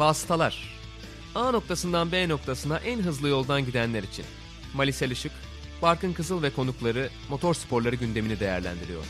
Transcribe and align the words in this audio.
Vasıtalar 0.00 0.74
A 1.34 1.50
noktasından 1.50 2.12
B 2.12 2.28
noktasına 2.28 2.78
en 2.78 3.02
hızlı 3.02 3.28
yoldan 3.28 3.66
gidenler 3.66 4.02
için. 4.02 4.24
Malisel 4.74 5.10
Işık, 5.10 5.32
Barkın 5.82 6.12
Kızıl 6.12 6.42
ve 6.42 6.50
konukları 6.50 7.10
motor 7.28 7.54
sporları 7.54 7.96
gündemini 7.96 8.40
değerlendiriyor. 8.40 9.04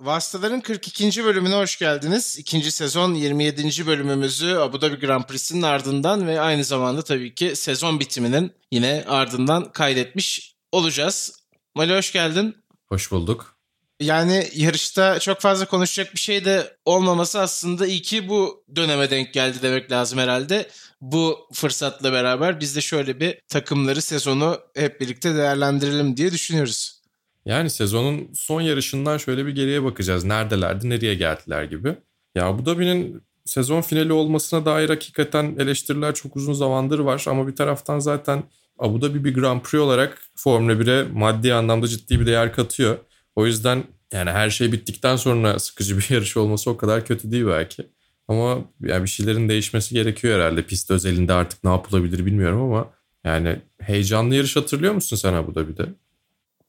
Vasıtaların 0.00 0.60
42. 0.60 1.24
bölümüne 1.24 1.54
hoş 1.54 1.78
geldiniz. 1.78 2.38
İkinci 2.38 2.72
sezon 2.72 3.14
27. 3.14 3.86
bölümümüzü 3.86 4.54
Abu 4.56 4.80
Dhabi 4.80 4.96
Grand 4.96 5.24
Prix'sinin 5.24 5.62
ardından 5.62 6.26
ve 6.26 6.40
aynı 6.40 6.64
zamanda 6.64 7.02
tabii 7.02 7.34
ki 7.34 7.56
sezon 7.56 8.00
bitiminin 8.00 8.52
yine 8.72 9.04
ardından 9.08 9.72
kaydetmiş 9.72 10.56
olacağız. 10.72 11.46
Mali 11.74 11.96
hoş 11.96 12.12
geldin. 12.12 12.56
Hoş 12.88 13.10
bulduk. 13.10 13.55
Yani 14.00 14.48
yarışta 14.54 15.18
çok 15.18 15.40
fazla 15.40 15.66
konuşacak 15.66 16.14
bir 16.14 16.20
şey 16.20 16.44
de 16.44 16.76
olmaması 16.84 17.40
aslında 17.40 17.86
iyi 17.86 18.02
ki 18.02 18.28
bu 18.28 18.64
döneme 18.76 19.10
denk 19.10 19.32
geldi 19.32 19.58
demek 19.62 19.92
lazım 19.92 20.18
herhalde. 20.18 20.68
Bu 21.00 21.38
fırsatla 21.52 22.12
beraber 22.12 22.60
biz 22.60 22.76
de 22.76 22.80
şöyle 22.80 23.20
bir 23.20 23.38
takımları 23.48 24.02
sezonu 24.02 24.58
hep 24.76 25.00
birlikte 25.00 25.34
değerlendirelim 25.34 26.16
diye 26.16 26.32
düşünüyoruz. 26.32 27.02
Yani 27.44 27.70
sezonun 27.70 28.30
son 28.34 28.60
yarışından 28.60 29.18
şöyle 29.18 29.46
bir 29.46 29.54
geriye 29.54 29.84
bakacağız. 29.84 30.24
Neredelerdi, 30.24 30.90
nereye 30.90 31.14
geldiler 31.14 31.64
gibi. 31.64 31.96
Ya 32.34 32.46
Abu 32.46 32.66
Dhabi'nin 32.66 33.22
sezon 33.44 33.82
finali 33.82 34.12
olmasına 34.12 34.64
dair 34.64 34.88
hakikaten 34.88 35.56
eleştiriler 35.58 36.14
çok 36.14 36.36
uzun 36.36 36.52
zamandır 36.52 36.98
var. 36.98 37.24
Ama 37.28 37.48
bir 37.48 37.56
taraftan 37.56 37.98
zaten 37.98 38.42
Abu 38.78 39.02
Dhabi 39.02 39.24
bir 39.24 39.34
Grand 39.34 39.60
Prix 39.60 39.80
olarak 39.80 40.22
Formula 40.36 40.72
1'e 40.72 41.08
maddi 41.12 41.54
anlamda 41.54 41.88
ciddi 41.88 42.20
bir 42.20 42.26
değer 42.26 42.52
katıyor. 42.52 42.98
O 43.36 43.46
yüzden 43.46 43.84
yani 44.12 44.30
her 44.30 44.50
şey 44.50 44.72
bittikten 44.72 45.16
sonra 45.16 45.58
sıkıcı 45.58 45.98
bir 45.98 46.06
yarış 46.14 46.36
olması 46.36 46.70
o 46.70 46.76
kadar 46.76 47.06
kötü 47.06 47.30
değil 47.32 47.46
belki. 47.46 47.86
Ama 48.28 48.58
yani 48.82 49.04
bir 49.04 49.08
şeylerin 49.08 49.48
değişmesi 49.48 49.94
gerekiyor 49.94 50.40
herhalde. 50.40 50.62
Pist 50.62 50.90
özelinde 50.90 51.32
artık 51.32 51.64
ne 51.64 51.70
yapılabilir 51.70 52.26
bilmiyorum 52.26 52.62
ama 52.62 52.90
yani 53.24 53.60
heyecanlı 53.80 54.34
yarış 54.34 54.56
hatırlıyor 54.56 54.94
musun 54.94 55.16
sen 55.16 55.32
Abu 55.32 55.54
Dhabi'de? 55.54 55.86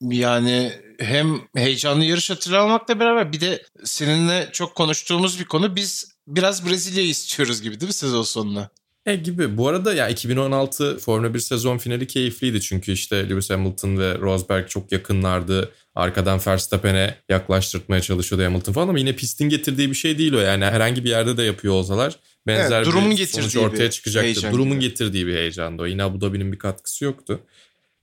Yani 0.01 0.73
hem 0.99 1.41
heyecanlı 1.55 2.05
yarış 2.05 2.29
hatırlamakla 2.29 2.99
beraber 2.99 3.31
bir 3.31 3.41
de 3.41 3.63
seninle 3.83 4.49
çok 4.51 4.75
konuştuğumuz 4.75 5.39
bir 5.39 5.45
konu 5.45 5.75
biz 5.75 6.17
biraz 6.27 6.69
Brezilya'yı 6.69 7.09
istiyoruz 7.09 7.61
gibi 7.61 7.79
değil 7.79 7.89
mi 7.89 7.93
sezon 7.93 8.21
sonuna? 8.21 8.69
E 9.07 9.15
gibi. 9.15 9.57
Bu 9.57 9.67
arada 9.67 9.93
ya 9.93 10.09
2016 10.09 10.97
Formula 10.97 11.33
1 11.33 11.39
sezon 11.39 11.77
finali 11.77 12.07
keyifliydi 12.07 12.61
çünkü 12.61 12.91
işte 12.91 13.29
Lewis 13.29 13.49
Hamilton 13.49 13.97
ve 13.97 14.19
Rosberg 14.19 14.67
çok 14.67 14.91
yakınlardı. 14.91 15.71
Arkadan 15.95 16.39
Verstappen'e 16.47 17.15
yaklaştırmaya 17.29 18.01
çalışıyordu 18.01 18.45
Hamilton 18.45 18.73
falan 18.73 18.87
ama 18.87 18.99
yine 18.99 19.13
pistin 19.13 19.49
getirdiği 19.49 19.89
bir 19.89 19.95
şey 19.95 20.17
değil 20.17 20.33
o. 20.33 20.39
Yani 20.39 20.65
herhangi 20.65 21.03
bir 21.03 21.09
yerde 21.09 21.37
de 21.37 21.43
yapıyor 21.43 21.73
olsalar 21.73 22.19
benzer 22.47 22.77
evet, 22.77 22.85
durumun 22.85 23.11
bir 23.11 23.25
sonuç 23.25 23.55
ortaya 23.55 23.89
çıkacaktı. 23.89 24.51
Durumun 24.51 24.79
gibi. 24.79 24.89
getirdiği 24.89 25.27
bir 25.27 25.33
heyecandı 25.33 25.81
o. 25.81 25.85
Yine 25.85 26.03
Abu 26.03 26.21
Dhabi'nin 26.21 26.51
bir 26.51 26.59
katkısı 26.59 27.05
yoktu. 27.05 27.39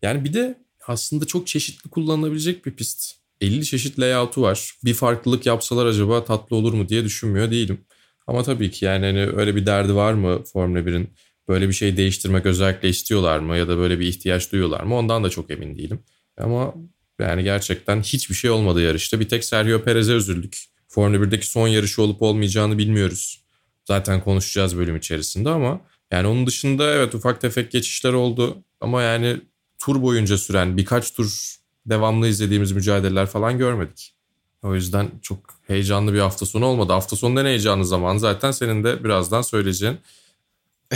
Yani 0.02 0.24
bir 0.24 0.32
de 0.32 0.58
aslında 0.86 1.24
çok 1.24 1.46
çeşitli 1.46 1.90
kullanılabilecek 1.90 2.66
bir 2.66 2.72
pist. 2.72 3.14
50 3.40 3.64
çeşit 3.64 3.98
layout'u 3.98 4.42
var. 4.42 4.74
Bir 4.84 4.94
farklılık 4.94 5.46
yapsalar 5.46 5.86
acaba 5.86 6.24
tatlı 6.24 6.56
olur 6.56 6.72
mu 6.72 6.88
diye 6.88 7.04
düşünmüyor 7.04 7.50
değilim. 7.50 7.78
Ama 8.26 8.42
tabii 8.42 8.70
ki 8.70 8.84
yani 8.84 9.06
hani 9.06 9.20
öyle 9.20 9.56
bir 9.56 9.66
derdi 9.66 9.94
var 9.94 10.12
mı 10.12 10.44
Formula 10.44 10.78
1'in? 10.78 11.10
Böyle 11.48 11.68
bir 11.68 11.72
şey 11.72 11.96
değiştirmek 11.96 12.46
özellikle 12.46 12.88
istiyorlar 12.88 13.38
mı 13.38 13.56
ya 13.56 13.68
da 13.68 13.78
böyle 13.78 13.98
bir 14.00 14.06
ihtiyaç 14.06 14.52
duyuyorlar 14.52 14.80
mı? 14.80 14.96
Ondan 14.96 15.24
da 15.24 15.30
çok 15.30 15.50
emin 15.50 15.76
değilim. 15.76 16.00
Ama 16.38 16.74
yani 17.20 17.44
gerçekten 17.44 18.02
hiçbir 18.02 18.34
şey 18.34 18.50
olmadı 18.50 18.82
yarışta. 18.82 19.20
Bir 19.20 19.28
tek 19.28 19.44
Sergio 19.44 19.82
Perez'e 19.82 20.12
üzüldük. 20.12 20.64
Formula 20.88 21.16
1'deki 21.16 21.46
son 21.46 21.68
yarışı 21.68 22.02
olup 22.02 22.22
olmayacağını 22.22 22.78
bilmiyoruz. 22.78 23.44
Zaten 23.84 24.20
konuşacağız 24.20 24.78
bölüm 24.78 24.96
içerisinde 24.96 25.50
ama 25.50 25.80
yani 26.10 26.26
onun 26.26 26.46
dışında 26.46 26.94
evet 26.94 27.14
ufak 27.14 27.40
tefek 27.40 27.70
geçişler 27.72 28.12
oldu. 28.12 28.64
Ama 28.80 29.02
yani 29.02 29.40
tur 29.78 30.02
boyunca 30.02 30.38
süren 30.38 30.76
birkaç 30.76 31.12
tur 31.12 31.56
devamlı 31.86 32.28
izlediğimiz 32.28 32.72
mücadeleler 32.72 33.26
falan 33.26 33.58
görmedik. 33.58 34.14
O 34.62 34.74
yüzden 34.74 35.10
çok 35.22 35.53
heyecanlı 35.66 36.14
bir 36.14 36.18
hafta 36.18 36.46
sonu 36.46 36.66
olmadı. 36.66 36.92
Hafta 36.92 37.16
sonu 37.16 37.40
en 37.40 37.44
heyecanlı 37.44 37.84
zaman 37.84 38.16
zaten 38.16 38.50
senin 38.50 38.84
de 38.84 39.04
birazdan 39.04 39.42
söyleyeceğin. 39.42 40.00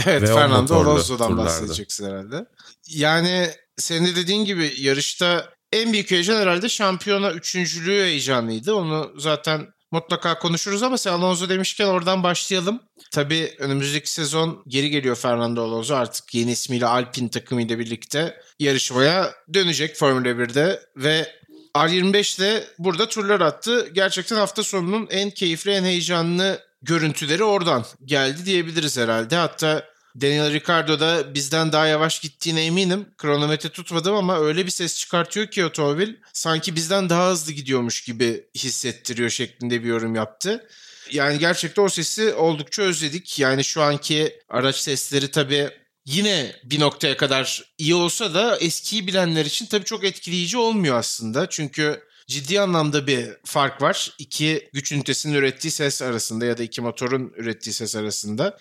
Evet 0.05 0.21
Ve 0.21 0.27
Fernando 0.27 0.75
Alonso'dan 0.75 1.37
bahsedeceksin 1.37 2.05
herhalde. 2.05 2.45
Yani 2.87 3.49
senin 3.77 4.05
de 4.05 4.15
dediğin 4.15 4.45
gibi 4.45 4.73
yarışta 4.77 5.49
en 5.73 5.93
büyük 5.93 6.11
heyecan 6.11 6.41
herhalde 6.41 6.69
şampiyona 6.69 7.31
üçüncülüğü 7.31 8.03
heyecanlıydı. 8.03 8.73
Onu 8.73 9.11
zaten 9.17 9.67
mutlaka 9.91 10.39
konuşuruz 10.39 10.83
ama 10.83 10.97
sen 10.97 11.11
Alonso 11.11 11.49
demişken 11.49 11.87
oradan 11.87 12.23
başlayalım. 12.23 12.79
Tabii 13.11 13.55
önümüzdeki 13.59 14.11
sezon 14.11 14.63
geri 14.67 14.89
geliyor 14.89 15.15
Fernando 15.15 15.63
Alonso 15.63 15.95
artık 15.95 16.35
yeni 16.35 16.51
ismiyle 16.51 16.85
Alpine 16.85 17.29
takımıyla 17.29 17.79
birlikte 17.79 18.41
yarışmaya 18.59 19.33
dönecek 19.53 19.95
Formula 19.95 20.27
1'de 20.27 20.79
ve 20.95 21.38
R25 21.75 22.39
de 22.39 22.63
burada 22.79 23.07
turlar 23.07 23.41
attı. 23.41 23.89
Gerçekten 23.93 24.35
hafta 24.35 24.63
sonunun 24.63 25.07
en 25.11 25.29
keyifli, 25.29 25.71
en 25.71 25.83
heyecanlı 25.83 26.61
görüntüleri 26.81 27.43
oradan 27.43 27.85
geldi 28.05 28.45
diyebiliriz 28.45 28.97
herhalde. 28.97 29.35
Hatta 29.35 29.85
Daniel 30.21 30.53
Ricciardo 30.53 30.99
da 30.99 31.33
bizden 31.33 31.71
daha 31.71 31.87
yavaş 31.87 32.19
gittiğine 32.19 32.65
eminim. 32.65 33.05
Kronometre 33.17 33.69
tutmadım 33.69 34.15
ama 34.15 34.39
öyle 34.39 34.65
bir 34.65 34.71
ses 34.71 34.97
çıkartıyor 34.97 35.47
ki 35.47 35.65
otomobil 35.65 36.13
sanki 36.33 36.75
bizden 36.75 37.09
daha 37.09 37.31
hızlı 37.31 37.51
gidiyormuş 37.51 38.01
gibi 38.01 38.45
hissettiriyor 38.55 39.29
şeklinde 39.29 39.83
bir 39.83 39.87
yorum 39.87 40.15
yaptı. 40.15 40.67
Yani 41.11 41.39
gerçekten 41.39 41.83
o 41.83 41.89
sesi 41.89 42.33
oldukça 42.33 42.81
özledik. 42.81 43.39
Yani 43.39 43.63
şu 43.63 43.81
anki 43.81 44.39
araç 44.49 44.75
sesleri 44.75 45.31
tabii 45.31 45.69
yine 46.09 46.55
bir 46.63 46.79
noktaya 46.79 47.17
kadar 47.17 47.63
iyi 47.77 47.95
olsa 47.95 48.33
da 48.33 48.57
eskiyi 48.57 49.07
bilenler 49.07 49.45
için 49.45 49.65
tabii 49.65 49.85
çok 49.85 50.03
etkileyici 50.03 50.57
olmuyor 50.57 50.97
aslında. 50.97 51.49
Çünkü 51.49 52.03
ciddi 52.27 52.61
anlamda 52.61 53.07
bir 53.07 53.29
fark 53.45 53.81
var. 53.81 54.11
İki 54.19 54.69
güç 54.73 54.91
ünitesinin 54.91 55.33
ürettiği 55.33 55.71
ses 55.71 56.01
arasında 56.01 56.45
ya 56.45 56.57
da 56.57 56.63
iki 56.63 56.81
motorun 56.81 57.33
ürettiği 57.37 57.73
ses 57.73 57.95
arasında. 57.95 58.57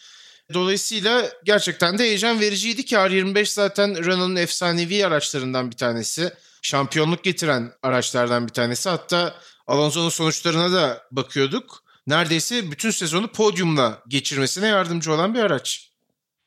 Dolayısıyla 0.54 1.28
gerçekten 1.44 1.98
de 1.98 2.02
heyecan 2.02 2.40
vericiydi 2.40 2.84
ki 2.84 2.94
R25 2.94 3.54
zaten 3.54 4.04
Renault'un 4.04 4.36
efsanevi 4.36 5.06
araçlarından 5.06 5.70
bir 5.70 5.76
tanesi. 5.76 6.32
Şampiyonluk 6.62 7.24
getiren 7.24 7.72
araçlardan 7.82 8.46
bir 8.46 8.52
tanesi. 8.52 8.88
Hatta 8.88 9.34
Alonso'nun 9.66 10.08
sonuçlarına 10.08 10.72
da 10.72 11.02
bakıyorduk. 11.10 11.84
Neredeyse 12.06 12.70
bütün 12.70 12.90
sezonu 12.90 13.28
podyumla 13.32 14.02
geçirmesine 14.08 14.66
yardımcı 14.66 15.12
olan 15.12 15.34
bir 15.34 15.40
araç. 15.40 15.87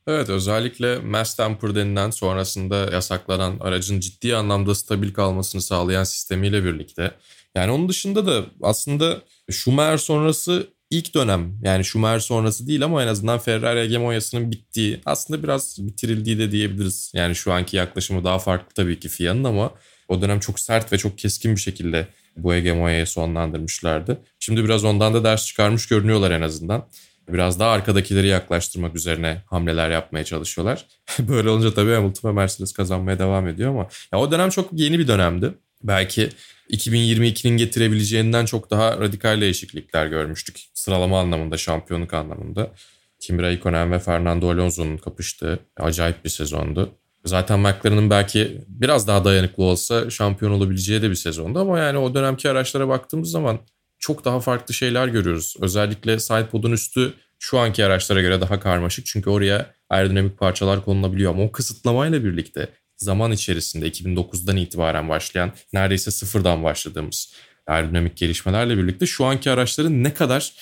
Evet 0.08 0.30
özellikle 0.30 1.00
mass 1.00 1.36
temper 1.36 1.76
denilen 1.76 2.10
sonrasında 2.10 2.76
yasaklanan 2.76 3.58
aracın 3.60 4.00
ciddi 4.00 4.36
anlamda 4.36 4.76
stabil 4.76 5.14
kalmasını 5.14 5.62
sağlayan 5.62 6.04
sistemiyle 6.04 6.64
birlikte. 6.64 7.12
Yani 7.56 7.72
onun 7.72 7.90
dışında 7.90 8.26
da 8.28 8.46
aslında 8.62 9.22
Schumacher 9.52 9.98
sonrası 9.98 10.68
ilk 10.90 11.16
dönem 11.16 11.60
yani 11.64 11.86
Schumacher 11.86 12.20
sonrası 12.20 12.68
değil 12.68 12.84
ama 12.84 13.04
en 13.04 13.08
azından 13.08 13.40
Ferrari 13.40 13.80
hegemonyasının 13.80 14.52
bittiği 14.52 15.02
aslında 15.06 15.44
biraz 15.44 15.78
bitirildiği 15.80 16.40
de 16.40 16.52
diyebiliriz. 16.52 17.12
Yani 17.16 17.36
şu 17.36 17.54
anki 17.54 17.78
yaklaşımı 17.78 18.24
daha 18.24 18.40
farklı 18.40 18.74
tabii 18.74 19.00
ki 19.00 19.10
FIA'nın 19.10 19.44
ama 19.44 19.72
o 20.08 20.22
dönem 20.22 20.40
çok 20.40 20.60
sert 20.60 20.94
ve 20.94 20.98
çok 20.98 21.18
keskin 21.18 21.56
bir 21.56 21.62
şekilde 21.62 22.08
bu 22.38 22.54
hegemonyayı 22.54 23.08
sonlandırmışlardı. 23.08 24.22
Şimdi 24.40 24.64
biraz 24.64 24.84
ondan 24.84 25.14
da 25.14 25.24
ders 25.24 25.46
çıkarmış 25.46 25.88
görünüyorlar 25.88 26.32
en 26.32 26.42
azından. 26.42 26.88
Biraz 27.28 27.60
daha 27.60 27.72
arkadakileri 27.72 28.28
yaklaştırmak 28.28 28.96
üzerine 28.96 29.42
hamleler 29.46 29.90
yapmaya 29.90 30.26
çalışıyorlar. 30.26 30.86
Böyle 31.20 31.50
olunca 31.50 31.74
tabii 31.74 31.94
Hamilton 31.94 32.30
ve 32.30 32.34
Mercedes 32.34 32.74
kazanmaya 32.74 33.20
devam 33.20 33.48
ediyor 33.48 33.70
ama 33.70 33.88
ya 34.14 34.20
o 34.20 34.32
dönem 34.32 34.50
çok 34.50 34.70
yeni 34.74 35.00
bir 35.00 35.08
dönemdi. 35.08 35.54
Belki 35.84 36.30
2022'nin 36.70 37.58
getirebileceğinden 37.58 38.46
çok 38.46 38.72
daha 38.72 39.00
radikal 39.00 39.42
değişiklikler 39.42 40.08
görmüştük. 40.08 40.60
Sıralama 40.74 41.20
anlamında, 41.20 41.58
şampiyonluk 41.58 42.14
anlamında. 42.14 42.72
Kimi 43.20 43.42
Raikkonen 43.42 43.92
ve 43.92 44.00
Fernando 44.00 44.50
Alonso'nun 44.50 44.98
kapıştığı 44.98 45.60
acayip 45.78 46.26
bir 46.26 46.30
sezondu. 46.30 46.92
Zaten 47.26 47.60
McLaren'ın 47.60 48.10
belki 48.10 48.62
biraz 48.68 49.08
daha 49.08 49.26
dayanıklı 49.26 49.64
olsa 49.64 50.10
şampiyon 50.10 50.52
olabileceği 50.52 51.02
de 51.02 51.10
bir 51.10 51.16
sezondu 51.16 51.60
ama 51.60 51.80
yani 51.80 51.98
o 51.98 52.14
dönemki 52.14 52.50
araçlara 52.50 52.88
baktığımız 52.88 53.32
zaman 53.32 53.60
çok 54.02 54.26
daha 54.26 54.40
farklı 54.40 54.74
şeyler 54.74 55.08
görüyoruz. 55.08 55.56
Özellikle 55.60 56.20
sidepod'un 56.20 56.72
üstü 56.72 57.14
şu 57.40 57.60
anki 57.60 57.86
araçlara 57.86 58.22
göre 58.22 58.42
daha 58.42 58.60
karmaşık. 58.60 59.06
Çünkü 59.06 59.30
oraya 59.30 59.74
aerodinamik 59.90 60.38
parçalar 60.38 60.86
konulabiliyor. 60.86 61.32
Ama 61.32 61.44
o 61.44 61.52
kısıtlamayla 61.52 62.24
birlikte 62.24 62.70
zaman 62.98 63.32
içerisinde 63.32 63.88
2009'dan 63.88 64.58
itibaren 64.58 65.10
başlayan 65.10 65.52
neredeyse 65.74 66.12
sıfırdan 66.12 66.64
başladığımız 66.64 67.34
aerodinamik 67.68 68.18
gelişmelerle 68.18 68.78
birlikte 68.78 69.06
şu 69.06 69.26
anki 69.26 69.52
araçların 69.52 70.04
ne 70.04 70.14
kadar 70.14 70.54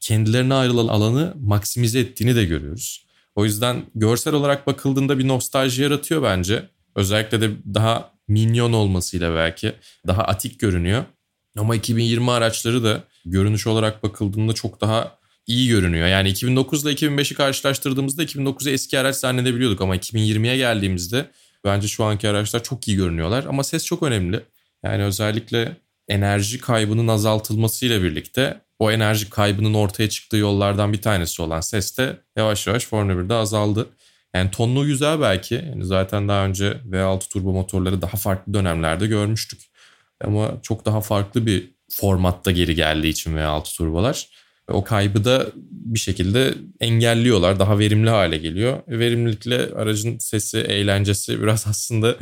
kendilerine 0.00 0.54
ayrılan 0.54 0.88
alanı 0.88 1.34
maksimize 1.40 2.00
ettiğini 2.00 2.36
de 2.36 2.44
görüyoruz. 2.44 3.06
O 3.34 3.44
yüzden 3.44 3.84
görsel 3.94 4.34
olarak 4.34 4.66
bakıldığında 4.66 5.18
bir 5.18 5.28
nostalji 5.28 5.82
yaratıyor 5.82 6.22
bence. 6.22 6.68
Özellikle 6.94 7.40
de 7.40 7.50
daha 7.74 8.12
minyon 8.28 8.72
olmasıyla 8.72 9.34
belki 9.34 9.72
daha 10.06 10.22
atik 10.22 10.60
görünüyor. 10.60 11.04
Ama 11.56 11.76
2020 11.76 12.30
araçları 12.30 12.84
da 12.84 13.04
görünüş 13.24 13.66
olarak 13.66 14.02
bakıldığında 14.02 14.52
çok 14.52 14.80
daha 14.80 15.18
iyi 15.46 15.68
görünüyor. 15.68 16.06
Yani 16.06 16.28
2009 16.28 16.84
ile 16.84 16.92
2005'i 16.92 17.36
karşılaştırdığımızda 17.36 18.24
2009'u 18.24 18.70
eski 18.70 18.98
araç 18.98 19.16
zannedebiliyorduk 19.16 19.80
ama 19.80 19.96
2020'ye 19.96 20.56
geldiğimizde 20.56 21.30
bence 21.64 21.88
şu 21.88 22.04
anki 22.04 22.28
araçlar 22.28 22.62
çok 22.62 22.88
iyi 22.88 22.96
görünüyorlar. 22.96 23.44
Ama 23.48 23.64
ses 23.64 23.84
çok 23.84 24.02
önemli. 24.02 24.40
Yani 24.84 25.04
özellikle 25.04 25.76
enerji 26.08 26.60
kaybının 26.60 27.08
azaltılmasıyla 27.08 28.02
birlikte 28.02 28.60
o 28.78 28.90
enerji 28.90 29.30
kaybının 29.30 29.74
ortaya 29.74 30.08
çıktığı 30.08 30.36
yollardan 30.36 30.92
bir 30.92 31.02
tanesi 31.02 31.42
olan 31.42 31.60
ses 31.60 31.98
de 31.98 32.16
yavaş 32.36 32.66
yavaş 32.66 32.86
Formula 32.86 33.12
1'de 33.12 33.34
azaldı. 33.34 33.88
Yani 34.34 34.50
tonlu 34.50 34.86
güzel 34.86 35.20
belki. 35.20 35.54
Yani 35.54 35.84
zaten 35.84 36.28
daha 36.28 36.44
önce 36.46 36.76
V6 36.90 37.28
turbo 37.28 37.52
motorları 37.52 38.02
daha 38.02 38.16
farklı 38.16 38.54
dönemlerde 38.54 39.06
görmüştük. 39.06 39.60
Ama 40.24 40.58
çok 40.62 40.86
daha 40.86 41.00
farklı 41.00 41.46
bir 41.46 41.70
formatta 41.90 42.50
geri 42.50 42.74
geldiği 42.74 43.08
için 43.08 43.36
V6 43.36 43.76
turbolar. 43.76 44.28
O 44.68 44.84
kaybı 44.84 45.24
da 45.24 45.46
bir 45.70 45.98
şekilde 45.98 46.54
engelliyorlar. 46.80 47.58
Daha 47.58 47.78
verimli 47.78 48.10
hale 48.10 48.36
geliyor. 48.38 48.82
Verimlilikle 48.88 49.56
aracın 49.56 50.18
sesi, 50.18 50.58
eğlencesi 50.58 51.42
biraz 51.42 51.66
aslında 51.70 52.16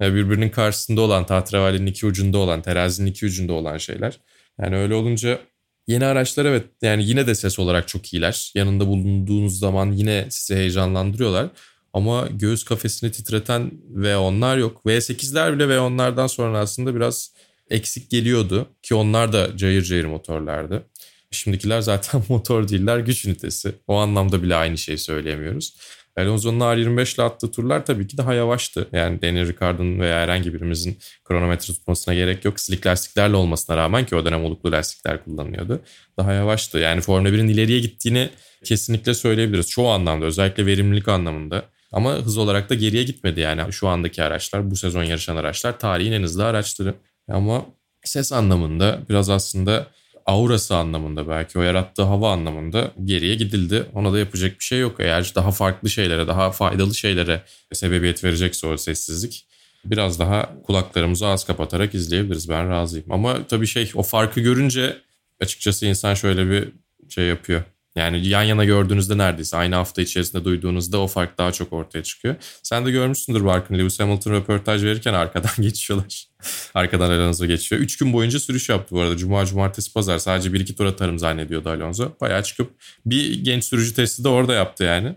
birbirinin 0.00 0.50
karşısında 0.50 1.00
olan, 1.00 1.26
tahterevalinin 1.26 1.86
iki 1.86 2.06
ucunda 2.06 2.38
olan, 2.38 2.62
terazinin 2.62 3.10
iki 3.10 3.26
ucunda 3.26 3.52
olan 3.52 3.78
şeyler. 3.78 4.20
Yani 4.60 4.76
öyle 4.76 4.94
olunca 4.94 5.38
yeni 5.86 6.04
araçlar 6.04 6.44
evet 6.44 6.64
yani 6.82 7.04
yine 7.04 7.26
de 7.26 7.34
ses 7.34 7.58
olarak 7.58 7.88
çok 7.88 8.14
iyiler. 8.14 8.52
Yanında 8.54 8.86
bulunduğunuz 8.86 9.58
zaman 9.58 9.92
yine 9.92 10.26
sizi 10.30 10.54
heyecanlandırıyorlar. 10.54 11.48
Ama 11.92 12.28
göğüs 12.30 12.64
kafesini 12.64 13.12
titreten 13.12 13.72
V10'lar 13.94 14.58
yok. 14.58 14.82
V8'ler 14.86 15.54
bile 15.54 15.64
V10'lardan 15.64 16.28
sonra 16.28 16.58
aslında 16.58 16.94
biraz 16.94 17.34
eksik 17.70 18.10
geliyordu. 18.10 18.68
Ki 18.82 18.94
onlar 18.94 19.32
da 19.32 19.56
cayır 19.56 19.82
cayır 19.82 20.04
motorlardı. 20.04 20.82
Şimdikiler 21.30 21.80
zaten 21.80 22.22
motor 22.28 22.68
değiller 22.68 22.98
güç 22.98 23.26
ünitesi. 23.26 23.72
O 23.86 23.96
anlamda 23.96 24.42
bile 24.42 24.54
aynı 24.54 24.78
şeyi 24.78 24.98
söyleyemiyoruz. 24.98 25.76
Alonso'nun 26.16 26.60
R25 26.60 27.14
ile 27.14 27.22
attığı 27.22 27.50
turlar 27.50 27.86
tabii 27.86 28.06
ki 28.06 28.18
daha 28.18 28.34
yavaştı. 28.34 28.88
Yani 28.92 29.22
Daniel 29.22 29.48
Ricciardo'nun 29.48 30.00
veya 30.00 30.20
herhangi 30.20 30.54
birimizin 30.54 30.98
kronometre 31.24 31.74
tutmasına 31.74 32.14
gerek 32.14 32.44
yok. 32.44 32.60
Slick 32.60 32.86
lastiklerle 32.86 33.36
olmasına 33.36 33.76
rağmen 33.76 34.06
ki 34.06 34.16
o 34.16 34.24
dönem 34.24 34.44
oluklu 34.44 34.72
lastikler 34.72 35.24
kullanılıyordu. 35.24 35.80
Daha 36.18 36.32
yavaştı. 36.32 36.78
Yani 36.78 37.00
Formula 37.00 37.28
1'in 37.28 37.48
ileriye 37.48 37.80
gittiğini 37.80 38.30
kesinlikle 38.64 39.14
söyleyebiliriz. 39.14 39.70
Çoğu 39.70 39.88
anlamda 39.88 40.26
özellikle 40.26 40.66
verimlilik 40.66 41.08
anlamında. 41.08 41.64
Ama 41.92 42.14
hız 42.14 42.38
olarak 42.38 42.70
da 42.70 42.74
geriye 42.74 43.02
gitmedi 43.02 43.40
yani 43.40 43.72
şu 43.72 43.88
andaki 43.88 44.22
araçlar, 44.22 44.70
bu 44.70 44.76
sezon 44.76 45.04
yarışan 45.04 45.36
araçlar 45.36 45.78
tarihin 45.78 46.12
en 46.12 46.22
hızlı 46.22 46.44
araçları. 46.46 46.94
Ama 47.30 47.66
ses 48.04 48.32
anlamında 48.32 49.00
biraz 49.08 49.30
aslında 49.30 49.86
aurası 50.26 50.76
anlamında 50.76 51.28
belki 51.28 51.58
o 51.58 51.62
yarattığı 51.62 52.02
hava 52.02 52.32
anlamında 52.32 52.90
geriye 53.04 53.34
gidildi. 53.34 53.86
Ona 53.94 54.12
da 54.12 54.18
yapacak 54.18 54.58
bir 54.58 54.64
şey 54.64 54.80
yok. 54.80 54.96
Eğer 55.00 55.32
daha 55.34 55.50
farklı 55.50 55.90
şeylere, 55.90 56.28
daha 56.28 56.50
faydalı 56.50 56.94
şeylere 56.94 57.42
sebebiyet 57.72 58.24
verecekse 58.24 58.66
o 58.66 58.76
sessizlik 58.76 59.46
biraz 59.84 60.18
daha 60.18 60.62
kulaklarımızı 60.66 61.26
az 61.26 61.44
kapatarak 61.44 61.94
izleyebiliriz. 61.94 62.48
Ben 62.48 62.70
razıyım. 62.70 63.12
Ama 63.12 63.46
tabii 63.46 63.66
şey 63.66 63.90
o 63.94 64.02
farkı 64.02 64.40
görünce 64.40 64.96
açıkçası 65.40 65.86
insan 65.86 66.14
şöyle 66.14 66.50
bir 66.50 66.68
şey 67.08 67.24
yapıyor. 67.24 67.62
Yani 67.96 68.28
yan 68.28 68.42
yana 68.42 68.64
gördüğünüzde 68.64 69.18
neredeyse 69.18 69.56
aynı 69.56 69.74
hafta 69.74 70.02
içerisinde 70.02 70.44
duyduğunuzda 70.44 70.98
o 70.98 71.06
fark 71.06 71.38
daha 71.38 71.52
çok 71.52 71.72
ortaya 71.72 72.02
çıkıyor. 72.02 72.36
Sen 72.62 72.86
de 72.86 72.90
görmüşsündür 72.90 73.44
Barkın. 73.44 73.78
Lewis 73.78 74.00
Hamilton 74.00 74.32
röportaj 74.32 74.84
verirken 74.84 75.14
arkadan 75.14 75.50
geçiyorlar. 75.60 76.29
Arkadan 76.74 77.10
Alonso 77.10 77.46
geçiyor. 77.46 77.80
Üç 77.80 77.96
gün 77.98 78.12
boyunca 78.12 78.40
sürüş 78.40 78.68
yaptı 78.68 78.94
bu 78.94 79.00
arada. 79.00 79.16
Cuma, 79.16 79.46
cumartesi, 79.46 79.92
pazar. 79.92 80.18
Sadece 80.18 80.52
bir 80.52 80.60
iki 80.60 80.76
tur 80.76 80.84
atarım 80.84 81.18
zannediyordu 81.18 81.68
Alonso. 81.68 82.12
Bayağı 82.20 82.42
çıkıp 82.42 82.70
bir 83.06 83.44
genç 83.44 83.64
sürücü 83.64 83.94
testi 83.94 84.24
de 84.24 84.28
orada 84.28 84.54
yaptı 84.54 84.84
yani. 84.84 85.16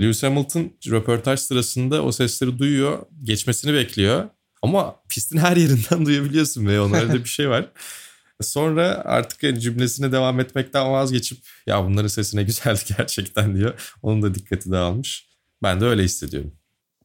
Lewis 0.00 0.22
Hamilton 0.22 0.72
röportaj 0.90 1.40
sırasında 1.40 2.02
o 2.02 2.12
sesleri 2.12 2.58
duyuyor. 2.58 3.06
Geçmesini 3.22 3.74
bekliyor. 3.74 4.28
Ama 4.62 4.96
pistin 5.08 5.38
her 5.38 5.56
yerinden 5.56 6.06
duyabiliyorsun 6.06 6.66
ve 6.66 6.80
onlarda 6.80 7.14
bir 7.14 7.28
şey 7.28 7.48
var. 7.48 7.66
Sonra 8.40 9.02
artık 9.04 9.60
cümlesine 9.62 10.12
devam 10.12 10.40
etmekten 10.40 10.92
vazgeçip 10.92 11.38
ya 11.66 11.84
bunların 11.84 12.08
sesine 12.08 12.42
güzeldi 12.42 12.80
gerçekten 12.98 13.56
diyor. 13.56 13.94
Onun 14.02 14.22
da 14.22 14.34
dikkati 14.34 14.70
dağılmış. 14.70 15.26
Ben 15.62 15.80
de 15.80 15.84
öyle 15.84 16.02
hissediyorum. 16.02 16.52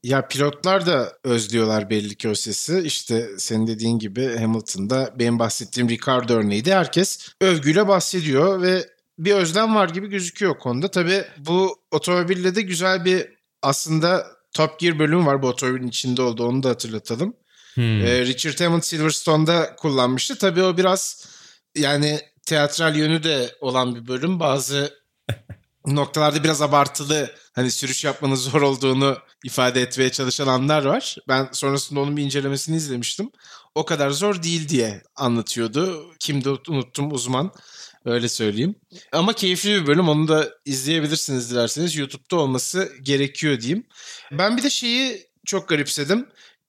Ya 0.04 0.28
pilotlar 0.28 0.86
da 0.86 1.14
özlüyorlar 1.24 1.90
belli 1.90 2.16
ki 2.16 2.30
o 2.30 2.36
sesi. 2.36 2.82
İşte 2.86 3.30
senin 3.38 3.68
dediğin 3.68 4.00
gibi 4.00 4.38
Hamilton'da 4.38 5.14
benim 5.20 5.40
bahsettiğim 5.40 5.90
Ricardo 5.90 6.34
örneğiydi. 6.34 6.74
Herkes 6.74 7.30
övgüyle 7.42 7.88
bahsediyor 7.88 8.62
ve 8.62 8.86
bir 9.20 9.34
özlem 9.34 9.76
var 9.76 9.90
gibi 9.90 10.08
gözüküyor 10.08 10.60
konuda. 10.60 10.92
Tabii 10.92 11.24
bu 11.38 11.80
otomobille 11.92 12.56
de 12.56 12.62
güzel 12.62 13.06
bir 13.06 13.28
aslında 13.62 14.28
Top 14.54 14.80
Gear 14.80 15.00
bölümü 15.00 15.26
var 15.26 15.42
bu 15.42 15.48
otomobilin 15.48 15.88
içinde 15.88 16.22
oldu 16.22 16.48
onu 16.48 16.64
da 16.64 16.70
hatırlatalım. 16.70 17.34
Hmm. 17.74 18.06
Ee, 18.06 18.26
Richard 18.26 18.60
Hammond 18.60 18.82
Silverstone'da 18.82 19.76
kullanmıştı. 19.76 20.38
Tabii 20.38 20.64
o 20.64 20.78
biraz 20.78 21.28
yani 21.76 22.20
teatral 22.46 22.96
yönü 22.96 23.24
de 23.24 23.56
olan 23.62 23.96
bir 23.96 24.08
bölüm. 24.08 24.40
Bazı 24.40 24.94
noktalarda 25.96 26.44
biraz 26.44 26.62
abartılı 26.62 27.32
hani 27.54 27.72
sürüş 27.72 28.04
yapmanın 28.04 28.36
zor 28.36 28.62
olduğunu 28.62 29.18
ifade 29.44 29.82
etmeye 29.82 30.12
çalışan 30.12 30.48
anlar 30.48 30.86
var. 30.86 31.18
Ben 31.28 31.50
sonrasında 31.52 32.00
onun 32.00 32.18
bir 32.18 32.24
incelemesini 32.24 32.76
izlemiştim. 32.76 33.32
O 33.76 33.86
kadar 33.86 34.10
zor 34.10 34.44
değil 34.44 34.70
diye 34.70 35.04
anlatıyordu. 35.16 36.14
Kimdi 36.20 36.50
unuttum 36.50 37.12
uzman. 37.12 37.52
Öyle 38.06 38.30
söyleyeyim. 38.30 38.76
Ama 39.12 39.34
keyifli 39.34 39.82
bir 39.82 39.88
bölüm. 39.88 40.10
Onu 40.10 40.28
da 40.28 40.50
izleyebilirsiniz 40.66 41.52
dilerseniz. 41.52 41.96
YouTube'da 41.96 42.36
olması 42.36 42.92
gerekiyor 43.02 43.62
diyeyim. 43.62 43.86
Ben 44.32 44.58
bir 44.58 44.64
de 44.64 44.70
şeyi 44.70 45.28
çok 45.46 45.70
garipsedim. 45.70 46.28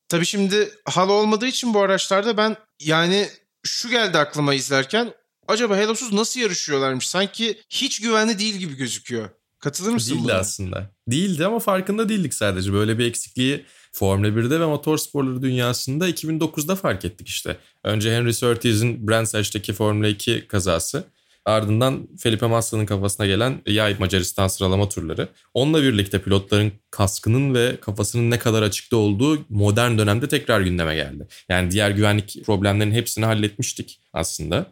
Tabii 0.09 0.27
şimdi 0.27 0.71
halo 0.85 1.13
olmadığı 1.13 1.47
için 1.47 1.75
bu 1.75 1.81
araçlarda 1.81 2.37
ben 2.37 2.57
yani 2.81 3.29
şu 3.63 3.89
geldi 3.91 4.19
aklıma 4.19 4.55
izlerken 4.55 5.13
acaba 5.49 5.77
Helosuz 5.77 6.13
nasıl 6.13 6.41
yarışıyorlarmış? 6.41 7.09
Sanki 7.09 7.59
hiç 7.71 8.01
güvenli 8.01 8.39
değil 8.39 8.55
gibi 8.55 8.75
gözüküyor. 8.77 9.29
Katılır 9.59 9.91
mısın 9.93 10.15
Değildi 10.15 10.25
buna? 10.25 10.33
aslında. 10.35 10.91
Değildi 11.09 11.47
ama 11.47 11.59
farkında 11.59 12.09
değildik 12.09 12.35
sadece. 12.35 12.73
Böyle 12.73 12.99
bir 12.99 13.07
eksikliği 13.07 13.65
Formula 13.93 14.29
1'de 14.29 14.61
ve 14.61 14.67
motorsporları 14.67 15.43
dünyasında 15.43 16.11
2009'da 16.11 16.77
fark 16.77 17.05
ettik 17.05 17.29
işte. 17.29 17.57
Önce 17.85 18.17
Henry 18.17 18.35
Surtees'in 18.35 19.09
Brandsatch'teki 19.09 19.73
Formula 19.73 20.09
2 20.09 20.47
kazası. 20.49 21.05
Ardından 21.45 22.09
Felipe 22.19 22.47
Massa'nın 22.47 22.87
kafasına 22.87 23.27
gelen 23.27 23.63
yay 23.67 23.97
Macaristan 23.99 24.49
sıralama 24.49 24.89
turları. 24.89 25.29
Onunla 25.55 25.83
birlikte 25.83 26.23
pilotların 26.23 26.73
kaskının 26.91 27.55
ve 27.55 27.77
kafasının 27.81 28.31
ne 28.31 28.39
kadar 28.39 28.63
açıkta 28.63 28.97
olduğu 28.97 29.45
modern 29.49 29.99
dönemde 29.99 30.29
tekrar 30.29 30.61
gündeme 30.61 30.95
geldi. 30.95 31.29
Yani 31.49 31.71
diğer 31.71 31.91
güvenlik 31.91 32.43
problemlerinin 32.47 32.95
hepsini 32.95 33.25
halletmiştik 33.25 34.01
aslında. 34.13 34.67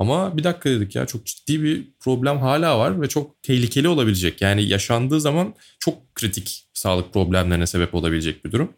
Ama 0.00 0.36
bir 0.36 0.44
dakika 0.44 0.70
dedik 0.70 0.96
ya 0.96 1.06
çok 1.06 1.26
ciddi 1.26 1.62
bir 1.62 1.84
problem 2.00 2.38
hala 2.38 2.78
var 2.78 3.00
ve 3.00 3.08
çok 3.08 3.42
tehlikeli 3.42 3.88
olabilecek. 3.88 4.40
Yani 4.40 4.62
yaşandığı 4.62 5.20
zaman 5.20 5.54
çok 5.78 6.14
kritik 6.14 6.68
sağlık 6.74 7.12
problemlerine 7.12 7.66
sebep 7.66 7.94
olabilecek 7.94 8.44
bir 8.44 8.52
durum. 8.52 8.72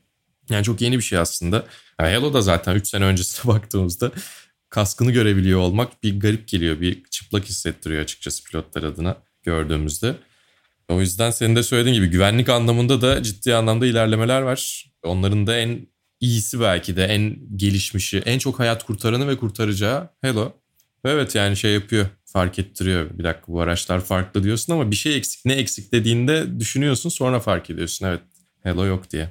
Yani 0.50 0.64
çok 0.64 0.80
yeni 0.80 0.98
bir 0.98 1.02
şey 1.02 1.18
aslında. 1.18 1.66
Yani 2.00 2.10
Hello 2.10 2.34
da 2.34 2.40
zaten 2.40 2.74
3 2.74 2.88
sene 2.88 3.04
öncesine 3.04 3.52
baktığımızda 3.54 4.10
kaskını 4.70 5.12
görebiliyor 5.12 5.60
olmak 5.60 6.02
bir 6.02 6.20
garip 6.20 6.48
geliyor. 6.48 6.80
Bir 6.80 7.04
çıplak 7.04 7.44
hissettiriyor 7.44 8.02
açıkçası 8.02 8.44
pilotlar 8.44 8.82
adına 8.82 9.16
gördüğümüzde. 9.42 10.14
O 10.88 11.00
yüzden 11.00 11.30
senin 11.30 11.56
de 11.56 11.62
söylediğin 11.62 11.94
gibi 11.94 12.06
güvenlik 12.06 12.48
anlamında 12.48 13.02
da 13.02 13.22
ciddi 13.22 13.54
anlamda 13.54 13.86
ilerlemeler 13.86 14.42
var. 14.42 14.92
Onların 15.02 15.46
da 15.46 15.56
en 15.56 15.86
iyisi 16.20 16.60
belki 16.60 16.96
de 16.96 17.04
en 17.04 17.36
gelişmişi, 17.56 18.18
en 18.18 18.38
çok 18.38 18.58
hayat 18.58 18.84
kurtaranı 18.84 19.28
ve 19.28 19.36
kurtaracağı 19.36 20.08
Hello. 20.20 20.61
Evet 21.04 21.34
yani 21.34 21.56
şey 21.56 21.72
yapıyor, 21.72 22.06
fark 22.24 22.58
ettiriyor. 22.58 23.18
Bir 23.18 23.24
dakika 23.24 23.52
bu 23.52 23.60
araçlar 23.60 24.00
farklı 24.00 24.42
diyorsun 24.42 24.72
ama 24.72 24.90
bir 24.90 24.96
şey 24.96 25.16
eksik. 25.16 25.44
Ne 25.44 25.52
eksik 25.52 25.92
dediğinde 25.92 26.60
düşünüyorsun 26.60 27.08
sonra 27.08 27.40
fark 27.40 27.70
ediyorsun. 27.70 28.06
Evet 28.06 28.20
Hello 28.62 28.84
yok 28.84 29.10
diye. 29.10 29.30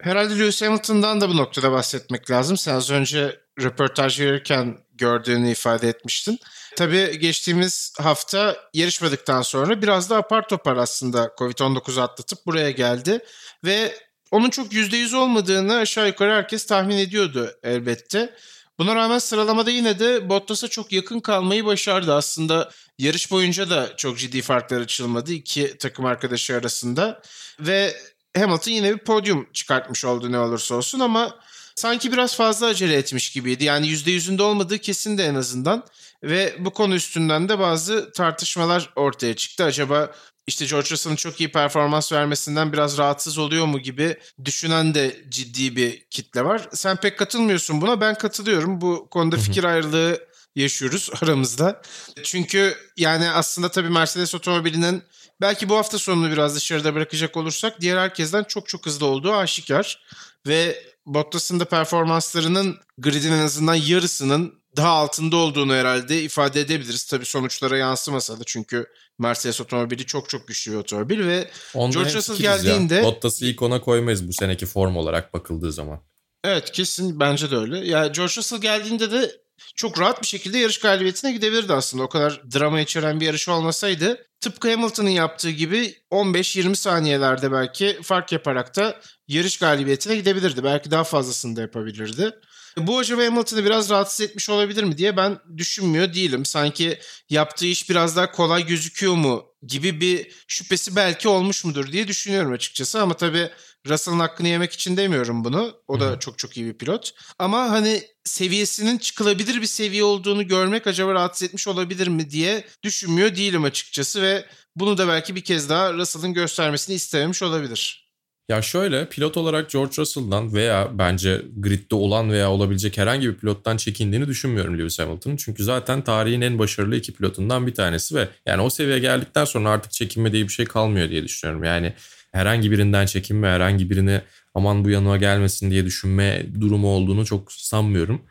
Herhalde 0.00 0.38
Lewis 0.38 0.62
Hamilton'dan 0.62 1.20
da 1.20 1.28
bu 1.28 1.36
noktada 1.36 1.72
bahsetmek 1.72 2.30
lazım. 2.30 2.56
Sen 2.56 2.74
az 2.74 2.90
önce 2.90 3.40
röportaj 3.62 4.20
verirken 4.20 4.78
gördüğünü 4.94 5.50
ifade 5.50 5.88
etmiştin. 5.88 6.38
Tabii 6.76 7.18
geçtiğimiz 7.18 7.92
hafta 7.98 8.56
yarışmadıktan 8.74 9.42
sonra 9.42 9.82
biraz 9.82 10.10
da 10.10 10.16
apar 10.16 10.48
topar 10.48 10.76
aslında 10.76 11.24
Covid-19 11.38 12.00
atlatıp 12.00 12.46
buraya 12.46 12.70
geldi. 12.70 13.20
Ve 13.64 13.94
onun 14.30 14.50
çok 14.50 14.72
%100 14.72 15.16
olmadığını 15.16 15.76
aşağı 15.76 16.06
yukarı 16.06 16.32
herkes 16.32 16.66
tahmin 16.66 16.96
ediyordu 16.96 17.50
elbette. 17.62 18.34
Buna 18.78 18.94
rağmen 18.94 19.18
sıralamada 19.18 19.70
yine 19.70 19.98
de 19.98 20.28
Bottas'a 20.28 20.68
çok 20.68 20.92
yakın 20.92 21.20
kalmayı 21.20 21.64
başardı. 21.64 22.14
Aslında 22.14 22.70
yarış 22.98 23.30
boyunca 23.30 23.70
da 23.70 23.96
çok 23.96 24.18
ciddi 24.18 24.42
farklar 24.42 24.80
açılmadı 24.80 25.32
iki 25.32 25.78
takım 25.78 26.04
arkadaşı 26.04 26.56
arasında. 26.56 27.22
Ve 27.60 27.94
Hamilton 28.36 28.72
yine 28.72 28.92
bir 28.94 28.98
podyum 28.98 29.48
çıkartmış 29.52 30.04
oldu 30.04 30.32
ne 30.32 30.38
olursa 30.38 30.74
olsun 30.74 31.00
ama 31.00 31.36
sanki 31.74 32.12
biraz 32.12 32.36
fazla 32.36 32.66
acele 32.66 32.94
etmiş 32.94 33.30
gibiydi. 33.30 33.64
Yani 33.64 33.86
%100'ünde 33.86 34.42
olmadığı 34.42 34.78
kesin 34.78 35.18
de 35.18 35.24
en 35.24 35.34
azından. 35.34 35.84
Ve 36.22 36.56
bu 36.58 36.70
konu 36.70 36.94
üstünden 36.94 37.48
de 37.48 37.58
bazı 37.58 38.12
tartışmalar 38.12 38.90
ortaya 38.96 39.36
çıktı. 39.36 39.64
Acaba 39.64 40.12
işte 40.46 40.66
George 40.66 40.90
Russell'ın 40.90 41.16
çok 41.16 41.40
iyi 41.40 41.52
performans 41.52 42.12
vermesinden 42.12 42.72
biraz 42.72 42.98
rahatsız 42.98 43.38
oluyor 43.38 43.66
mu 43.66 43.78
gibi 43.78 44.16
düşünen 44.44 44.94
de 44.94 45.16
ciddi 45.28 45.76
bir 45.76 46.06
kitle 46.10 46.44
var. 46.44 46.68
Sen 46.72 46.96
pek 46.96 47.18
katılmıyorsun 47.18 47.80
buna. 47.80 48.00
Ben 48.00 48.14
katılıyorum. 48.14 48.80
Bu 48.80 49.08
konuda 49.10 49.36
fikir 49.36 49.64
ayrılığı 49.64 50.28
yaşıyoruz 50.56 51.10
aramızda. 51.22 51.82
Çünkü 52.22 52.74
yani 52.96 53.30
aslında 53.30 53.68
tabii 53.68 53.90
Mercedes 53.90 54.34
otomobilinin 54.34 55.02
belki 55.40 55.68
bu 55.68 55.76
hafta 55.76 55.98
sonunu 55.98 56.32
biraz 56.32 56.56
dışarıda 56.56 56.94
bırakacak 56.94 57.36
olursak 57.36 57.80
diğer 57.80 57.98
herkesten 57.98 58.44
çok 58.44 58.68
çok 58.68 58.86
hızlı 58.86 59.06
olduğu 59.06 59.32
aşikar. 59.32 60.02
Ve 60.46 60.82
Bottas'ın 61.06 61.60
da 61.60 61.64
performanslarının 61.64 62.78
gridin 62.98 63.32
en 63.32 63.44
azından 63.44 63.74
yarısının 63.74 64.57
daha 64.76 64.88
altında 64.88 65.36
olduğunu 65.36 65.74
herhalde 65.74 66.22
ifade 66.22 66.60
edebiliriz. 66.60 67.06
Tabii 67.06 67.24
sonuçlara 67.24 67.76
yansımasa 67.76 68.40
da 68.40 68.42
çünkü 68.46 68.86
Mercedes 69.18 69.60
otomobili 69.60 70.06
çok 70.06 70.28
çok 70.28 70.48
güçlü 70.48 70.72
bir 70.72 70.76
otomobil 70.76 71.26
ve 71.26 71.50
Onda 71.74 71.94
George 71.94 72.14
Russell 72.14 72.36
geldiğinde... 72.36 72.94
Ya. 72.94 73.02
Bottas'ı 73.02 73.46
ilk 73.46 73.62
ona 73.62 73.80
koymayız 73.80 74.28
bu 74.28 74.32
seneki 74.32 74.66
form 74.66 74.96
olarak 74.96 75.34
bakıldığı 75.34 75.72
zaman. 75.72 76.00
Evet 76.44 76.72
kesin 76.72 77.20
bence 77.20 77.50
de 77.50 77.56
öyle. 77.56 77.78
Ya 77.78 77.84
yani 77.84 78.12
George 78.12 78.34
Russell 78.36 78.60
geldiğinde 78.60 79.10
de 79.10 79.32
çok 79.74 80.00
rahat 80.00 80.22
bir 80.22 80.26
şekilde 80.26 80.58
yarış 80.58 80.78
galibiyetine 80.78 81.32
gidebilirdi 81.32 81.72
aslında. 81.72 82.02
O 82.02 82.08
kadar 82.08 82.42
drama 82.54 82.80
içeren 82.80 83.20
bir 83.20 83.26
yarış 83.26 83.48
olmasaydı 83.48 84.28
tıpkı 84.40 84.70
Hamilton'ın 84.70 85.08
yaptığı 85.08 85.50
gibi 85.50 85.94
15-20 86.10 86.74
saniyelerde 86.74 87.52
belki 87.52 87.98
fark 88.02 88.32
yaparak 88.32 88.76
da 88.76 89.00
yarış 89.28 89.58
galibiyetine 89.58 90.16
gidebilirdi. 90.16 90.64
Belki 90.64 90.90
daha 90.90 91.04
fazlasını 91.04 91.56
da 91.56 91.60
yapabilirdi. 91.60 92.32
Bu 92.76 92.98
acaba 92.98 93.24
Hamilton'ı 93.24 93.64
biraz 93.64 93.90
rahatsız 93.90 94.20
etmiş 94.20 94.50
olabilir 94.50 94.84
mi 94.84 94.98
diye 94.98 95.16
ben 95.16 95.38
düşünmüyor 95.56 96.14
değilim. 96.14 96.44
Sanki 96.44 96.98
yaptığı 97.30 97.66
iş 97.66 97.90
biraz 97.90 98.16
daha 98.16 98.32
kolay 98.32 98.66
gözüküyor 98.66 99.14
mu 99.14 99.46
gibi 99.66 100.00
bir 100.00 100.32
şüphesi 100.48 100.96
belki 100.96 101.28
olmuş 101.28 101.64
mudur 101.64 101.92
diye 101.92 102.08
düşünüyorum 102.08 102.52
açıkçası. 102.52 103.02
Ama 103.02 103.16
tabii 103.16 103.50
Russell'ın 103.86 104.18
hakkını 104.18 104.48
yemek 104.48 104.72
için 104.72 104.96
demiyorum 104.96 105.44
bunu. 105.44 105.76
O 105.88 106.00
da 106.00 106.18
çok 106.18 106.38
çok 106.38 106.56
iyi 106.56 106.66
bir 106.66 106.78
pilot. 106.78 107.10
Ama 107.38 107.70
hani 107.70 108.02
seviyesinin 108.24 108.98
çıkılabilir 108.98 109.60
bir 109.60 109.66
seviye 109.66 110.04
olduğunu 110.04 110.48
görmek 110.48 110.86
acaba 110.86 111.14
rahatsız 111.14 111.48
etmiş 111.48 111.68
olabilir 111.68 112.08
mi 112.08 112.30
diye 112.30 112.64
düşünmüyor 112.82 113.36
değilim 113.36 113.64
açıkçası 113.64 114.22
ve 114.22 114.46
bunu 114.76 114.98
da 114.98 115.08
belki 115.08 115.36
bir 115.36 115.44
kez 115.44 115.68
daha 115.68 115.92
Russell'ın 115.94 116.34
göstermesini 116.34 116.96
istememiş 116.96 117.42
olabilir. 117.42 118.07
Ya 118.48 118.62
şöyle 118.62 119.08
pilot 119.08 119.36
olarak 119.36 119.70
George 119.70 119.92
Russell'dan 119.98 120.54
veya 120.54 120.98
bence 120.98 121.42
gridde 121.56 121.94
olan 121.94 122.30
veya 122.30 122.50
olabilecek 122.50 122.98
herhangi 122.98 123.28
bir 123.28 123.34
pilottan 123.34 123.76
çekindiğini 123.76 124.26
düşünmüyorum 124.26 124.78
Lewis 124.78 124.98
Hamilton'ın. 124.98 125.36
Çünkü 125.36 125.64
zaten 125.64 126.02
tarihin 126.02 126.40
en 126.40 126.58
başarılı 126.58 126.96
iki 126.96 127.14
pilotundan 127.14 127.66
bir 127.66 127.74
tanesi 127.74 128.14
ve 128.14 128.28
yani 128.46 128.62
o 128.62 128.70
seviyeye 128.70 128.98
geldikten 129.00 129.44
sonra 129.44 129.70
artık 129.70 129.92
çekinme 129.92 130.32
diye 130.32 130.44
bir 130.44 130.48
şey 130.48 130.66
kalmıyor 130.66 131.10
diye 131.10 131.24
düşünüyorum. 131.24 131.64
Yani 131.64 131.92
herhangi 132.32 132.70
birinden 132.70 133.06
çekinme, 133.06 133.48
herhangi 133.48 133.90
birini 133.90 134.20
aman 134.54 134.84
bu 134.84 134.90
yanıma 134.90 135.16
gelmesin 135.16 135.70
diye 135.70 135.84
düşünme 135.84 136.46
durumu 136.60 136.88
olduğunu 136.88 137.26
çok 137.26 137.52
sanmıyorum. 137.52 138.22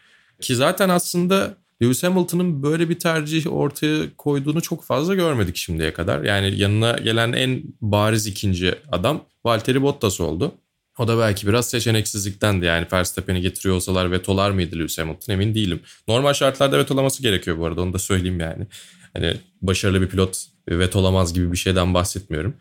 Ki 0.42 0.56
zaten 0.56 0.90
aslında 0.90 1.58
Lewis 1.82 2.04
Hamilton'ın 2.04 2.64
böyle 2.64 2.90
bir 2.90 3.00
tercih 3.00 3.54
ortaya 3.54 4.16
koyduğunu 4.18 4.62
çok 4.62 4.84
fazla 4.84 5.16
görmedik 5.16 5.56
şimdiye 5.56 5.94
kadar. 5.94 6.24
Yani 6.24 6.60
yanına 6.60 6.92
gelen 6.92 7.34
en 7.34 7.64
bariz 7.82 8.28
ikinci 8.28 8.76
adam 8.92 9.22
Valtteri 9.46 9.82
Bottas 9.82 10.22
oldu. 10.22 10.52
O 10.98 11.08
da 11.08 11.20
belki 11.20 11.48
biraz 11.48 11.70
seçeneksizliktendi 11.70 12.66
yani 12.66 12.88
Verstappen'i 12.94 13.42
getiriyor 13.42 13.76
olsalar 13.76 14.12
vetolar 14.12 14.52
mıydı 14.52 14.80
Lewis 14.80 14.98
Hamilton 14.98 15.34
emin 15.34 15.56
değilim. 15.56 15.80
Normal 16.08 16.34
şartlarda 16.34 16.80
vetolaması 16.80 17.24
gerekiyor 17.24 17.58
bu 17.58 17.66
arada 17.66 17.82
onu 17.82 17.94
da 17.94 18.00
söyleyeyim 18.00 18.40
yani. 18.40 18.68
Hani 19.14 19.38
başarılı 19.62 20.02
bir 20.02 20.08
pilot 20.08 20.46
vetolamaz 20.70 21.34
gibi 21.34 21.52
bir 21.52 21.58
şeyden 21.58 21.94
bahsetmiyorum. 21.94 22.54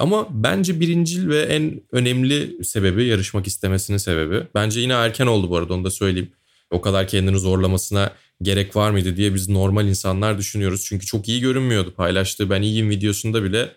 Ama 0.00 0.26
bence 0.30 0.80
birincil 0.80 1.28
ve 1.28 1.42
en 1.42 1.80
önemli 1.92 2.64
sebebi 2.64 3.04
yarışmak 3.04 3.46
istemesinin 3.46 3.98
sebebi. 3.98 4.42
Bence 4.54 4.80
yine 4.80 4.92
erken 4.92 5.26
oldu 5.26 5.50
bu 5.50 5.56
arada 5.56 5.74
onu 5.74 5.84
da 5.84 5.90
söyleyeyim. 5.90 6.30
O 6.70 6.80
kadar 6.80 7.08
kendini 7.08 7.38
zorlamasına 7.38 8.10
gerek 8.42 8.76
var 8.76 8.90
mıydı 8.90 9.16
diye 9.16 9.34
biz 9.34 9.48
normal 9.48 9.86
insanlar 9.88 10.38
düşünüyoruz. 10.38 10.84
Çünkü 10.84 11.06
çok 11.06 11.28
iyi 11.28 11.40
görünmüyordu. 11.40 11.94
Paylaştığı 11.94 12.50
ben 12.50 12.62
iyiyim 12.62 12.90
videosunda 12.90 13.44
bile 13.44 13.72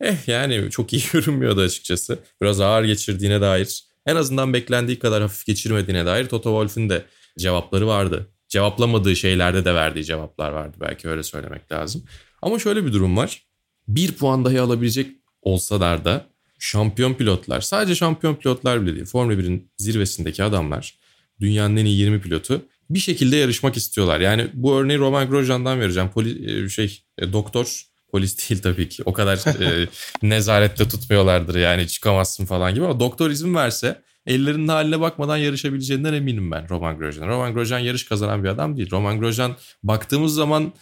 eh 0.00 0.28
yani 0.28 0.70
çok 0.70 0.92
iyi 0.92 1.02
görünmüyordu 1.12 1.60
açıkçası. 1.60 2.18
Biraz 2.42 2.60
ağır 2.60 2.84
geçirdiğine 2.84 3.40
dair 3.40 3.84
en 4.06 4.16
azından 4.16 4.52
beklendiği 4.52 4.98
kadar 4.98 5.22
hafif 5.22 5.46
geçirmediğine 5.46 6.06
dair 6.06 6.26
Toto 6.26 6.50
Wolff'ün 6.50 6.88
de 6.88 7.04
cevapları 7.38 7.86
vardı. 7.86 8.26
Cevaplamadığı 8.48 9.16
şeylerde 9.16 9.64
de 9.64 9.74
verdiği 9.74 10.04
cevaplar 10.04 10.50
vardı 10.52 10.76
belki 10.80 11.08
öyle 11.08 11.22
söylemek 11.22 11.72
lazım. 11.72 12.04
Ama 12.42 12.58
şöyle 12.58 12.86
bir 12.86 12.92
durum 12.92 13.16
var. 13.16 13.42
Bir 13.88 14.12
puan 14.12 14.44
dahi 14.44 14.60
alabilecek 14.60 15.10
olsalar 15.42 16.04
da 16.04 16.26
şampiyon 16.58 17.14
pilotlar 17.14 17.60
sadece 17.60 17.94
şampiyon 17.94 18.34
pilotlar 18.34 18.82
bile 18.82 18.94
değil 18.94 19.06
Formula 19.06 19.34
1'in 19.34 19.70
zirvesindeki 19.76 20.44
adamlar 20.44 20.98
dünyanın 21.40 21.76
en 21.76 21.84
iyi 21.84 21.98
20 21.98 22.20
pilotu 22.20 22.62
bir 22.94 22.98
şekilde 22.98 23.36
yarışmak 23.36 23.76
istiyorlar. 23.76 24.20
Yani 24.20 24.48
bu 24.54 24.76
örneği 24.76 24.98
Roman 24.98 25.28
Grosjean'dan 25.28 25.80
vereceğim. 25.80 26.10
Poli, 26.10 26.64
e, 26.64 26.68
şey 26.68 27.02
e, 27.18 27.32
doktor 27.32 27.82
polis 28.12 28.50
değil 28.50 28.62
tabii 28.62 28.88
ki. 28.88 29.02
O 29.06 29.12
kadar 29.12 29.60
e, 29.62 29.88
nezarette 30.22 30.88
tutmuyorlardır 30.88 31.54
yani 31.54 31.88
çıkamazsın 31.88 32.46
falan 32.46 32.74
gibi 32.74 32.84
ama 32.84 33.00
doktor 33.00 33.30
izin 33.30 33.54
verse 33.54 34.02
ellerinin 34.26 34.68
haline 34.68 35.00
bakmadan 35.00 35.36
yarışabileceğinden 35.36 36.12
eminim 36.12 36.50
ben 36.50 36.68
Roman 36.68 36.98
Grosjean. 36.98 37.28
Roman 37.28 37.54
Grosjean 37.54 37.78
yarış 37.78 38.04
kazanan 38.04 38.44
bir 38.44 38.48
adam 38.48 38.76
değil. 38.76 38.90
Roman 38.90 39.20
Grosjean 39.20 39.56
baktığımız 39.82 40.34
zaman 40.34 40.72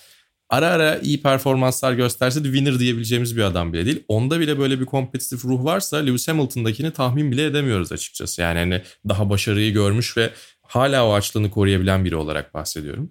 ara 0.50 0.67
ara 0.67 0.99
iyi 0.99 1.23
performanslar 1.23 1.93
gösterse 1.93 2.45
de 2.45 2.49
winner 2.49 2.79
diyebileceğimiz 2.79 3.37
bir 3.37 3.43
adam 3.43 3.73
bile 3.73 3.87
değil. 3.87 4.05
Onda 4.09 4.40
bile 4.40 4.59
böyle 4.59 4.81
bir 4.81 4.87
kompetitif 4.87 5.45
ruh 5.45 5.64
varsa 5.64 5.97
Lewis 5.97 6.29
Hamilton'dakini 6.29 6.90
tahmin 6.90 7.33
bile 7.33 7.45
edemiyoruz 7.45 7.93
açıkçası. 7.93 8.43
Yani 8.43 8.59
hani 8.59 8.83
daha 9.09 9.31
başarıyı 9.31 9.73
görmüş 9.73 10.17
ve 10.17 10.31
hala 10.70 11.06
o 11.06 11.12
açlığını 11.12 11.50
koruyabilen 11.50 12.04
biri 12.04 12.16
olarak 12.16 12.54
bahsediyorum. 12.54 13.10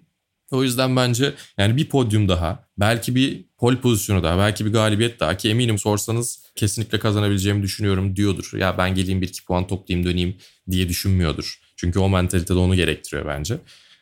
O 0.50 0.62
yüzden 0.62 0.96
bence 0.96 1.32
yani 1.58 1.76
bir 1.76 1.88
podyum 1.88 2.28
daha, 2.28 2.64
belki 2.78 3.14
bir 3.14 3.44
pol 3.58 3.76
pozisyonu 3.76 4.22
daha, 4.22 4.38
belki 4.38 4.66
bir 4.66 4.72
galibiyet 4.72 5.20
daha 5.20 5.36
ki 5.36 5.50
eminim 5.50 5.78
sorsanız 5.78 6.42
kesinlikle 6.54 6.98
kazanabileceğimi 6.98 7.62
düşünüyorum 7.62 8.16
diyordur. 8.16 8.50
Ya 8.58 8.78
ben 8.78 8.94
geleyim 8.94 9.22
bir 9.22 9.28
iki 9.28 9.44
puan 9.44 9.66
toplayayım 9.66 10.08
döneyim 10.08 10.36
diye 10.70 10.88
düşünmüyordur. 10.88 11.60
Çünkü 11.76 11.98
o 11.98 12.08
mentalitede 12.08 12.58
onu 12.58 12.74
gerektiriyor 12.74 13.26
bence. 13.26 13.58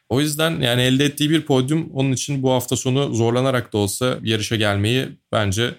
O 0.08 0.20
yüzden 0.20 0.60
yani 0.60 0.82
elde 0.82 1.04
ettiği 1.04 1.30
bir 1.30 1.40
podyum 1.40 1.90
onun 1.92 2.12
için 2.12 2.42
bu 2.42 2.50
hafta 2.50 2.76
sonu 2.76 3.14
zorlanarak 3.14 3.72
da 3.72 3.78
olsa 3.78 4.18
yarışa 4.22 4.56
gelmeyi 4.56 5.08
bence 5.32 5.74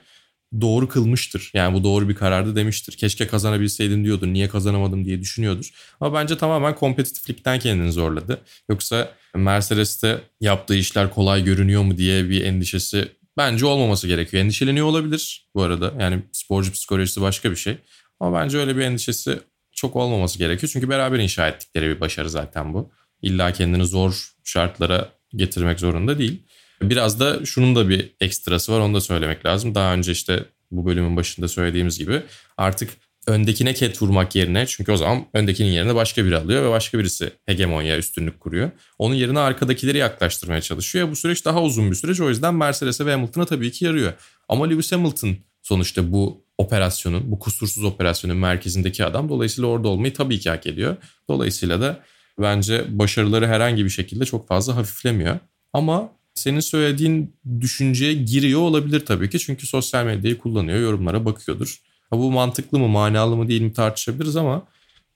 doğru 0.62 0.88
kılmıştır. 0.88 1.52
Yani 1.54 1.74
bu 1.74 1.84
doğru 1.84 2.10
bir 2.10 2.16
karardı 2.16 2.56
demiştir. 2.56 2.98
Keşke 2.98 3.28
kazanabilseydim 3.28 4.04
diyordur. 4.04 4.28
Niye 4.28 4.50
kazanamadım 4.50 5.06
diye 5.06 5.22
düşünüyordur. 5.22 5.72
Ama 6.00 6.14
bence 6.14 6.38
tamamen 6.38 6.76
kompetitiflikten 6.76 7.60
kendini 7.60 7.92
zorladı. 7.92 8.42
Yoksa 8.70 9.12
Mercedes'te 9.36 10.22
yaptığı 10.42 10.76
işler 10.76 11.10
kolay 11.10 11.44
görünüyor 11.44 11.84
mu 11.84 11.98
diye 11.98 12.30
bir 12.30 12.44
endişesi 12.46 13.12
bence 13.38 13.66
olmaması 13.66 14.08
gerekiyor. 14.08 14.44
Endişeleniyor 14.44 14.86
olabilir 14.88 15.50
bu 15.56 15.62
arada. 15.64 15.94
Yani 16.00 16.24
sporcu 16.32 16.72
psikolojisi 16.72 17.22
başka 17.22 17.52
bir 17.52 17.56
şey. 17.56 17.78
Ama 18.20 18.40
bence 18.40 18.58
öyle 18.58 18.78
bir 18.78 18.82
endişesi 18.82 19.40
çok 19.72 19.96
olmaması 19.96 20.38
gerekiyor. 20.38 20.70
Çünkü 20.74 20.90
beraber 20.90 21.20
inşa 21.20 21.48
ettikleri 21.48 21.88
bir 21.90 22.00
başarı 22.00 22.30
zaten 22.30 22.74
bu. 22.74 22.92
İlla 23.22 23.54
kendini 23.54 23.86
zor 23.86 24.30
şartlara 24.44 25.10
getirmek 25.36 25.80
zorunda 25.80 26.20
değil. 26.20 26.44
Biraz 26.82 27.20
da 27.20 27.46
şunun 27.46 27.76
da 27.76 27.90
bir 27.90 28.12
ekstrası 28.22 28.74
var 28.74 28.80
onu 28.80 28.94
da 28.94 29.02
söylemek 29.02 29.46
lazım. 29.46 29.76
Daha 29.76 29.94
önce 29.94 30.12
işte 30.12 30.46
bu 30.72 30.86
bölümün 30.86 31.16
başında 31.16 31.48
söylediğimiz 31.48 32.00
gibi 32.00 32.22
artık 32.58 32.90
öndekine 33.28 33.74
ket 33.74 34.02
vurmak 34.02 34.36
yerine 34.36 34.66
çünkü 34.68 34.92
o 34.92 34.98
zaman 34.98 35.26
öndekinin 35.34 35.72
yerine 35.72 35.96
başka 35.96 36.26
biri 36.26 36.38
alıyor 36.38 36.64
ve 36.64 36.70
başka 36.70 37.00
birisi 37.00 37.32
hegemonya 37.46 37.98
üstünlük 37.98 38.40
kuruyor. 38.40 38.72
Onun 39.00 39.16
yerine 39.16 39.40
arkadakileri 39.40 39.98
yaklaştırmaya 39.98 40.62
çalışıyor. 40.62 41.12
Bu 41.12 41.16
süreç 41.16 41.46
daha 41.46 41.64
uzun 41.64 41.92
bir 41.92 41.96
süreç 41.96 42.20
o 42.20 42.30
yüzden 42.30 42.56
Mercedes'e 42.56 43.06
ve 43.06 43.12
Hamilton'a 43.12 43.46
tabii 43.46 43.72
ki 43.72 43.86
yarıyor. 43.86 44.14
Ama 44.50 44.68
Lewis 44.68 44.92
Hamilton 44.92 45.36
sonuçta 45.62 46.12
bu 46.12 46.44
operasyonun, 46.58 47.32
bu 47.32 47.40
kusursuz 47.40 47.84
operasyonun 47.84 48.38
merkezindeki 48.38 49.06
adam. 49.06 49.30
Dolayısıyla 49.30 49.70
orada 49.70 49.88
olmayı 49.88 50.14
tabii 50.14 50.40
ki 50.40 50.50
hak 50.50 50.68
ediyor. 50.68 50.98
Dolayısıyla 51.30 51.82
da 51.82 52.04
bence 52.40 52.86
başarıları 52.90 53.48
herhangi 53.48 53.86
bir 53.86 53.90
şekilde 53.90 54.26
çok 54.26 54.48
fazla 54.48 54.76
hafiflemiyor. 54.76 55.40
Ama 55.74 56.12
senin 56.40 56.60
söylediğin 56.60 57.36
düşünceye 57.62 58.14
giriyor 58.14 58.60
olabilir 58.62 59.06
tabii 59.06 59.30
ki. 59.30 59.40
Çünkü 59.40 59.68
sosyal 59.68 60.06
medyayı 60.06 60.38
kullanıyor, 60.38 60.80
yorumlara 60.80 61.26
bakıyordur. 61.26 61.82
Ha, 62.10 62.18
bu 62.18 62.32
mantıklı 62.32 62.80
mı, 62.80 62.88
manalı 62.88 63.36
mı 63.36 63.48
değil 63.48 63.62
mi 63.62 63.74
tartışabiliriz 63.74 64.36
ama 64.36 64.68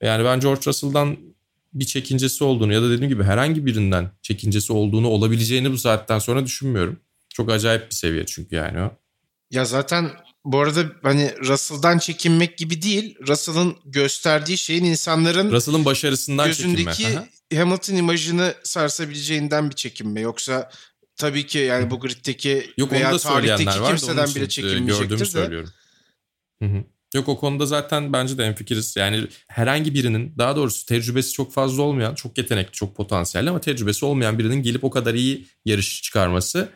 yani 0.02 0.24
ben 0.24 0.40
George 0.40 0.60
Russell'dan 0.66 1.16
bir 1.74 1.84
çekincesi 1.84 2.44
olduğunu 2.44 2.72
ya 2.72 2.82
da 2.82 2.90
dediğim 2.90 3.08
gibi 3.08 3.22
herhangi 3.22 3.66
birinden 3.66 4.10
çekincesi 4.22 4.72
olduğunu 4.72 5.08
olabileceğini 5.08 5.72
bu 5.72 5.78
saatten 5.78 6.18
sonra 6.18 6.44
düşünmüyorum. 6.44 7.00
Çok 7.28 7.50
acayip 7.50 7.90
bir 7.90 7.94
seviye 7.94 8.26
çünkü 8.26 8.56
yani 8.56 8.80
o. 8.80 8.90
Ya 9.50 9.64
zaten 9.64 10.10
bu 10.44 10.58
arada 10.58 10.84
hani 11.02 11.34
Russell'dan 11.40 11.98
çekinmek 11.98 12.58
gibi 12.58 12.82
değil. 12.82 13.16
Russell'ın 13.28 13.76
gösterdiği 13.84 14.58
şeyin 14.58 14.84
insanların 14.84 15.50
Russell'ın 15.50 15.84
başarısından 15.84 16.46
gözündeki 16.46 16.96
çekinme. 16.96 17.28
Hamilton 17.54 17.94
imajını 17.94 18.54
sarsabileceğinden 18.62 19.70
bir 19.70 19.74
çekinme. 19.74 20.20
Yoksa 20.20 20.70
tabii 21.16 21.46
ki 21.46 21.58
yani 21.58 21.90
bu 21.90 22.00
griddeki 22.00 22.70
Yok, 22.76 22.92
veya 22.92 23.16
tarihteki 23.18 23.80
var 23.80 23.88
kimseden 23.88 24.26
da 24.26 24.34
bile 24.34 24.44
e, 24.44 25.18
de. 25.18 25.24
söylüyorum. 25.24 25.70
Hı 26.62 26.64
hı. 26.64 26.84
Yok 27.14 27.28
o 27.28 27.38
konuda 27.38 27.66
zaten 27.66 28.12
bence 28.12 28.38
de 28.38 28.44
enfikiriz. 28.44 28.96
Yani 28.96 29.26
herhangi 29.48 29.94
birinin 29.94 30.34
daha 30.38 30.56
doğrusu 30.56 30.86
tecrübesi 30.86 31.32
çok 31.32 31.52
fazla 31.52 31.82
olmayan, 31.82 32.14
çok 32.14 32.38
yetenekli, 32.38 32.72
çok 32.72 32.96
potansiyelli 32.96 33.50
ama 33.50 33.60
tecrübesi 33.60 34.04
olmayan 34.04 34.38
birinin 34.38 34.62
gelip 34.62 34.84
o 34.84 34.90
kadar 34.90 35.14
iyi 35.14 35.46
yarış 35.64 36.02
çıkarması 36.02 36.68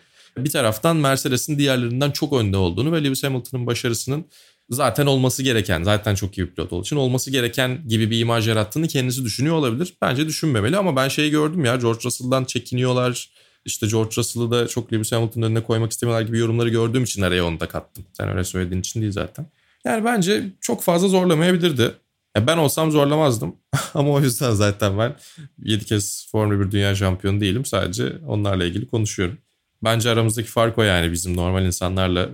bir 0.45 0.51
taraftan 0.51 0.97
Mercedes'in 0.97 1.59
diğerlerinden 1.59 2.11
çok 2.11 2.33
önde 2.33 2.57
olduğunu 2.57 2.93
ve 2.93 3.05
Lewis 3.05 3.25
Hamilton'ın 3.25 3.67
başarısının 3.67 4.25
zaten 4.71 5.07
olması 5.07 5.43
gereken, 5.43 5.83
zaten 5.83 6.15
çok 6.15 6.39
iyi 6.39 6.47
bir 6.47 6.55
pilot 6.55 6.73
olduğu 6.73 6.83
için 6.83 6.97
olması 6.97 7.31
gereken 7.31 7.89
gibi 7.89 8.11
bir 8.11 8.21
imaj 8.21 8.49
yarattığını 8.49 8.89
kendisi 8.89 9.25
düşünüyor 9.25 9.57
olabilir. 9.57 9.95
Bence 10.03 10.27
düşünmemeli 10.27 10.77
ama 10.77 10.97
ben 10.97 11.09
şeyi 11.09 11.31
gördüm 11.31 11.65
ya 11.65 11.77
George 11.77 12.01
Russell'dan 12.05 12.45
çekiniyorlar. 12.45 13.31
İşte 13.65 13.87
George 13.87 14.11
Russell'ı 14.17 14.51
da 14.51 14.69
çok 14.69 14.93
Lewis 14.93 15.13
Hamilton'ın 15.13 15.47
önüne 15.47 15.63
koymak 15.63 15.93
istemiyorlar 15.93 16.27
gibi 16.27 16.39
yorumları 16.39 16.69
gördüğüm 16.69 17.05
için 17.05 17.23
araya 17.23 17.47
onu 17.47 17.61
da 17.61 17.69
kattım. 17.69 18.05
Sen 18.13 18.29
öyle 18.29 18.45
söylediğin 18.45 18.81
için 18.81 19.01
değil 19.01 19.13
zaten. 19.13 19.47
Yani 19.85 20.05
bence 20.05 20.45
çok 20.61 20.83
fazla 20.83 21.09
zorlamayabilirdi. 21.09 21.95
Ya 22.37 22.47
ben 22.47 22.59
olsam 22.59 22.91
zorlamazdım. 22.91 23.57
Ama 23.95 24.11
o 24.11 24.21
yüzden 24.21 24.53
zaten 24.53 24.99
ben 24.99 25.17
7 25.59 25.85
kez 25.85 26.29
Formula 26.33 26.61
1 26.67 26.71
Dünya 26.71 26.95
Şampiyonu 26.95 27.41
değilim. 27.41 27.65
Sadece 27.65 28.13
onlarla 28.27 28.65
ilgili 28.65 28.89
konuşuyorum. 28.89 29.39
Bence 29.85 30.11
aramızdaki 30.11 30.49
fark 30.49 30.79
o 30.79 30.83
yani 30.83 31.13
bizim 31.13 31.37
normal 31.37 31.65
insanlarla 31.65 32.29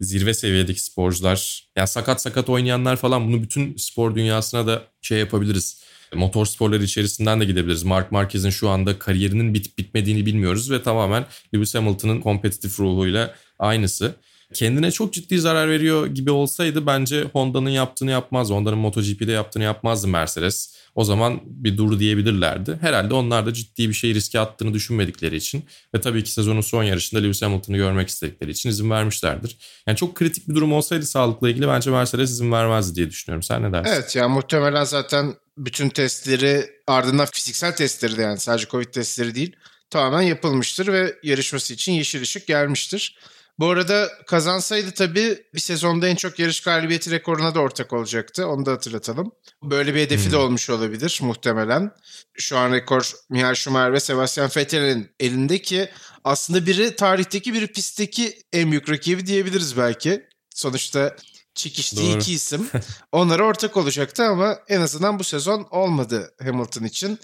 zirve 0.00 0.34
seviyedeki 0.34 0.82
sporcular. 0.82 1.68
Yani 1.76 1.88
sakat 1.88 2.22
sakat 2.22 2.48
oynayanlar 2.48 2.96
falan 2.96 3.28
bunu 3.28 3.42
bütün 3.42 3.76
spor 3.76 4.14
dünyasına 4.14 4.66
da 4.66 4.82
şey 5.02 5.18
yapabiliriz. 5.18 5.82
Motor 6.14 6.46
sporları 6.46 6.82
içerisinden 6.82 7.40
de 7.40 7.44
gidebiliriz. 7.44 7.82
Mark 7.82 8.12
Marquez'in 8.12 8.50
şu 8.50 8.68
anda 8.68 8.98
kariyerinin 8.98 9.54
bitip 9.54 9.78
bitmediğini 9.78 10.26
bilmiyoruz 10.26 10.70
ve 10.70 10.82
tamamen 10.82 11.26
Lewis 11.54 11.74
Hamilton'ın 11.74 12.20
kompetitif 12.20 12.80
ruhuyla 12.80 13.34
aynısı 13.58 14.14
kendine 14.54 14.90
çok 14.90 15.12
ciddi 15.12 15.38
zarar 15.38 15.68
veriyor 15.68 16.06
gibi 16.06 16.30
olsaydı 16.30 16.86
bence 16.86 17.22
Honda'nın 17.32 17.70
yaptığını 17.70 18.10
yapmaz. 18.10 18.50
Honda'nın 18.50 18.78
MotoGP'de 18.78 19.32
yaptığını 19.32 19.64
yapmazdı 19.64 20.08
Mercedes. 20.08 20.77
O 20.98 21.04
zaman 21.04 21.40
bir 21.44 21.76
dur 21.76 21.98
diyebilirlerdi. 21.98 22.78
Herhalde 22.80 23.14
onlar 23.14 23.46
da 23.46 23.52
ciddi 23.52 23.88
bir 23.88 23.94
şey 23.94 24.14
riske 24.14 24.40
attığını 24.40 24.74
düşünmedikleri 24.74 25.36
için 25.36 25.64
ve 25.94 26.00
tabii 26.00 26.24
ki 26.24 26.30
sezonun 26.30 26.60
son 26.60 26.82
yarışında 26.82 27.20
Lewis 27.20 27.42
Hamilton'ı 27.42 27.76
görmek 27.76 28.08
istedikleri 28.08 28.50
için 28.50 28.70
izin 28.70 28.90
vermişlerdir. 28.90 29.58
Yani 29.86 29.96
çok 29.96 30.14
kritik 30.14 30.48
bir 30.48 30.54
durum 30.54 30.72
olsaydı 30.72 31.06
sağlıkla 31.06 31.50
ilgili 31.50 31.68
bence 31.68 31.90
Mercedes 31.90 32.30
izin 32.30 32.52
vermezdi 32.52 32.94
diye 32.96 33.10
düşünüyorum. 33.10 33.42
Sen 33.42 33.62
ne 33.62 33.72
dersin? 33.72 33.92
Evet 33.92 34.16
yani 34.16 34.32
muhtemelen 34.32 34.84
zaten 34.84 35.34
bütün 35.58 35.88
testleri 35.88 36.66
ardından 36.86 37.26
fiziksel 37.32 37.76
testleri 37.76 38.16
de 38.16 38.22
yani 38.22 38.38
sadece 38.38 38.66
Covid 38.66 38.88
testleri 38.92 39.34
değil 39.34 39.56
tamamen 39.90 40.22
yapılmıştır 40.22 40.92
ve 40.92 41.14
yarışması 41.22 41.74
için 41.74 41.92
yeşil 41.92 42.22
ışık 42.22 42.46
gelmiştir. 42.46 43.18
Bu 43.58 43.68
arada 43.68 44.08
kazansaydı 44.26 44.90
tabii 44.90 45.42
bir 45.54 45.60
sezonda 45.60 46.08
en 46.08 46.16
çok 46.16 46.38
yarış 46.38 46.60
galibiyeti 46.60 47.10
rekoruna 47.10 47.54
da 47.54 47.60
ortak 47.60 47.92
olacaktı. 47.92 48.46
Onu 48.46 48.66
da 48.66 48.72
hatırlatalım. 48.72 49.32
Böyle 49.62 49.94
bir 49.94 50.00
hedefi 50.00 50.24
hmm. 50.24 50.32
de 50.32 50.36
olmuş 50.36 50.70
olabilir 50.70 51.18
muhtemelen. 51.22 51.90
Şu 52.34 52.58
an 52.58 52.72
rekor 52.72 53.12
Michael 53.30 53.54
Schumacher 53.54 53.92
ve 53.92 54.00
Sebastian 54.00 54.50
Vettel'in 54.56 55.10
elindeki 55.20 55.88
aslında 56.24 56.66
biri 56.66 56.96
tarihteki 56.96 57.54
biri 57.54 57.66
pistteki 57.66 58.42
en 58.52 58.70
büyük 58.70 58.90
rakibi 58.90 59.26
diyebiliriz 59.26 59.76
belki. 59.76 60.26
Sonuçta 60.54 61.16
çekiştiği 61.54 62.12
Doğru. 62.12 62.20
iki 62.20 62.32
isim. 62.32 62.68
Onlara 63.12 63.44
ortak 63.44 63.76
olacaktı 63.76 64.24
ama 64.24 64.58
en 64.68 64.80
azından 64.80 65.18
bu 65.18 65.24
sezon 65.24 65.66
olmadı 65.70 66.34
Hamilton 66.42 66.84
için. 66.84 67.18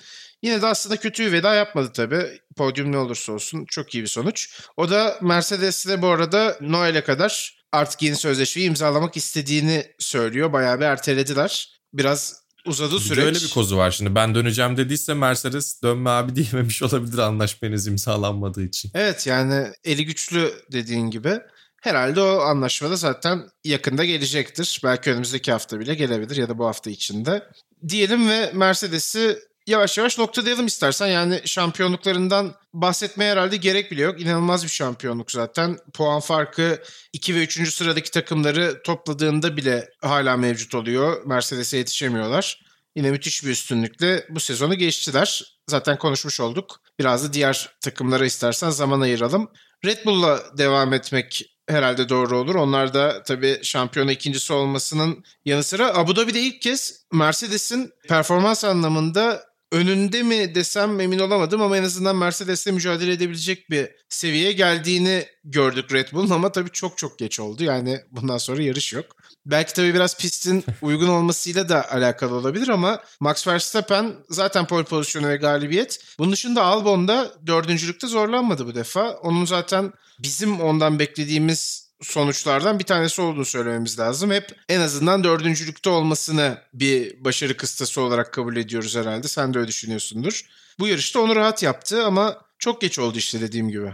Yine 0.45 0.63
de 0.63 0.67
aslında 0.67 0.97
kötü 0.97 1.27
bir 1.27 1.33
veda 1.33 1.55
yapmadı 1.55 1.91
tabii. 1.95 2.27
Podyum 2.57 2.93
ne 2.93 2.99
olursa 2.99 3.33
olsun 3.33 3.65
çok 3.65 3.95
iyi 3.95 4.03
bir 4.03 4.09
sonuç. 4.09 4.61
O 4.77 4.91
da 4.91 5.19
Mercedes'le 5.23 6.03
bu 6.03 6.07
arada 6.07 6.59
Noel'e 6.61 7.05
kadar 7.05 7.63
artık 7.73 8.03
yeni 8.03 8.17
sözleşmeyi 8.17 8.69
imzalamak 8.69 9.17
istediğini 9.17 9.87
söylüyor. 9.99 10.53
Bayağı 10.53 10.81
bir 10.81 10.85
ertelediler. 10.85 11.81
Biraz 11.93 12.41
uzadı 12.67 13.01
süreç. 13.01 13.25
Böyle 13.25 13.39
bir 13.39 13.51
kozu 13.51 13.77
var 13.77 13.91
şimdi. 13.91 14.15
Ben 14.15 14.35
döneceğim 14.35 14.77
dediyse 14.77 15.15
Mercedes 15.15 15.83
dönme 15.83 16.11
abi 16.11 16.37
diyememiş 16.37 16.83
olabilir 16.83 17.19
anlaşmanız 17.19 17.87
imzalanmadığı 17.87 18.63
için. 18.63 18.91
Evet 18.95 19.27
yani 19.27 19.67
eli 19.85 20.05
güçlü 20.05 20.53
dediğin 20.73 21.11
gibi. 21.11 21.41
Herhalde 21.83 22.21
o 22.21 22.41
anlaşmada 22.41 22.97
zaten 22.97 23.43
yakında 23.65 24.05
gelecektir. 24.05 24.81
Belki 24.85 25.11
önümüzdeki 25.11 25.53
hafta 25.53 25.81
bile 25.81 25.95
gelebilir 25.95 26.37
ya 26.37 26.49
da 26.49 26.59
bu 26.59 26.67
hafta 26.67 26.91
içinde. 26.91 27.43
Diyelim 27.89 28.29
ve 28.29 28.51
Mercedes'i 28.55 29.39
yavaş 29.67 29.99
yavaş 29.99 30.19
noktalayalım 30.19 30.67
istersen. 30.67 31.07
Yani 31.07 31.41
şampiyonluklarından 31.45 32.55
bahsetmeye 32.73 33.33
herhalde 33.33 33.57
gerek 33.57 33.91
bile 33.91 34.03
yok. 34.03 34.21
İnanılmaz 34.21 34.65
bir 34.65 34.69
şampiyonluk 34.69 35.31
zaten. 35.31 35.79
Puan 35.95 36.21
farkı 36.21 36.83
2 37.13 37.35
ve 37.35 37.43
3. 37.43 37.75
sıradaki 37.75 38.11
takımları 38.11 38.83
topladığında 38.83 39.57
bile 39.57 39.89
hala 40.03 40.37
mevcut 40.37 40.75
oluyor. 40.75 41.27
Mercedes'e 41.27 41.77
yetişemiyorlar. 41.77 42.65
Yine 42.97 43.11
müthiş 43.11 43.45
bir 43.45 43.51
üstünlükle 43.51 44.27
bu 44.31 44.41
sezonu 44.41 44.75
geçtiler. 44.75 45.57
Zaten 45.71 45.99
konuşmuş 45.99 46.41
olduk. 46.41 46.81
Biraz 46.99 47.25
da 47.25 47.33
diğer 47.33 47.71
takımlara 47.81 48.27
istersen 48.27 48.71
zaman 48.71 49.01
ayıralım. 49.01 49.51
Red 49.85 50.05
Bull'la 50.05 50.59
devam 50.59 50.93
etmek 50.93 51.43
herhalde 51.69 52.09
doğru 52.09 52.39
olur. 52.39 52.55
Onlar 52.55 52.95
da 52.95 53.23
tabii 53.23 53.61
şampiyona 53.63 54.13
ikincisi 54.13 54.53
olmasının 54.53 55.25
yanı 55.45 55.63
sıra 55.63 55.95
Abu 55.95 56.17
Dhabi'de 56.17 56.41
ilk 56.41 56.63
kez 56.63 57.05
Mercedes'in 57.13 57.91
performans 58.09 58.65
anlamında 58.65 59.45
önünde 59.75 60.23
mi 60.23 60.55
desem 60.55 61.01
emin 61.01 61.19
olamadım 61.19 61.63
ama 61.63 61.77
en 61.77 61.83
azından 61.83 62.17
Mercedes'le 62.17 62.67
mücadele 62.67 63.13
edebilecek 63.13 63.71
bir 63.71 63.91
seviyeye 64.09 64.53
geldiğini 64.53 65.27
gördük 65.45 65.93
Red 65.93 66.13
Bull'un 66.13 66.31
ama 66.31 66.53
tabii 66.53 66.71
çok 66.71 66.99
çok 66.99 67.19
geç 67.19 67.41
oldu. 67.41 67.65
Yani 67.65 68.01
bundan 68.11 68.39
sonra 68.39 68.63
yarış 68.63 68.93
yok. 68.93 69.07
Belki 69.47 69.73
tabii 69.73 69.95
biraz 69.95 70.19
pistin 70.19 70.65
uygun 70.83 71.09
olmasıyla 71.09 71.69
da 71.69 71.91
alakalı 71.93 72.35
olabilir 72.35 72.69
ama 72.69 73.01
Max 73.21 73.47
Verstappen 73.47 74.15
zaten 74.29 74.67
pole 74.67 74.85
pozisyonu 74.85 75.29
ve 75.29 75.37
galibiyet. 75.37 76.05
Bunun 76.19 76.33
dışında 76.33 76.63
Albon'da 76.63 77.33
dördüncülükte 77.47 78.07
zorlanmadı 78.07 78.67
bu 78.67 78.75
defa. 78.75 79.11
Onun 79.11 79.45
zaten 79.45 79.93
bizim 80.19 80.61
ondan 80.61 80.99
beklediğimiz 80.99 81.84
sonuçlardan 82.05 82.79
bir 82.79 82.85
tanesi 82.85 83.23
olduğunu 83.23 83.45
söylememiz 83.45 83.99
lazım. 83.99 84.31
Hep 84.31 84.57
en 84.69 84.81
azından 84.81 85.25
dördüncülükte 85.25 85.91
olmasını 85.91 86.59
bir 86.75 87.25
başarı 87.25 87.57
kıstası 87.57 88.01
olarak 88.01 88.33
kabul 88.33 88.57
ediyoruz 88.57 88.97
herhalde. 88.97 89.29
Sen 89.29 89.55
de 89.55 89.59
öyle 89.59 89.69
düşünüyorsundur. 89.69 90.43
Bu 90.79 90.89
yarışta 90.89 91.21
onu 91.21 91.37
rahat 91.37 91.63
yaptı 91.63 92.05
ama 92.05 92.37
çok 92.59 92.81
geç 92.81 92.99
oldu 92.99 93.19
işte 93.19 93.41
dediğim 93.41 93.69
gibi. 93.69 93.93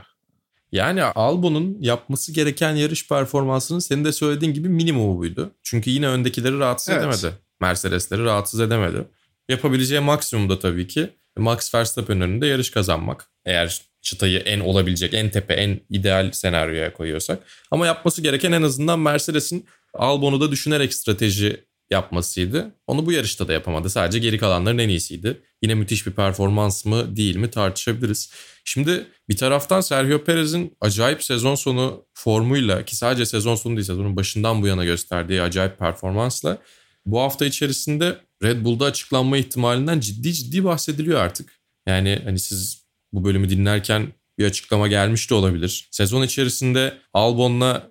Yani 0.72 1.02
Albon'un 1.02 1.76
yapması 1.80 2.32
gereken 2.32 2.74
yarış 2.74 3.08
performansının 3.08 3.78
senin 3.78 4.04
de 4.04 4.12
söylediğin 4.12 4.54
gibi 4.54 4.68
minimumu 4.68 5.18
buydu. 5.18 5.54
Çünkü 5.62 5.90
yine 5.90 6.08
öndekileri 6.08 6.58
rahatsız 6.58 6.88
evet. 6.88 7.02
edemedi. 7.02 7.38
Mercedes'leri 7.60 8.24
rahatsız 8.24 8.60
edemedi. 8.60 9.08
Yapabileceği 9.48 10.00
maksimum 10.00 10.50
da 10.50 10.58
tabii 10.58 10.86
ki 10.86 11.10
Max 11.36 11.74
Verstappen 11.74 12.20
önünde 12.20 12.46
yarış 12.46 12.70
kazanmak. 12.70 13.30
Eğer 13.44 13.89
çıtayı 14.02 14.38
en 14.38 14.60
olabilecek, 14.60 15.14
en 15.14 15.30
tepe, 15.30 15.54
en 15.54 15.80
ideal 15.90 16.32
senaryoya 16.32 16.92
koyuyorsak. 16.92 17.42
Ama 17.70 17.86
yapması 17.86 18.22
gereken 18.22 18.52
en 18.52 18.62
azından 18.62 18.98
Mercedes'in 18.98 19.66
Albon'u 19.94 20.40
da 20.40 20.50
düşünerek 20.50 20.94
strateji 20.94 21.64
yapmasıydı. 21.90 22.74
Onu 22.86 23.06
bu 23.06 23.12
yarışta 23.12 23.48
da 23.48 23.52
yapamadı. 23.52 23.90
Sadece 23.90 24.18
geri 24.18 24.38
kalanların 24.38 24.78
en 24.78 24.88
iyisiydi. 24.88 25.40
Yine 25.62 25.74
müthiş 25.74 26.06
bir 26.06 26.12
performans 26.12 26.84
mı 26.84 27.16
değil 27.16 27.36
mi 27.36 27.50
tartışabiliriz. 27.50 28.32
Şimdi 28.64 29.06
bir 29.28 29.36
taraftan 29.36 29.80
Sergio 29.80 30.24
Perez'in 30.24 30.76
acayip 30.80 31.24
sezon 31.24 31.54
sonu 31.54 32.06
formuyla 32.14 32.84
ki 32.84 32.96
sadece 32.96 33.26
sezon 33.26 33.54
sonu 33.54 33.76
değil 33.76 33.86
sezonun 33.86 34.16
başından 34.16 34.62
bu 34.62 34.66
yana 34.66 34.84
gösterdiği 34.84 35.42
acayip 35.42 35.78
performansla 35.78 36.58
bu 37.06 37.20
hafta 37.20 37.46
içerisinde 37.46 38.18
Red 38.42 38.64
Bull'da 38.64 38.84
açıklanma 38.84 39.38
ihtimalinden 39.38 40.00
ciddi 40.00 40.32
ciddi 40.32 40.64
bahsediliyor 40.64 41.20
artık. 41.20 41.60
Yani 41.86 42.22
hani 42.24 42.38
siz 42.38 42.79
bu 43.12 43.24
bölümü 43.24 43.48
dinlerken 43.48 44.12
bir 44.38 44.44
açıklama 44.44 44.88
gelmiş 44.88 45.30
de 45.30 45.34
olabilir. 45.34 45.88
Sezon 45.90 46.22
içerisinde 46.22 46.98
Albon'la 47.14 47.90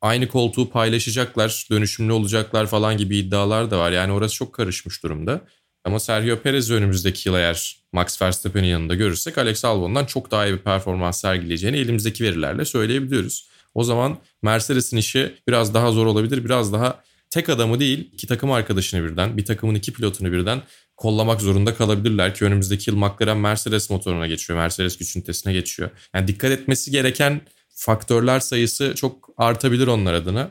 aynı 0.00 0.28
koltuğu 0.28 0.70
paylaşacaklar, 0.70 1.66
dönüşümlü 1.70 2.12
olacaklar 2.12 2.66
falan 2.66 2.96
gibi 2.96 3.16
iddialar 3.16 3.70
da 3.70 3.78
var. 3.78 3.92
Yani 3.92 4.12
orası 4.12 4.34
çok 4.34 4.52
karışmış 4.52 5.02
durumda. 5.02 5.40
Ama 5.84 6.00
Sergio 6.00 6.36
Perez'i 6.36 6.74
önümüzdeki 6.74 7.28
yıl 7.28 7.36
eğer 7.36 7.76
Max 7.92 8.22
Verstappen'in 8.22 8.66
yanında 8.66 8.94
görürsek 8.94 9.38
Alex 9.38 9.64
Albon'dan 9.64 10.04
çok 10.04 10.30
daha 10.30 10.46
iyi 10.46 10.52
bir 10.52 10.58
performans 10.58 11.20
sergileyeceğini 11.20 11.76
elimizdeki 11.76 12.24
verilerle 12.24 12.64
söyleyebiliyoruz. 12.64 13.48
O 13.74 13.84
zaman 13.84 14.18
Mercedes'in 14.42 14.96
işi 14.96 15.34
biraz 15.48 15.74
daha 15.74 15.92
zor 15.92 16.06
olabilir. 16.06 16.44
Biraz 16.44 16.72
daha 16.72 17.02
tek 17.30 17.48
adamı 17.48 17.80
değil 17.80 18.10
iki 18.12 18.26
takım 18.26 18.52
arkadaşını 18.52 19.04
birden, 19.04 19.36
bir 19.36 19.44
takımın 19.44 19.74
iki 19.74 19.92
pilotunu 19.92 20.32
birden 20.32 20.62
kollamak 21.00 21.40
zorunda 21.40 21.74
kalabilirler 21.74 22.34
ki 22.34 22.44
önümüzdeki 22.44 22.90
yıl 22.90 22.96
McLaren 22.96 23.36
Mercedes 23.36 23.90
motoruna 23.90 24.26
geçiyor. 24.26 24.58
Mercedes 24.58 24.98
güç 24.98 25.16
ünitesine 25.16 25.52
geçiyor. 25.52 25.90
Yani 26.14 26.28
dikkat 26.28 26.50
etmesi 26.50 26.90
gereken 26.90 27.40
faktörler 27.68 28.40
sayısı 28.40 28.94
çok 28.96 29.28
artabilir 29.36 29.86
onlar 29.86 30.14
adına. 30.14 30.50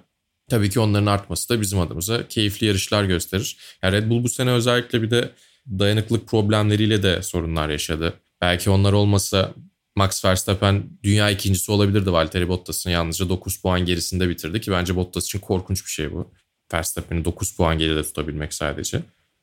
Tabii 0.49 0.69
ki 0.69 0.79
onların 0.79 1.05
artması 1.05 1.49
da 1.49 1.61
bizim 1.61 1.79
adımıza 1.79 2.27
keyifli 2.27 2.67
yarışlar 2.67 3.03
gösterir. 3.03 3.57
Yani 3.83 3.95
Red 3.95 4.09
Bull 4.09 4.23
bu 4.23 4.29
sene 4.29 4.51
özellikle 4.51 5.01
bir 5.01 5.11
de 5.11 5.31
dayanıklık 5.67 6.27
problemleriyle 6.27 7.03
de 7.03 7.23
sorunlar 7.23 7.69
yaşadı. 7.69 8.13
Belki 8.41 8.69
onlar 8.69 8.93
olmasa 8.93 9.53
Max 9.95 10.25
Verstappen 10.25 10.83
dünya 11.03 11.29
ikincisi 11.29 11.71
olabilirdi 11.71 12.11
Valtteri 12.11 12.49
Bottas'ın 12.49 12.89
yalnızca 12.89 13.29
9 13.29 13.57
puan 13.61 13.85
gerisinde 13.85 14.29
bitirdi 14.29 14.61
ki 14.61 14.71
bence 14.71 14.95
Bottas 14.95 15.25
için 15.25 15.39
korkunç 15.39 15.85
bir 15.85 15.91
şey 15.91 16.11
bu. 16.11 16.31
Verstappen'i 16.73 17.25
9 17.25 17.55
puan 17.55 17.77
geride 17.77 18.03
tutabilmek 18.03 18.53
sadece. 18.53 19.01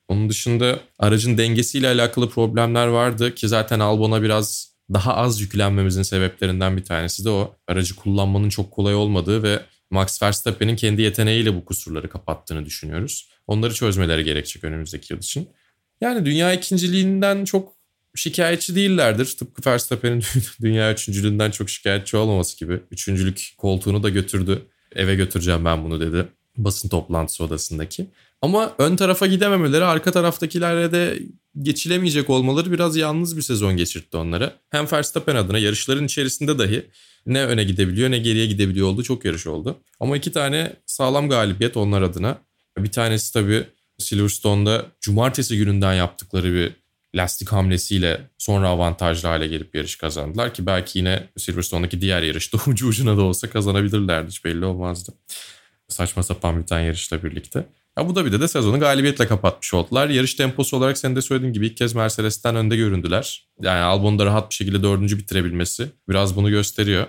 Onun 0.08 0.28
dışında 0.28 0.80
aracın 0.98 1.38
dengesiyle 1.38 1.88
alakalı 1.88 2.30
problemler 2.30 2.86
vardı 2.86 3.34
ki 3.34 3.48
zaten 3.48 3.80
Albon'a 3.80 4.22
biraz 4.22 4.76
daha 4.92 5.14
az 5.14 5.40
yüklenmemizin 5.40 6.02
sebeplerinden 6.02 6.76
bir 6.76 6.84
tanesi 6.84 7.24
de 7.24 7.30
o. 7.30 7.54
Aracı 7.68 7.96
kullanmanın 7.96 8.48
çok 8.48 8.70
kolay 8.70 8.94
olmadığı 8.94 9.42
ve 9.42 9.60
Max 9.90 10.22
Verstappen'in 10.22 10.76
kendi 10.76 11.02
yeteneğiyle 11.02 11.54
bu 11.54 11.64
kusurları 11.64 12.08
kapattığını 12.08 12.66
düşünüyoruz. 12.66 13.28
Onları 13.46 13.74
çözmeleri 13.74 14.24
gerekecek 14.24 14.64
önümüzdeki 14.64 15.12
yıl 15.12 15.20
için. 15.20 15.48
Yani 16.00 16.26
dünya 16.26 16.52
ikinciliğinden 16.52 17.44
çok 17.44 17.72
şikayetçi 18.14 18.76
değillerdir. 18.76 19.36
Tıpkı 19.38 19.70
Verstappen'in 19.70 20.22
dünya 20.60 20.92
üçüncülüğünden 20.92 21.50
çok 21.50 21.70
şikayetçi 21.70 22.16
olmaması 22.16 22.58
gibi. 22.58 22.80
Üçüncülük 22.90 23.54
koltuğunu 23.58 24.02
da 24.02 24.08
götürdü. 24.08 24.62
Eve 24.94 25.14
götüreceğim 25.14 25.64
ben 25.64 25.84
bunu 25.84 26.00
dedi. 26.00 26.28
Basın 26.56 26.88
toplantısı 26.88 27.44
odasındaki. 27.44 28.06
Ama 28.42 28.74
ön 28.78 28.96
tarafa 28.96 29.26
gidememeleri 29.26 29.84
arka 29.84 30.12
taraftakilerle 30.12 30.92
de 30.92 31.18
geçilemeyecek 31.62 32.30
olmaları 32.30 32.72
biraz 32.72 32.96
yalnız 32.96 33.36
bir 33.36 33.42
sezon 33.42 33.76
geçirtti 33.76 34.16
onlara. 34.16 34.52
Hem 34.70 34.92
Verstappen 34.92 35.36
adına 35.36 35.58
yarışların 35.58 36.04
içerisinde 36.04 36.58
dahi 36.58 36.86
ne 37.26 37.44
öne 37.44 37.64
gidebiliyor 37.64 38.10
ne 38.10 38.18
geriye 38.18 38.46
gidebiliyor 38.46 38.88
oldu. 38.88 39.02
Çok 39.02 39.24
yarış 39.24 39.46
oldu. 39.46 39.76
Ama 40.00 40.16
iki 40.16 40.32
tane 40.32 40.76
sağlam 40.86 41.28
galibiyet 41.28 41.76
onlar 41.76 42.02
adına. 42.02 42.38
Bir 42.78 42.92
tanesi 42.92 43.32
tabii 43.32 43.64
Silverstone'da 43.98 44.86
cumartesi 45.00 45.56
gününden 45.56 45.94
yaptıkları 45.94 46.54
bir 46.54 46.72
lastik 47.14 47.52
hamlesiyle 47.52 48.20
sonra 48.38 48.68
avantajlı 48.68 49.28
hale 49.28 49.46
gelip 49.46 49.74
yarış 49.74 49.96
kazandılar 49.96 50.54
ki 50.54 50.66
belki 50.66 50.98
yine 50.98 51.28
Silverstone'daki 51.36 52.00
diğer 52.00 52.22
yarışta 52.22 52.58
ucu 52.66 52.86
ucuna 52.86 53.16
da 53.16 53.22
olsa 53.22 53.50
kazanabilirlerdi 53.50 54.28
hiç 54.30 54.44
belli 54.44 54.64
olmazdı. 54.64 55.12
Saçma 55.88 56.22
sapan 56.22 56.62
bir 56.62 56.66
tane 56.66 56.84
yarışla 56.84 57.24
birlikte. 57.24 57.66
Ya 57.98 58.08
bu 58.08 58.14
da 58.16 58.26
bir 58.26 58.32
de 58.32 58.40
de 58.40 58.48
sezonu 58.48 58.80
galibiyetle 58.80 59.26
kapatmış 59.26 59.74
oldular. 59.74 60.08
Yarış 60.08 60.34
temposu 60.34 60.76
olarak 60.76 60.98
senin 60.98 61.16
de 61.16 61.22
söylediğin 61.22 61.52
gibi 61.52 61.66
ilk 61.66 61.76
kez 61.76 61.94
Mercedes'ten 61.94 62.56
önde 62.56 62.76
göründüler. 62.76 63.48
Yani 63.60 63.80
Albon'u 63.80 64.18
da 64.18 64.26
rahat 64.26 64.50
bir 64.50 64.54
şekilde 64.54 64.82
dördüncü 64.82 65.18
bitirebilmesi 65.18 65.88
biraz 66.08 66.36
bunu 66.36 66.50
gösteriyor. 66.50 67.06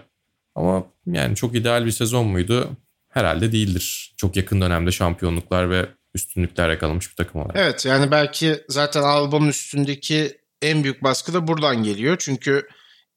Ama 0.55 0.83
yani 1.05 1.35
çok 1.35 1.55
ideal 1.55 1.85
bir 1.85 1.91
sezon 1.91 2.27
muydu? 2.27 2.69
Herhalde 3.09 3.51
değildir. 3.51 4.13
Çok 4.17 4.35
yakın 4.35 4.61
dönemde 4.61 4.91
şampiyonluklar 4.91 5.69
ve 5.69 5.85
üstünlükler 6.15 6.69
yakalamış 6.69 7.09
bir 7.11 7.15
takım 7.15 7.41
olarak. 7.41 7.55
Evet 7.57 7.85
yani 7.85 8.11
belki 8.11 8.63
zaten 8.69 9.03
Albon'un 9.03 9.47
üstündeki 9.47 10.37
en 10.61 10.83
büyük 10.83 11.03
baskı 11.03 11.33
da 11.33 11.47
buradan 11.47 11.83
geliyor. 11.83 12.15
Çünkü 12.19 12.67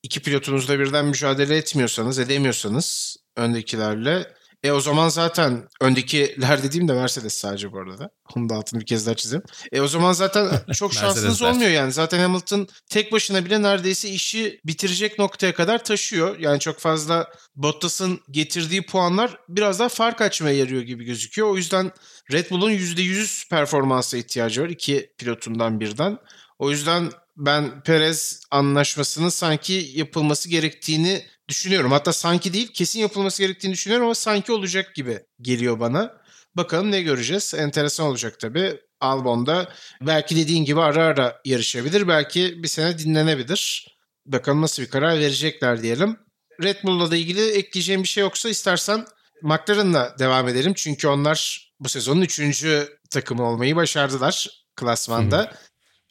iki 0.03 0.21
pilotunuzla 0.21 0.79
birden 0.79 1.07
mücadele 1.07 1.57
etmiyorsanız, 1.57 2.19
edemiyorsanız 2.19 3.17
öndekilerle 3.37 4.27
e 4.63 4.73
o 4.73 4.81
zaman 4.81 5.09
zaten 5.09 5.69
öndekiler 5.81 6.63
dediğim 6.63 6.89
de 6.89 6.93
Mercedes 6.93 7.35
sadece 7.35 7.73
bu 7.73 7.79
arada. 7.79 8.11
Onu 8.37 8.49
da 8.49 8.55
altını 8.55 8.81
bir 8.81 8.87
kez 8.87 9.07
daha 9.07 9.15
çizeyim. 9.15 9.43
E 9.73 9.81
o 9.81 9.89
zaman 9.89 10.13
zaten 10.13 10.51
çok 10.75 10.95
şansınız 10.95 11.43
olmuyor 11.43 11.71
yani. 11.71 11.93
Zaten 11.93 12.19
Hamilton 12.19 12.69
tek 12.91 13.13
başına 13.13 13.45
bile 13.45 13.63
neredeyse 13.63 14.09
işi 14.09 14.61
bitirecek 14.65 15.19
noktaya 15.19 15.55
kadar 15.55 15.85
taşıyor. 15.85 16.39
Yani 16.39 16.61
çok 16.61 16.79
fazla 16.79 17.31
Bottas'ın 17.57 18.21
getirdiği 18.31 18.87
puanlar 18.87 19.39
biraz 19.49 19.79
daha 19.79 19.89
fark 19.89 20.21
açmaya 20.21 20.57
yarıyor 20.57 20.83
gibi 20.83 21.05
gözüküyor. 21.05 21.49
O 21.49 21.57
yüzden 21.57 21.93
Red 22.33 22.51
Bull'un 22.51 22.71
%100 22.71 23.49
performansa 23.49 24.17
ihtiyacı 24.17 24.63
var. 24.63 24.69
iki 24.69 25.13
pilotundan 25.19 25.81
birden. 25.81 26.19
O 26.59 26.71
yüzden 26.71 27.11
ben 27.37 27.83
Perez 27.83 28.43
anlaşmasının 28.51 29.29
sanki 29.29 29.91
yapılması 29.95 30.49
gerektiğini 30.49 31.25
düşünüyorum. 31.51 31.93
Hatta 31.93 32.13
sanki 32.13 32.53
değil 32.53 32.73
kesin 32.73 33.01
yapılması 33.01 33.43
gerektiğini 33.43 33.73
düşünüyorum 33.73 34.07
ama 34.07 34.15
sanki 34.15 34.53
olacak 34.53 34.95
gibi 34.95 35.21
geliyor 35.41 35.81
bana. 35.81 36.21
Bakalım 36.57 36.91
ne 36.91 37.03
göreceğiz. 37.03 37.55
Enteresan 37.55 38.07
olacak 38.07 38.41
tabii. 38.41 38.81
Albon'da 39.01 39.73
belki 40.03 40.37
dediğin 40.37 40.65
gibi 40.65 40.81
ara 40.81 41.05
ara 41.05 41.41
yarışabilir. 41.45 42.09
Belki 42.09 42.63
bir 42.63 42.69
sene 42.69 42.99
dinlenebilir. 42.99 43.87
Bakalım 44.27 44.63
nasıl 44.63 44.83
bir 44.83 44.89
karar 44.89 45.19
verecekler 45.19 45.83
diyelim. 45.83 46.17
Red 46.63 46.77
Bull'la 46.85 47.11
da 47.11 47.17
ilgili 47.17 47.51
ekleyeceğim 47.51 48.03
bir 48.03 48.09
şey 48.09 48.21
yoksa 48.21 48.49
istersen 48.49 49.07
McLaren'la 49.43 50.17
devam 50.19 50.49
edelim. 50.49 50.75
Çünkü 50.77 51.09
onlar 51.09 51.71
bu 51.81 51.89
sezonun 51.89 52.21
üçüncü 52.21 52.99
takımı 53.11 53.49
olmayı 53.49 53.77
başardılar 53.77 54.49
klasmanda. 54.77 55.39
Hı 55.39 55.43
hı. 55.43 55.51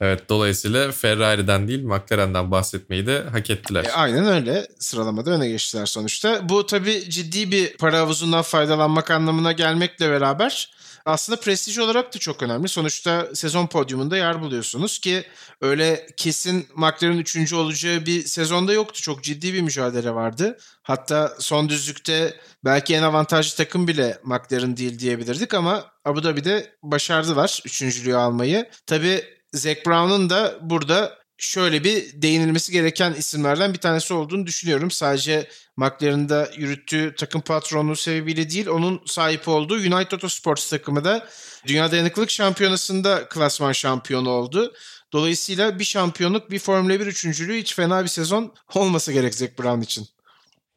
Evet 0.01 0.29
dolayısıyla 0.29 0.91
Ferrari'den 0.91 1.67
değil 1.67 1.83
McLaren'den 1.83 2.51
bahsetmeyi 2.51 3.07
de 3.07 3.23
hak 3.31 3.49
ettiler. 3.49 3.85
E, 3.85 3.91
aynen 3.91 4.25
öyle 4.25 4.67
sıralamada 4.79 5.31
öne 5.31 5.49
geçtiler 5.49 5.85
sonuçta. 5.85 6.49
Bu 6.49 6.65
tabii 6.65 7.09
ciddi 7.09 7.51
bir 7.51 7.77
para 7.77 7.99
havuzundan 7.99 8.41
faydalanmak 8.41 9.11
anlamına 9.11 9.51
gelmekle 9.51 10.09
beraber 10.09 10.71
aslında 11.05 11.39
prestij 11.39 11.77
olarak 11.77 12.15
da 12.15 12.19
çok 12.19 12.43
önemli. 12.43 12.67
Sonuçta 12.67 13.27
sezon 13.33 13.67
podyumunda 13.67 14.17
yer 14.17 14.41
buluyorsunuz 14.41 14.99
ki 14.99 15.23
öyle 15.61 16.07
kesin 16.17 16.67
McLaren 16.75 17.17
3. 17.17 17.53
olacağı 17.53 18.05
bir 18.05 18.23
sezonda 18.23 18.73
yoktu. 18.73 19.01
Çok 19.01 19.23
ciddi 19.23 19.53
bir 19.53 19.61
mücadele 19.61 20.15
vardı. 20.15 20.57
Hatta 20.83 21.33
son 21.39 21.69
düzlükte 21.69 22.33
belki 22.65 22.95
en 22.95 23.03
avantajlı 23.03 23.57
takım 23.57 23.87
bile 23.87 24.17
McLaren 24.23 24.77
değil 24.77 24.99
diyebilirdik 24.99 25.53
ama 25.53 25.85
Abu 26.05 26.23
Dhabi'de 26.23 26.75
başardılar 26.83 27.61
üçüncülüğü 27.65 28.15
almayı. 28.15 28.69
Tabii 28.85 29.38
Zac 29.53 29.85
Brown'un 29.85 30.29
da 30.29 30.57
burada 30.61 31.19
şöyle 31.37 31.83
bir 31.83 32.21
değinilmesi 32.21 32.71
gereken 32.71 33.13
isimlerden 33.13 33.73
bir 33.73 33.79
tanesi 33.79 34.13
olduğunu 34.13 34.47
düşünüyorum. 34.47 34.91
Sadece 34.91 35.47
McLaren'da 35.77 36.49
yürüttüğü 36.57 37.15
takım 37.17 37.41
patronu 37.41 37.95
sebebiyle 37.95 38.49
değil, 38.49 38.67
onun 38.67 39.01
sahip 39.05 39.47
olduğu 39.47 39.75
United 39.75 40.11
Autosports 40.11 40.69
takımı 40.69 41.03
da 41.03 41.27
Dünya 41.67 41.91
Dayanıklılık 41.91 42.29
Şampiyonası'nda 42.29 43.29
klasman 43.29 43.71
şampiyonu 43.71 44.29
oldu. 44.29 44.73
Dolayısıyla 45.13 45.79
bir 45.79 45.83
şampiyonluk, 45.83 46.51
bir 46.51 46.59
Formula 46.59 46.99
1 46.99 47.07
üçüncülüğü 47.07 47.57
hiç 47.57 47.75
fena 47.75 48.03
bir 48.03 48.09
sezon 48.09 48.53
olmasa 48.75 49.11
gerek 49.11 49.35
Zac 49.35 49.57
Brown 49.59 49.81
için. 49.81 50.07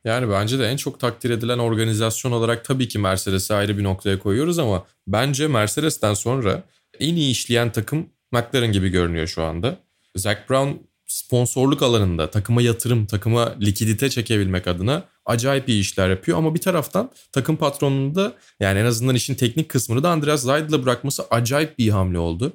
Yani 0.04 0.30
bence 0.30 0.58
de 0.58 0.66
en 0.66 0.76
çok 0.76 1.00
takdir 1.00 1.30
edilen 1.30 1.58
organizasyon 1.58 2.32
olarak 2.32 2.64
tabii 2.64 2.88
ki 2.88 2.98
Mercedes'i 2.98 3.54
ayrı 3.54 3.78
bir 3.78 3.84
noktaya 3.84 4.18
koyuyoruz 4.18 4.58
ama 4.58 4.86
bence 5.06 5.48
Mercedes'ten 5.48 6.14
sonra 6.14 6.62
en 7.00 7.16
iyi 7.16 7.30
işleyen 7.30 7.72
takım 7.72 8.10
McLaren 8.32 8.72
gibi 8.72 8.88
görünüyor 8.88 9.26
şu 9.26 9.42
anda. 9.42 9.76
Zac 10.16 10.38
Brown 10.50 10.70
sponsorluk 11.06 11.82
alanında 11.82 12.30
takıma 12.30 12.62
yatırım, 12.62 13.06
takıma 13.06 13.54
likidite 13.60 14.10
çekebilmek 14.10 14.66
adına 14.66 15.04
acayip 15.26 15.68
iyi 15.68 15.80
işler 15.80 16.10
yapıyor. 16.10 16.38
Ama 16.38 16.54
bir 16.54 16.60
taraftan 16.60 17.10
takım 17.32 17.56
patronunu 17.56 18.14
da 18.14 18.32
yani 18.60 18.78
en 18.78 18.84
azından 18.84 19.14
işin 19.14 19.34
teknik 19.34 19.68
kısmını 19.68 20.02
da 20.02 20.10
Andreas 20.10 20.42
Seidl'e 20.42 20.82
bırakması 20.84 21.24
acayip 21.30 21.78
bir 21.78 21.88
hamle 21.88 22.18
oldu. 22.18 22.52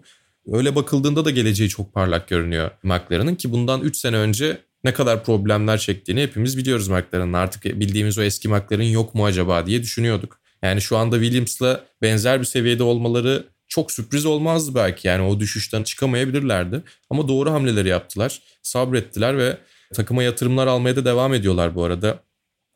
Öyle 0.52 0.76
bakıldığında 0.76 1.26
da 1.26 1.32
geleceği 1.32 1.70
çok 1.70 1.94
parlak 1.94 2.28
görünüyor 2.28 2.72
McLaren'ın 2.84 3.36
ki 3.36 3.52
bundan 3.52 3.82
3 3.82 3.98
sene 3.98 4.18
önce 4.18 4.62
ne 4.84 4.94
kadar 4.94 5.24
problemler 5.24 5.78
çektiğini 5.78 6.22
hepimiz 6.22 6.58
biliyoruz 6.58 6.88
McLaren'ın. 6.88 7.34
Artık 7.34 7.66
bildiğimiz 7.66 8.18
o 8.18 8.22
eski 8.22 8.50
McLaren 8.50 8.84
yok 8.84 9.16
mu 9.16 9.26
acaba 9.26 9.66
diye 9.66 9.82
düşünüyorduk. 9.82 10.40
Yani 10.62 10.82
şu 10.82 10.98
anda 10.98 11.16
Williams'la 11.16 11.86
benzer 12.02 12.40
bir 12.40 12.46
seviyede 12.46 12.84
olmaları 12.84 13.44
çok 13.68 13.92
sürpriz 13.92 14.26
olmazdı 14.26 14.76
belki. 14.76 15.08
Yani 15.08 15.24
o 15.24 15.40
düşüşten 15.40 15.84
çıkamayabilirlerdi. 15.84 16.84
Ama 17.10 17.28
doğru 17.28 17.52
hamleleri 17.52 17.88
yaptılar. 17.88 18.42
Sabrettiler 18.62 19.38
ve 19.38 19.58
takıma 19.94 20.24
yatırımlar 20.24 20.68
almaya 20.68 20.96
da 20.96 21.06
devam 21.06 21.34
ediyorlar 21.34 21.76
bu 21.76 21.84
arada. 21.84 22.20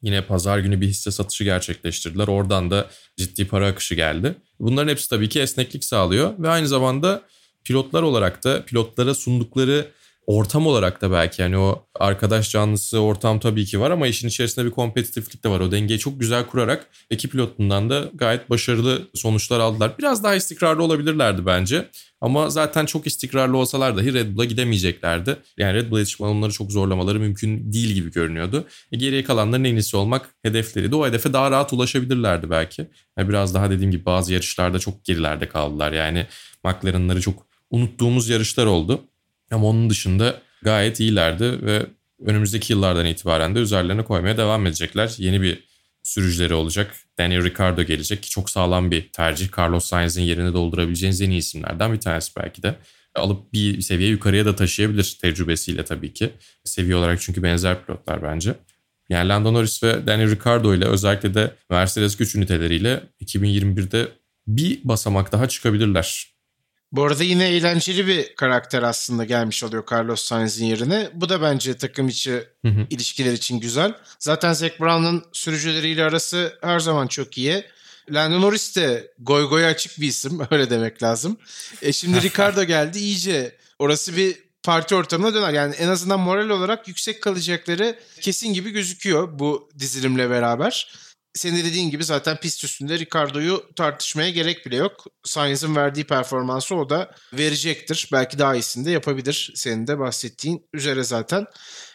Yine 0.02 0.26
pazar 0.26 0.60
günü 0.60 0.82
bir 0.82 0.88
hisse 0.88 1.12
satışı 1.12 1.44
gerçekleştirdiler. 1.44 2.28
Oradan 2.28 2.72
da 2.72 2.90
ciddi 3.18 3.48
para 3.48 3.68
akışı 3.68 3.96
geldi. 3.96 4.36
Bunların 4.60 4.90
hepsi 4.90 5.10
tabii 5.10 5.30
ki 5.30 5.40
esneklik 5.40 5.84
sağlıyor 5.86 6.34
ve 6.40 6.50
aynı 6.50 6.68
zamanda 6.68 7.22
pilotlar 7.64 8.02
olarak 8.02 8.44
da 8.44 8.66
pilotlara 8.66 9.16
sundukları 9.16 9.92
ortam 10.38 10.68
olarak 10.68 11.02
da 11.02 11.12
belki 11.12 11.42
yani 11.42 11.58
o 11.58 11.86
arkadaş 12.00 12.52
canlısı 12.52 13.00
ortam 13.00 13.40
tabii 13.40 13.66
ki 13.66 13.80
var 13.80 13.92
ama 13.92 14.08
işin 14.08 14.28
içerisinde 14.28 14.66
bir 14.66 14.72
kompetitiflik 14.72 15.44
de 15.44 15.50
var. 15.50 15.60
O 15.60 15.72
dengeyi 15.72 16.00
çok 16.00 16.20
güzel 16.20 16.46
kurarak 16.46 16.88
ekip 17.10 17.32
pilotundan 17.32 17.90
da 17.90 18.10
gayet 18.14 18.50
başarılı 18.50 19.02
sonuçlar 19.16 19.60
aldılar. 19.60 19.92
Biraz 20.00 20.24
daha 20.24 20.36
istikrarlı 20.36 20.84
olabilirlerdi 20.84 21.46
bence. 21.46 21.90
Ama 22.22 22.50
zaten 22.50 22.86
çok 22.86 23.08
istikrarlı 23.08 23.58
olsalar 23.58 23.98
dahi 23.98 24.14
Red 24.14 24.36
Bull'a 24.36 24.46
gidemeyeceklerdi. 24.46 25.38
Yani 25.58 25.74
Red 25.74 25.92
Bull'a 25.92 26.00
yetişme 26.00 26.26
onları 26.26 26.52
çok 26.52 26.72
zorlamaları 26.72 27.20
mümkün 27.20 27.74
değil 27.74 27.92
gibi 27.92 28.12
görünüyordu. 28.12 28.66
E 28.92 28.98
geriye 28.98 29.24
kalanların 29.24 29.64
en 29.64 29.76
iyisi 29.76 29.98
olmak 29.98 30.30
hedefleriydi. 30.44 30.96
O 30.96 31.08
hedefe 31.08 31.34
daha 31.34 31.52
rahat 31.52 31.74
ulaşabilirlerdi 31.74 32.50
belki. 32.50 32.88
Yani 33.18 33.30
biraz 33.30 33.54
daha 33.54 33.70
dediğim 33.70 33.92
gibi 33.92 34.06
bazı 34.06 34.34
yarışlarda 34.34 34.80
çok 34.80 35.06
gerilerde 35.06 35.48
kaldılar. 35.50 35.92
Yani 35.92 36.28
McLaren'ları 36.64 37.22
çok 37.22 37.46
unuttuğumuz 37.72 38.30
yarışlar 38.30 38.66
oldu. 38.66 39.02
Ama 39.52 39.68
onun 39.68 39.90
dışında 39.90 40.42
gayet 40.62 41.00
iyilerdi 41.00 41.66
ve 41.66 41.86
önümüzdeki 42.26 42.74
yıllardan 42.74 43.06
itibaren 43.06 43.56
de 43.56 43.60
üzerlerine 43.60 44.04
koymaya 44.04 44.38
devam 44.38 44.68
edecekler. 44.68 45.16
Yeni 45.18 45.42
bir 45.42 45.64
sürücüleri 46.04 46.54
olacak. 46.54 46.96
Daniel 47.18 47.44
Ricciardo 47.44 47.84
gelecek 47.84 48.24
ki 48.24 48.30
çok 48.30 48.50
sağlam 48.50 48.92
bir 48.92 49.12
tercih. 49.12 49.58
Carlos 49.58 49.86
Sainz'in 49.86 50.22
yerini 50.22 50.54
doldurabileceğiniz 50.54 51.22
en 51.22 51.30
iyi 51.30 51.38
isimlerden 51.38 51.94
bir 51.94 52.00
tanesi 52.00 52.32
belki 52.38 52.64
de. 52.64 52.76
Alıp 53.16 53.54
bir 53.54 53.82
seviye 53.82 54.10
yukarıya 54.10 54.46
da 54.46 54.56
taşıyabilir 54.56 55.18
tecrübesiyle 55.22 55.86
tabii 55.86 56.14
ki. 56.14 56.30
Seviye 56.64 56.96
olarak 56.96 57.22
çünkü 57.22 57.44
benzer 57.44 57.86
pilotlar 57.86 58.24
bence. 58.24 58.56
Yani 59.10 59.30
Lando 59.30 59.54
Norris 59.54 59.84
ve 59.84 60.08
Daniel 60.08 60.32
Ricciardo 60.32 60.74
ile 60.74 60.86
özellikle 60.86 61.34
de 61.34 61.56
Mercedes 61.70 62.18
güç 62.18 62.36
üniteleriyle 62.36 63.04
2021'de 63.22 64.08
bir 64.48 64.80
basamak 64.84 65.32
daha 65.32 65.48
çıkabilirler. 65.48 66.31
Bu 66.92 67.04
arada 67.04 67.24
yine 67.24 67.48
eğlenceli 67.48 68.08
bir 68.08 68.36
karakter 68.36 68.84
aslında 68.84 69.26
gelmiş 69.26 69.64
oluyor 69.64 69.84
Carlos 69.92 70.22
Sainz'in 70.22 70.66
yerine. 70.66 71.10
Bu 71.14 71.30
da 71.30 71.42
bence 71.42 71.78
takım 71.78 72.08
içi 72.08 72.32
hı 72.66 72.68
hı. 72.68 72.88
ilişkiler 72.90 73.34
için 73.34 73.60
güzel. 73.60 73.94
Zaten 74.20 74.54
Zac 74.54 74.80
Brown'un 74.80 75.24
sürücüleriyle 75.34 76.04
arası 76.04 76.58
her 76.62 76.80
zaman 76.80 77.08
çok 77.08 77.38
iyi. 77.38 77.64
Lando 78.10 78.42
Norris 78.42 78.76
de 78.76 79.14
goy 79.20 79.50
goy 79.50 79.66
açık 79.66 80.02
bir 80.02 80.08
isim 80.08 80.42
öyle 80.52 80.70
demek 80.70 81.04
lazım. 81.04 81.38
E 81.82 81.94
şimdi 81.94 82.22
Ricardo 82.22 82.64
geldi 82.64 83.00
iyice 83.00 83.56
orası 83.80 84.18
bir 84.18 84.38
parti 84.64 84.96
ortamına 84.96 85.34
döner. 85.34 85.54
Yani 85.54 85.76
en 85.76 85.88
azından 85.88 86.20
moral 86.20 86.50
olarak 86.50 86.88
yüksek 86.88 87.22
kalacakları 87.22 88.00
kesin 88.22 88.54
gibi 88.54 88.72
gözüküyor 88.72 89.40
bu 89.40 89.70
dizilimle 89.80 90.30
beraber 90.30 90.94
senin 91.34 91.66
dediğin 91.66 91.90
gibi 91.90 92.04
zaten 92.04 92.38
pist 92.38 92.64
üstünde 92.64 93.00
Ricardo'yu 93.00 93.64
tartışmaya 93.76 94.30
gerek 94.30 94.66
bile 94.66 94.76
yok. 94.76 95.06
Sainz'ın 95.24 95.76
verdiği 95.76 96.04
performansı 96.04 96.76
o 96.76 96.90
da 96.90 97.12
verecektir. 97.34 98.10
Belki 98.12 98.40
daha 98.40 98.56
iyisini 98.56 98.86
de 98.86 98.92
yapabilir. 98.92 99.52
Senin 99.56 99.88
de 99.88 100.00
bahsettiğin 100.00 100.66
üzere 100.74 101.04
zaten. 101.04 101.46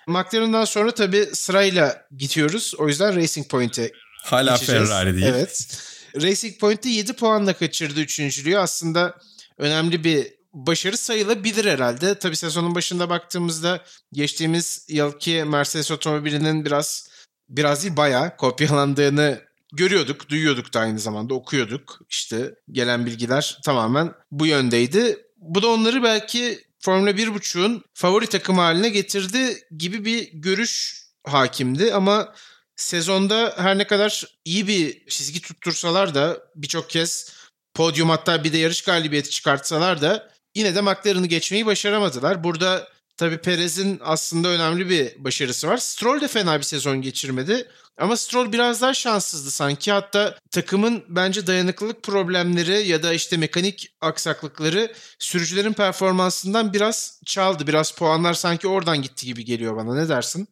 McLaren'dan 0.06 0.64
sonra 0.64 0.90
tabii 0.90 1.26
sırayla 1.32 2.06
gidiyoruz. 2.16 2.74
O 2.78 2.88
yüzden 2.88 3.16
Racing 3.16 3.48
Point'e 3.48 3.92
Hala 4.24 4.52
geçeceğiz. 4.52 4.88
Ferrari 4.88 5.14
değil. 5.14 5.26
Evet. 5.26 5.78
Racing 6.22 6.60
Point'te 6.60 6.88
7 6.88 7.12
puanla 7.12 7.52
kaçırdı 7.52 8.00
üçüncülüğü. 8.00 8.58
Aslında 8.58 9.14
önemli 9.58 10.04
bir 10.04 10.36
başarı 10.52 10.96
sayılabilir 10.96 11.64
herhalde. 11.64 12.18
Tabii 12.18 12.36
sezonun 12.36 12.74
başında 12.74 13.10
baktığımızda 13.10 13.84
geçtiğimiz 14.12 14.86
yılki 14.88 15.44
Mercedes 15.44 15.90
otomobilinin 15.90 16.64
biraz 16.64 17.05
biraz 17.48 17.82
değil 17.82 17.96
bayağı 17.96 18.36
kopyalandığını 18.36 19.40
görüyorduk, 19.72 20.28
duyuyorduk 20.28 20.74
da 20.74 20.80
aynı 20.80 20.98
zamanda 20.98 21.34
okuyorduk. 21.34 22.00
İşte 22.08 22.54
gelen 22.70 23.06
bilgiler 23.06 23.58
tamamen 23.64 24.12
bu 24.30 24.46
yöndeydi. 24.46 25.26
Bu 25.36 25.62
da 25.62 25.68
onları 25.68 26.02
belki 26.02 26.66
Formula 26.78 27.10
1.5'un 27.10 27.84
favori 27.94 28.26
takım 28.26 28.58
haline 28.58 28.88
getirdi 28.88 29.58
gibi 29.76 30.04
bir 30.04 30.32
görüş 30.32 31.02
hakimdi 31.24 31.94
ama 31.94 32.34
sezonda 32.76 33.54
her 33.56 33.78
ne 33.78 33.86
kadar 33.86 34.24
iyi 34.44 34.68
bir 34.68 35.06
çizgi 35.06 35.40
tuttursalar 35.40 36.14
da 36.14 36.38
birçok 36.56 36.90
kez 36.90 37.32
podyum 37.74 38.08
hatta 38.08 38.44
bir 38.44 38.52
de 38.52 38.58
yarış 38.58 38.82
galibiyeti 38.82 39.30
çıkartsalar 39.30 40.02
da 40.02 40.30
yine 40.54 40.74
de 40.74 40.80
McLaren'ı 40.80 41.26
geçmeyi 41.26 41.66
başaramadılar. 41.66 42.44
Burada 42.44 42.88
Tabii 43.16 43.38
Perez'in 43.38 44.00
aslında 44.04 44.48
önemli 44.48 44.90
bir 44.90 45.24
başarısı 45.24 45.68
var. 45.68 45.76
Stroll 45.76 46.20
de 46.20 46.28
fena 46.28 46.58
bir 46.58 46.62
sezon 46.62 47.02
geçirmedi. 47.02 47.68
Ama 47.98 48.16
Stroll 48.16 48.52
biraz 48.52 48.82
daha 48.82 48.94
şanssızdı 48.94 49.50
sanki. 49.50 49.92
Hatta 49.92 50.38
takımın 50.50 51.04
bence 51.08 51.46
dayanıklılık 51.46 52.02
problemleri 52.02 52.88
ya 52.88 53.02
da 53.02 53.12
işte 53.12 53.36
mekanik 53.36 53.92
aksaklıkları 54.00 54.92
sürücülerin 55.18 55.72
performansından 55.72 56.72
biraz 56.72 57.20
çaldı. 57.26 57.66
Biraz 57.66 57.92
puanlar 57.92 58.34
sanki 58.34 58.68
oradan 58.68 59.02
gitti 59.02 59.26
gibi 59.26 59.44
geliyor 59.44 59.76
bana. 59.76 59.94
Ne 59.94 60.08
dersin? 60.08 60.48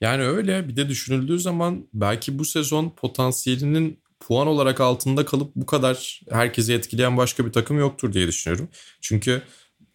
Yani 0.00 0.22
öyle 0.22 0.68
bir 0.68 0.76
de 0.76 0.88
düşünüldüğü 0.88 1.38
zaman 1.38 1.88
belki 1.94 2.38
bu 2.38 2.44
sezon 2.44 2.90
potansiyelinin 2.90 4.00
puan 4.20 4.46
olarak 4.46 4.80
altında 4.80 5.24
kalıp 5.24 5.56
bu 5.56 5.66
kadar 5.66 6.20
herkesi 6.30 6.72
etkileyen 6.72 7.16
başka 7.16 7.46
bir 7.46 7.52
takım 7.52 7.78
yoktur 7.78 8.12
diye 8.12 8.28
düşünüyorum. 8.28 8.68
Çünkü 9.00 9.42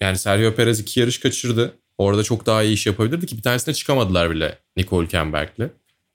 yani 0.01 0.17
Sergio 0.17 0.55
Perez 0.55 0.79
iki 0.79 0.99
yarış 0.99 1.19
kaçırdı. 1.19 1.79
Orada 1.97 2.23
çok 2.23 2.45
daha 2.45 2.63
iyi 2.63 2.73
iş 2.73 2.85
yapabilirdi 2.85 3.25
ki 3.25 3.37
bir 3.37 3.41
tanesine 3.41 3.73
çıkamadılar 3.73 4.31
bile 4.31 4.59
Nicole 4.77 5.05
Hülkenberg'le. 5.05 5.69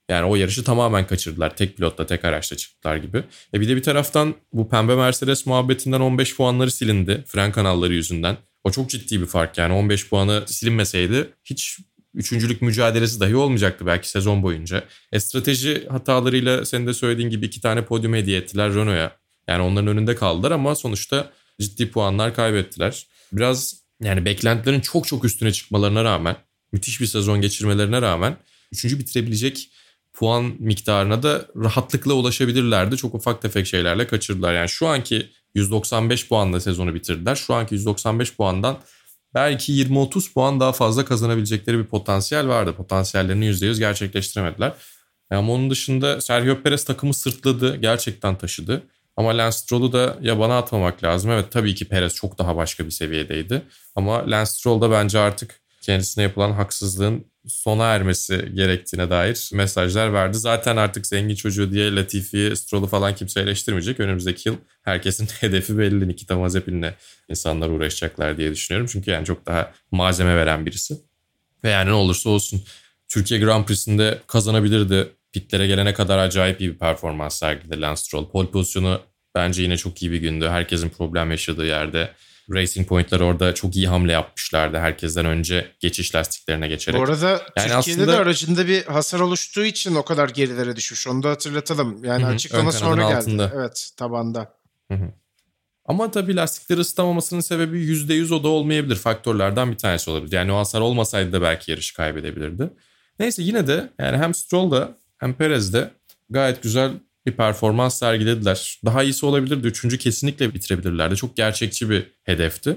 Yani 0.08 0.26
o 0.26 0.36
yarışı 0.36 0.64
tamamen 0.64 1.06
kaçırdılar. 1.06 1.56
Tek 1.56 1.76
pilotla 1.76 2.06
tek 2.06 2.24
araçla 2.24 2.56
çıktılar 2.56 2.96
gibi. 2.96 3.24
E 3.54 3.60
bir 3.60 3.68
de 3.68 3.76
bir 3.76 3.82
taraftan 3.82 4.34
bu 4.52 4.68
pembe 4.68 4.96
Mercedes 4.96 5.46
muhabbetinden 5.46 6.00
15 6.00 6.36
puanları 6.36 6.70
silindi. 6.70 7.24
Fren 7.26 7.52
kanalları 7.52 7.94
yüzünden. 7.94 8.36
O 8.64 8.70
çok 8.70 8.90
ciddi 8.90 9.20
bir 9.20 9.26
fark 9.26 9.58
yani 9.58 9.72
15 9.74 10.08
puanı 10.08 10.44
silinmeseydi 10.46 11.30
hiç 11.44 11.78
üçüncülük 12.14 12.62
mücadelesi 12.62 13.20
dahi 13.20 13.36
olmayacaktı 13.36 13.86
belki 13.86 14.08
sezon 14.08 14.42
boyunca. 14.42 14.84
E 15.12 15.20
strateji 15.20 15.86
hatalarıyla 15.88 16.64
senin 16.64 16.86
de 16.86 16.94
söylediğin 16.94 17.30
gibi 17.30 17.46
iki 17.46 17.60
tane 17.60 17.84
podyum 17.84 18.14
hediye 18.14 18.38
ettiler 18.38 18.74
Renault'a. 18.74 19.16
Yani 19.48 19.62
onların 19.62 19.86
önünde 19.86 20.14
kaldılar 20.14 20.50
ama 20.50 20.74
sonuçta 20.74 21.30
ciddi 21.60 21.90
puanlar 21.90 22.34
kaybettiler. 22.34 23.06
Biraz 23.32 23.81
yani 24.02 24.24
beklentilerin 24.24 24.80
çok 24.80 25.06
çok 25.06 25.24
üstüne 25.24 25.52
çıkmalarına 25.52 26.04
rağmen, 26.04 26.36
müthiş 26.72 27.00
bir 27.00 27.06
sezon 27.06 27.40
geçirmelerine 27.40 28.02
rağmen 28.02 28.36
üçüncü 28.72 28.98
bitirebilecek 28.98 29.70
puan 30.14 30.54
miktarına 30.58 31.22
da 31.22 31.46
rahatlıkla 31.56 32.12
ulaşabilirlerdi. 32.12 32.96
Çok 32.96 33.14
ufak 33.14 33.42
tefek 33.42 33.66
şeylerle 33.66 34.06
kaçırdılar. 34.06 34.54
Yani 34.54 34.68
şu 34.68 34.86
anki 34.86 35.30
195 35.54 36.28
puanla 36.28 36.60
sezonu 36.60 36.94
bitirdiler. 36.94 37.36
Şu 37.36 37.54
anki 37.54 37.74
195 37.74 38.36
puandan 38.36 38.78
belki 39.34 39.72
20-30 39.72 40.32
puan 40.32 40.60
daha 40.60 40.72
fazla 40.72 41.04
kazanabilecekleri 41.04 41.78
bir 41.78 41.84
potansiyel 41.84 42.48
vardı. 42.48 42.74
Potansiyellerini 42.76 43.44
%100 43.44 43.78
gerçekleştiremediler. 43.78 44.72
Ama 45.30 45.52
onun 45.52 45.70
dışında 45.70 46.20
Sergio 46.20 46.62
Perez 46.62 46.84
takımı 46.84 47.14
sırtladı. 47.14 47.76
Gerçekten 47.76 48.38
taşıdı. 48.38 48.82
Ama 49.16 49.38
Lance 49.38 49.56
Stroll'u 49.56 49.92
da 49.92 50.18
yabana 50.20 50.58
atmamak 50.58 51.04
lazım. 51.04 51.30
Evet 51.30 51.52
tabii 51.52 51.74
ki 51.74 51.88
Perez 51.88 52.14
çok 52.14 52.38
daha 52.38 52.56
başka 52.56 52.86
bir 52.86 52.90
seviyedeydi. 52.90 53.62
Ama 53.96 54.30
Lance 54.30 54.50
Stroll 54.50 54.80
da 54.80 54.90
bence 54.90 55.18
artık 55.18 55.60
kendisine 55.82 56.24
yapılan 56.24 56.52
haksızlığın 56.52 57.24
sona 57.46 57.84
ermesi 57.84 58.50
gerektiğine 58.54 59.10
dair 59.10 59.50
mesajlar 59.52 60.12
verdi. 60.12 60.38
Zaten 60.38 60.76
artık 60.76 61.06
zengin 61.06 61.34
çocuğu 61.34 61.72
diye 61.72 61.94
Latifi'yi, 61.94 62.56
Stroll'u 62.56 62.86
falan 62.86 63.14
kimse 63.14 63.40
eleştirmeyecek. 63.40 64.00
Önümüzdeki 64.00 64.48
yıl 64.48 64.56
herkesin 64.82 65.26
hedefi 65.40 65.78
belli. 65.78 66.08
Nikita 66.08 66.38
Mazepin'le 66.38 66.94
insanlar 67.28 67.68
uğraşacaklar 67.68 68.36
diye 68.36 68.50
düşünüyorum. 68.50 68.88
Çünkü 68.92 69.10
yani 69.10 69.26
çok 69.26 69.46
daha 69.46 69.72
malzeme 69.90 70.36
veren 70.36 70.66
birisi. 70.66 70.94
Ve 71.64 71.70
yani 71.70 71.88
ne 71.88 71.94
olursa 71.94 72.30
olsun 72.30 72.62
Türkiye 73.08 73.40
Grand 73.40 73.64
Prix'sinde 73.64 74.18
kazanabilirdi 74.26 75.08
pitlere 75.32 75.66
gelene 75.66 75.94
kadar 75.94 76.18
acayip 76.18 76.60
iyi 76.60 76.72
bir 76.72 76.78
performans 76.78 77.38
sergiledi 77.38 77.80
Lance 77.80 78.00
Stroll. 78.00 78.30
Pole 78.30 78.50
pozisyonu 78.50 79.00
bence 79.34 79.62
yine 79.62 79.76
çok 79.76 80.02
iyi 80.02 80.12
bir 80.12 80.20
gündü. 80.20 80.48
Herkesin 80.48 80.88
problem 80.88 81.30
yaşadığı 81.30 81.66
yerde. 81.66 82.10
Racing 82.50 82.88
Point'ler 82.88 83.20
orada 83.20 83.54
çok 83.54 83.76
iyi 83.76 83.88
hamle 83.88 84.12
yapmışlardı. 84.12 84.78
Herkesten 84.78 85.26
önce 85.26 85.66
geçiş 85.80 86.14
lastiklerine 86.14 86.68
geçerek. 86.68 87.00
Bu 87.00 87.04
arada 87.04 87.28
yani 87.30 87.40
Türkiye'de 87.56 87.76
aslında... 87.76 88.06
de 88.06 88.16
aracında 88.16 88.66
bir 88.66 88.84
hasar 88.84 89.20
oluştuğu 89.20 89.64
için 89.64 89.94
o 89.94 90.04
kadar 90.04 90.28
gerilere 90.28 90.76
düşmüş. 90.76 91.06
Onu 91.06 91.22
da 91.22 91.30
hatırlatalım. 91.30 92.04
Yani 92.04 92.24
Hı-hı. 92.24 92.32
açıklama 92.32 92.72
sonra 92.72 93.02
geldi. 93.02 93.14
Altında. 93.14 93.52
Evet 93.54 93.90
tabanda. 93.96 94.54
Hı-hı. 94.90 95.12
Ama 95.84 96.10
tabii 96.10 96.36
lastikleri 96.36 96.80
ısıtamamasının 96.80 97.40
sebebi 97.40 97.78
%100 97.78 98.34
o 98.34 98.44
da 98.44 98.48
olmayabilir. 98.48 98.96
Faktörlerden 98.96 99.72
bir 99.72 99.78
tanesi 99.78 100.10
olabilir. 100.10 100.32
Yani 100.32 100.52
o 100.52 100.58
hasar 100.58 100.80
olmasaydı 100.80 101.32
da 101.32 101.42
belki 101.42 101.70
yarışı 101.70 101.94
kaybedebilirdi. 101.94 102.70
Neyse 103.18 103.42
yine 103.42 103.66
de 103.66 103.90
yani 103.98 104.16
hem 104.16 104.34
Stroll 104.34 104.70
da 104.70 104.96
hem 105.22 105.34
Perez 105.34 105.72
de 105.72 105.90
gayet 106.30 106.62
güzel 106.62 106.90
bir 107.26 107.32
performans 107.32 107.98
sergilediler. 107.98 108.80
Daha 108.84 109.02
iyisi 109.02 109.26
olabilirdi. 109.26 109.66
Üçüncü 109.66 109.98
kesinlikle 109.98 110.54
bitirebilirlerdi. 110.54 111.16
Çok 111.16 111.36
gerçekçi 111.36 111.90
bir 111.90 112.06
hedefti. 112.24 112.76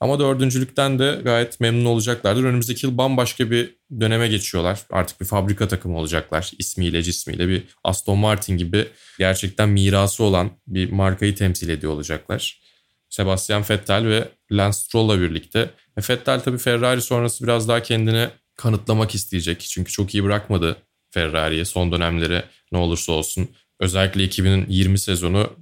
Ama 0.00 0.18
dördüncülükten 0.18 0.98
de 0.98 1.20
gayet 1.24 1.60
memnun 1.60 1.84
olacaklardır. 1.84 2.44
Önümüzdeki 2.44 2.86
yıl 2.86 2.98
bambaşka 2.98 3.50
bir 3.50 3.76
döneme 4.00 4.28
geçiyorlar. 4.28 4.80
Artık 4.90 5.20
bir 5.20 5.26
fabrika 5.26 5.68
takımı 5.68 5.98
olacaklar. 5.98 6.52
İsmiyle 6.58 7.02
cismiyle 7.02 7.48
bir 7.48 7.62
Aston 7.84 8.18
Martin 8.18 8.56
gibi 8.56 8.88
gerçekten 9.18 9.68
mirası 9.68 10.24
olan 10.24 10.50
bir 10.66 10.92
markayı 10.92 11.34
temsil 11.34 11.68
ediyor 11.68 11.92
olacaklar. 11.92 12.60
Sebastian 13.08 13.64
Vettel 13.70 14.06
ve 14.06 14.28
Lance 14.52 14.76
Stroll'la 14.76 15.20
birlikte. 15.20 15.70
E 15.96 16.00
Vettel 16.10 16.40
tabii 16.40 16.58
Ferrari 16.58 17.02
sonrası 17.02 17.44
biraz 17.44 17.68
daha 17.68 17.82
kendini 17.82 18.28
kanıtlamak 18.56 19.14
isteyecek. 19.14 19.60
Çünkü 19.60 19.92
çok 19.92 20.14
iyi 20.14 20.24
bırakmadı 20.24 20.76
Ferrari'ye 21.14 21.64
son 21.64 21.92
dönemleri 21.92 22.42
ne 22.72 22.78
olursa 22.78 23.12
olsun. 23.12 23.48
Özellikle 23.80 24.24
2020 24.24 24.98
sezonu 24.98 25.56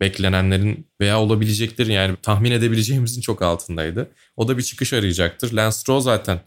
beklenenlerin 0.00 0.86
veya 1.00 1.20
olabileceklerin 1.20 1.92
yani 1.92 2.16
tahmin 2.22 2.50
edebileceğimizin 2.50 3.20
çok 3.20 3.42
altındaydı. 3.42 4.10
O 4.36 4.48
da 4.48 4.58
bir 4.58 4.62
çıkış 4.62 4.92
arayacaktır. 4.92 5.52
Lance 5.52 5.76
Stroll 5.76 6.00
zaten 6.00 6.40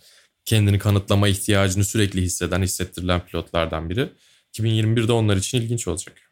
kendini 0.46 0.80
kanıtlama 0.80 1.28
ihtiyacını 1.28 1.84
sürekli 1.84 2.22
hisseden, 2.22 2.62
hissettirilen 2.62 3.26
pilotlardan 3.26 3.90
biri. 3.90 4.10
2021'de 4.54 5.12
onlar 5.12 5.38
için 5.38 5.62
ilginç 5.62 5.88
olacak. 5.88 6.31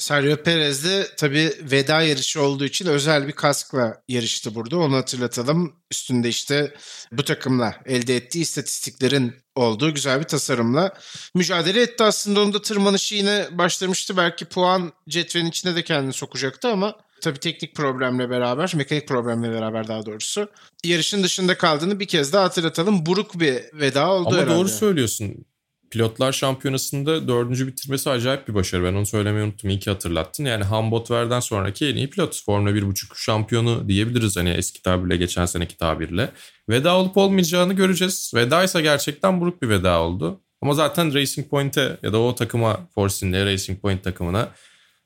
Sergio 0.00 0.36
Perez 0.36 0.84
de 0.84 1.06
tabii 1.16 1.52
veda 1.62 2.02
yarışı 2.02 2.42
olduğu 2.42 2.64
için 2.64 2.86
özel 2.86 3.28
bir 3.28 3.32
kaskla 3.32 4.02
yarıştı 4.08 4.54
burada. 4.54 4.76
Onu 4.78 4.96
hatırlatalım. 4.96 5.76
Üstünde 5.90 6.28
işte 6.28 6.74
bu 7.12 7.24
takımla 7.24 7.74
elde 7.86 8.16
ettiği 8.16 8.40
istatistiklerin 8.40 9.34
olduğu 9.54 9.94
güzel 9.94 10.18
bir 10.18 10.24
tasarımla 10.24 10.94
mücadele 11.34 11.82
etti. 11.82 12.04
Aslında 12.04 12.40
onda 12.40 12.62
tırmanışı 12.62 13.14
yine 13.14 13.48
başlamıştı. 13.52 14.16
Belki 14.16 14.44
puan 14.44 14.92
cetvelin 15.08 15.46
içine 15.46 15.76
de 15.76 15.84
kendini 15.84 16.12
sokacaktı 16.12 16.68
ama 16.68 16.96
tabii 17.20 17.38
teknik 17.38 17.74
problemle 17.76 18.30
beraber, 18.30 18.72
mekanik 18.76 19.08
problemle 19.08 19.52
beraber 19.52 19.88
daha 19.88 20.06
doğrusu 20.06 20.48
yarışın 20.84 21.22
dışında 21.22 21.58
kaldığını 21.58 22.00
bir 22.00 22.06
kez 22.06 22.32
daha 22.32 22.44
hatırlatalım. 22.44 23.06
Buruk 23.06 23.40
bir 23.40 23.62
veda 23.72 24.10
oldu 24.10 24.28
Ama 24.28 24.36
herhalde. 24.36 24.54
doğru 24.58 24.68
söylüyorsun. 24.68 25.44
Pilotlar 25.90 26.32
şampiyonasında 26.32 27.28
dördüncü 27.28 27.66
bitirmesi 27.66 28.10
acayip 28.10 28.48
bir 28.48 28.54
başarı. 28.54 28.84
Ben 28.84 28.94
onu 28.94 29.06
söylemeyi 29.06 29.44
unuttum. 29.44 29.70
İyi 29.70 29.78
ki 29.78 29.90
hatırlattın. 29.90 30.44
Yani 30.44 30.64
Hambotver'den 30.64 31.40
sonraki 31.40 31.86
en 31.86 31.96
iyi 31.96 32.10
pilot. 32.10 32.44
Formula 32.44 32.70
1.5 32.70 33.24
şampiyonu 33.24 33.88
diyebiliriz 33.88 34.36
hani 34.36 34.50
eski 34.50 34.82
tabirle 34.82 35.16
geçen 35.16 35.46
seneki 35.46 35.76
tabirle. 35.76 36.30
Veda 36.68 36.96
olup 36.96 37.16
olmayacağını 37.16 37.72
göreceğiz. 37.72 38.32
Veda 38.34 38.64
ise 38.64 38.80
gerçekten 38.80 39.40
buruk 39.40 39.62
bir 39.62 39.68
veda 39.68 40.00
oldu. 40.00 40.40
Ama 40.62 40.74
zaten 40.74 41.14
Racing 41.14 41.50
Point'e 41.50 41.96
ya 42.02 42.12
da 42.12 42.18
o 42.18 42.34
takıma 42.34 42.80
Force 42.94 43.26
India 43.26 43.44
Racing 43.44 43.80
Point 43.80 44.04
takımına 44.04 44.48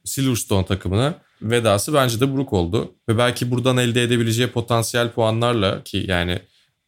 Silverstone 0.04 0.66
takımına 0.66 1.14
vedası 1.42 1.94
bence 1.94 2.20
de 2.20 2.32
buruk 2.32 2.52
oldu. 2.52 2.94
Ve 3.08 3.18
belki 3.18 3.50
buradan 3.50 3.76
elde 3.76 4.02
edebileceği 4.02 4.48
potansiyel 4.48 5.10
puanlarla 5.10 5.82
ki 5.84 6.04
yani 6.08 6.38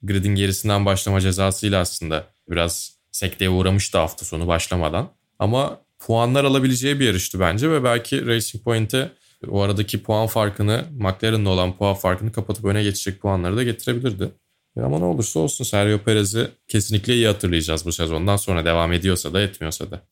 gridin 0.02 0.34
gerisinden 0.34 0.86
başlama 0.86 1.20
cezasıyla 1.20 1.80
aslında 1.80 2.26
biraz 2.50 2.95
sekteye 3.16 3.50
uğramıştı 3.50 3.98
hafta 3.98 4.24
sonu 4.24 4.46
başlamadan. 4.46 5.10
Ama 5.38 5.80
puanlar 5.98 6.44
alabileceği 6.44 7.00
bir 7.00 7.06
yarıştı 7.06 7.40
bence 7.40 7.70
ve 7.70 7.84
belki 7.84 8.26
Racing 8.26 8.64
Point'e 8.64 9.12
o 9.48 9.60
aradaki 9.60 10.02
puan 10.02 10.26
farkını, 10.26 10.84
McLaren'la 10.98 11.50
olan 11.50 11.76
puan 11.76 11.94
farkını 11.94 12.32
kapatıp 12.32 12.64
öne 12.64 12.82
geçecek 12.82 13.20
puanları 13.20 13.56
da 13.56 13.62
getirebilirdi. 13.62 14.30
Ama 14.76 14.98
ne 14.98 15.04
olursa 15.04 15.40
olsun 15.40 15.64
Sergio 15.64 15.98
Perez'i 15.98 16.50
kesinlikle 16.68 17.14
iyi 17.14 17.26
hatırlayacağız 17.26 17.86
bu 17.86 17.92
sezondan 17.92 18.36
sonra 18.36 18.64
devam 18.64 18.92
ediyorsa 18.92 19.32
da 19.32 19.40
etmiyorsa 19.40 19.90
da. 19.90 20.02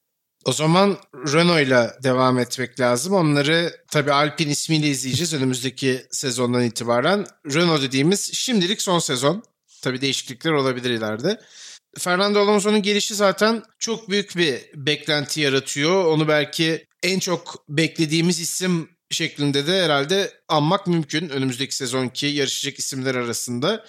O 0.44 0.52
zaman 0.52 0.96
Renault'la 1.32 1.94
devam 2.02 2.38
etmek 2.38 2.80
lazım. 2.80 3.14
Onları 3.14 3.72
tabii 3.90 4.12
Alpine 4.12 4.50
ismiyle 4.50 4.88
izleyeceğiz 4.88 5.34
önümüzdeki 5.38 6.02
sezondan 6.10 6.62
itibaren. 6.64 7.26
Renault 7.54 7.82
dediğimiz 7.82 8.34
şimdilik 8.34 8.82
son 8.82 8.98
sezon. 8.98 9.42
Tabii 9.82 10.00
değişiklikler 10.00 10.52
olabilir 10.52 10.90
ileride. 10.90 11.40
Fernando 11.98 12.40
Alonso'nun 12.40 12.82
gelişi 12.82 13.14
zaten 13.14 13.62
çok 13.78 14.10
büyük 14.10 14.36
bir 14.36 14.60
beklenti 14.74 15.40
yaratıyor. 15.40 16.04
Onu 16.04 16.28
belki 16.28 16.86
en 17.02 17.18
çok 17.18 17.64
beklediğimiz 17.68 18.40
isim 18.40 18.88
şeklinde 19.10 19.66
de 19.66 19.84
herhalde 19.84 20.32
anmak 20.48 20.86
mümkün 20.86 21.28
önümüzdeki 21.28 21.76
sezonki 21.76 22.26
yarışacak 22.26 22.78
isimler 22.78 23.14
arasında. 23.14 23.84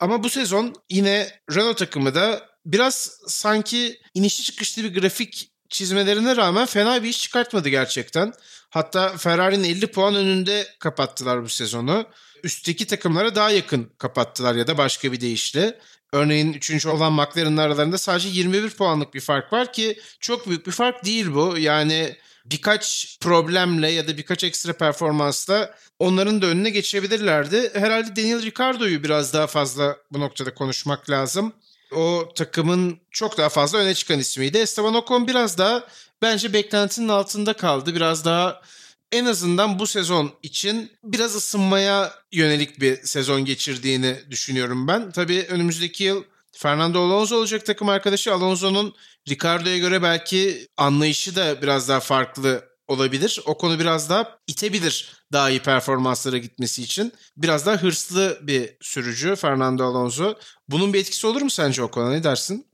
Ama 0.00 0.22
bu 0.22 0.30
sezon 0.30 0.74
yine 0.90 1.30
Renault 1.54 1.78
takımı 1.78 2.14
da 2.14 2.48
biraz 2.66 3.20
sanki 3.26 4.00
inişli 4.14 4.44
çıkışlı 4.44 4.84
bir 4.84 5.00
grafik 5.00 5.50
çizmelerine 5.68 6.36
rağmen 6.36 6.66
fena 6.66 7.02
bir 7.02 7.08
iş 7.08 7.22
çıkartmadı 7.22 7.68
gerçekten. 7.68 8.32
Hatta 8.70 9.16
Ferrari'nin 9.16 9.64
50 9.64 9.86
puan 9.86 10.14
önünde 10.14 10.66
kapattılar 10.78 11.42
bu 11.42 11.48
sezonu. 11.48 12.06
Üstteki 12.42 12.86
takımlara 12.86 13.34
daha 13.34 13.50
yakın 13.50 13.92
kapattılar 13.98 14.54
ya 14.54 14.66
da 14.66 14.78
başka 14.78 15.12
bir 15.12 15.20
deyişle. 15.20 15.78
Örneğin 16.16 16.52
3. 16.52 16.86
olan 16.86 17.12
McLaren'ın 17.12 17.56
aralarında 17.56 17.98
sadece 17.98 18.28
21 18.28 18.70
puanlık 18.70 19.14
bir 19.14 19.20
fark 19.20 19.52
var 19.52 19.72
ki 19.72 20.00
çok 20.20 20.48
büyük 20.48 20.66
bir 20.66 20.72
fark 20.72 21.04
değil 21.04 21.34
bu. 21.34 21.58
Yani 21.58 22.16
birkaç 22.44 23.16
problemle 23.20 23.90
ya 23.90 24.08
da 24.08 24.16
birkaç 24.16 24.44
ekstra 24.44 24.72
performansla 24.72 25.74
onların 25.98 26.42
da 26.42 26.46
önüne 26.46 26.70
geçebilirlerdi. 26.70 27.70
Herhalde 27.74 28.16
Daniel 28.16 28.42
Ricciardo'yu 28.42 29.04
biraz 29.04 29.32
daha 29.32 29.46
fazla 29.46 29.96
bu 30.10 30.20
noktada 30.20 30.54
konuşmak 30.54 31.10
lazım. 31.10 31.52
O 31.92 32.28
takımın 32.34 32.98
çok 33.10 33.38
daha 33.38 33.48
fazla 33.48 33.78
öne 33.78 33.94
çıkan 33.94 34.18
ismiydi. 34.18 34.58
Esteban 34.58 34.94
Ocon 34.94 35.26
biraz 35.26 35.58
daha 35.58 35.84
bence 36.22 36.52
beklentinin 36.52 37.08
altında 37.08 37.52
kaldı. 37.52 37.94
Biraz 37.94 38.24
daha 38.24 38.62
en 39.12 39.24
azından 39.24 39.78
bu 39.78 39.86
sezon 39.86 40.32
için 40.42 40.92
biraz 41.04 41.34
ısınmaya 41.34 42.14
yönelik 42.32 42.80
bir 42.80 43.02
sezon 43.02 43.44
geçirdiğini 43.44 44.16
düşünüyorum 44.30 44.88
ben. 44.88 45.10
Tabii 45.10 45.46
önümüzdeki 45.48 46.04
yıl 46.04 46.24
Fernando 46.52 47.00
Alonso 47.00 47.36
olacak 47.36 47.66
takım 47.66 47.88
arkadaşı. 47.88 48.34
Alonso'nun 48.34 48.94
Ricardo'ya 49.28 49.78
göre 49.78 50.02
belki 50.02 50.68
anlayışı 50.76 51.36
da 51.36 51.62
biraz 51.62 51.88
daha 51.88 52.00
farklı 52.00 52.64
olabilir. 52.88 53.40
O 53.46 53.58
konu 53.58 53.78
biraz 53.78 54.10
daha 54.10 54.38
itebilir 54.46 55.12
daha 55.32 55.50
iyi 55.50 55.60
performanslara 55.60 56.38
gitmesi 56.38 56.82
için. 56.82 57.12
Biraz 57.36 57.66
daha 57.66 57.76
hırslı 57.76 58.38
bir 58.42 58.70
sürücü 58.80 59.36
Fernando 59.36 59.84
Alonso. 59.84 60.34
Bunun 60.68 60.92
bir 60.92 61.00
etkisi 61.00 61.26
olur 61.26 61.42
mu 61.42 61.50
sence 61.50 61.82
o 61.82 61.90
konuda 61.90 62.10
ne 62.10 62.24
dersin? 62.24 62.66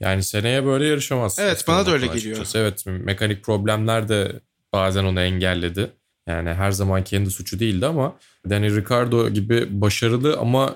Yani 0.00 0.22
seneye 0.22 0.64
böyle 0.64 0.86
yarışamaz. 0.86 1.38
Evet 1.38 1.64
bana 1.68 1.86
da 1.86 1.90
öyle 1.90 2.06
geliyor. 2.06 2.46
Evet 2.54 2.84
mekanik 2.86 3.44
problemler 3.44 4.08
de 4.08 4.40
bazen 4.72 5.04
onu 5.04 5.20
engelledi. 5.20 5.90
Yani 6.28 6.48
her 6.50 6.70
zaman 6.70 7.04
kendi 7.04 7.30
suçu 7.30 7.58
değildi 7.58 7.86
ama 7.86 8.16
Danny 8.50 8.76
Ricardo 8.76 9.28
gibi 9.28 9.80
başarılı 9.80 10.36
ama 10.38 10.74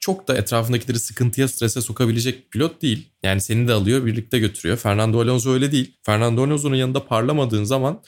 çok 0.00 0.28
da 0.28 0.36
etrafındakileri 0.36 0.98
sıkıntıya, 0.98 1.48
strese 1.48 1.80
sokabilecek 1.80 2.50
pilot 2.50 2.82
değil. 2.82 3.10
Yani 3.22 3.40
seni 3.40 3.68
de 3.68 3.72
alıyor, 3.72 4.06
birlikte 4.06 4.38
götürüyor. 4.38 4.76
Fernando 4.76 5.20
Alonso 5.20 5.52
öyle 5.52 5.72
değil. 5.72 5.96
Fernando 6.02 6.42
Alonso'nun 6.44 6.76
yanında 6.76 7.06
parlamadığın 7.06 7.64
zaman 7.64 8.00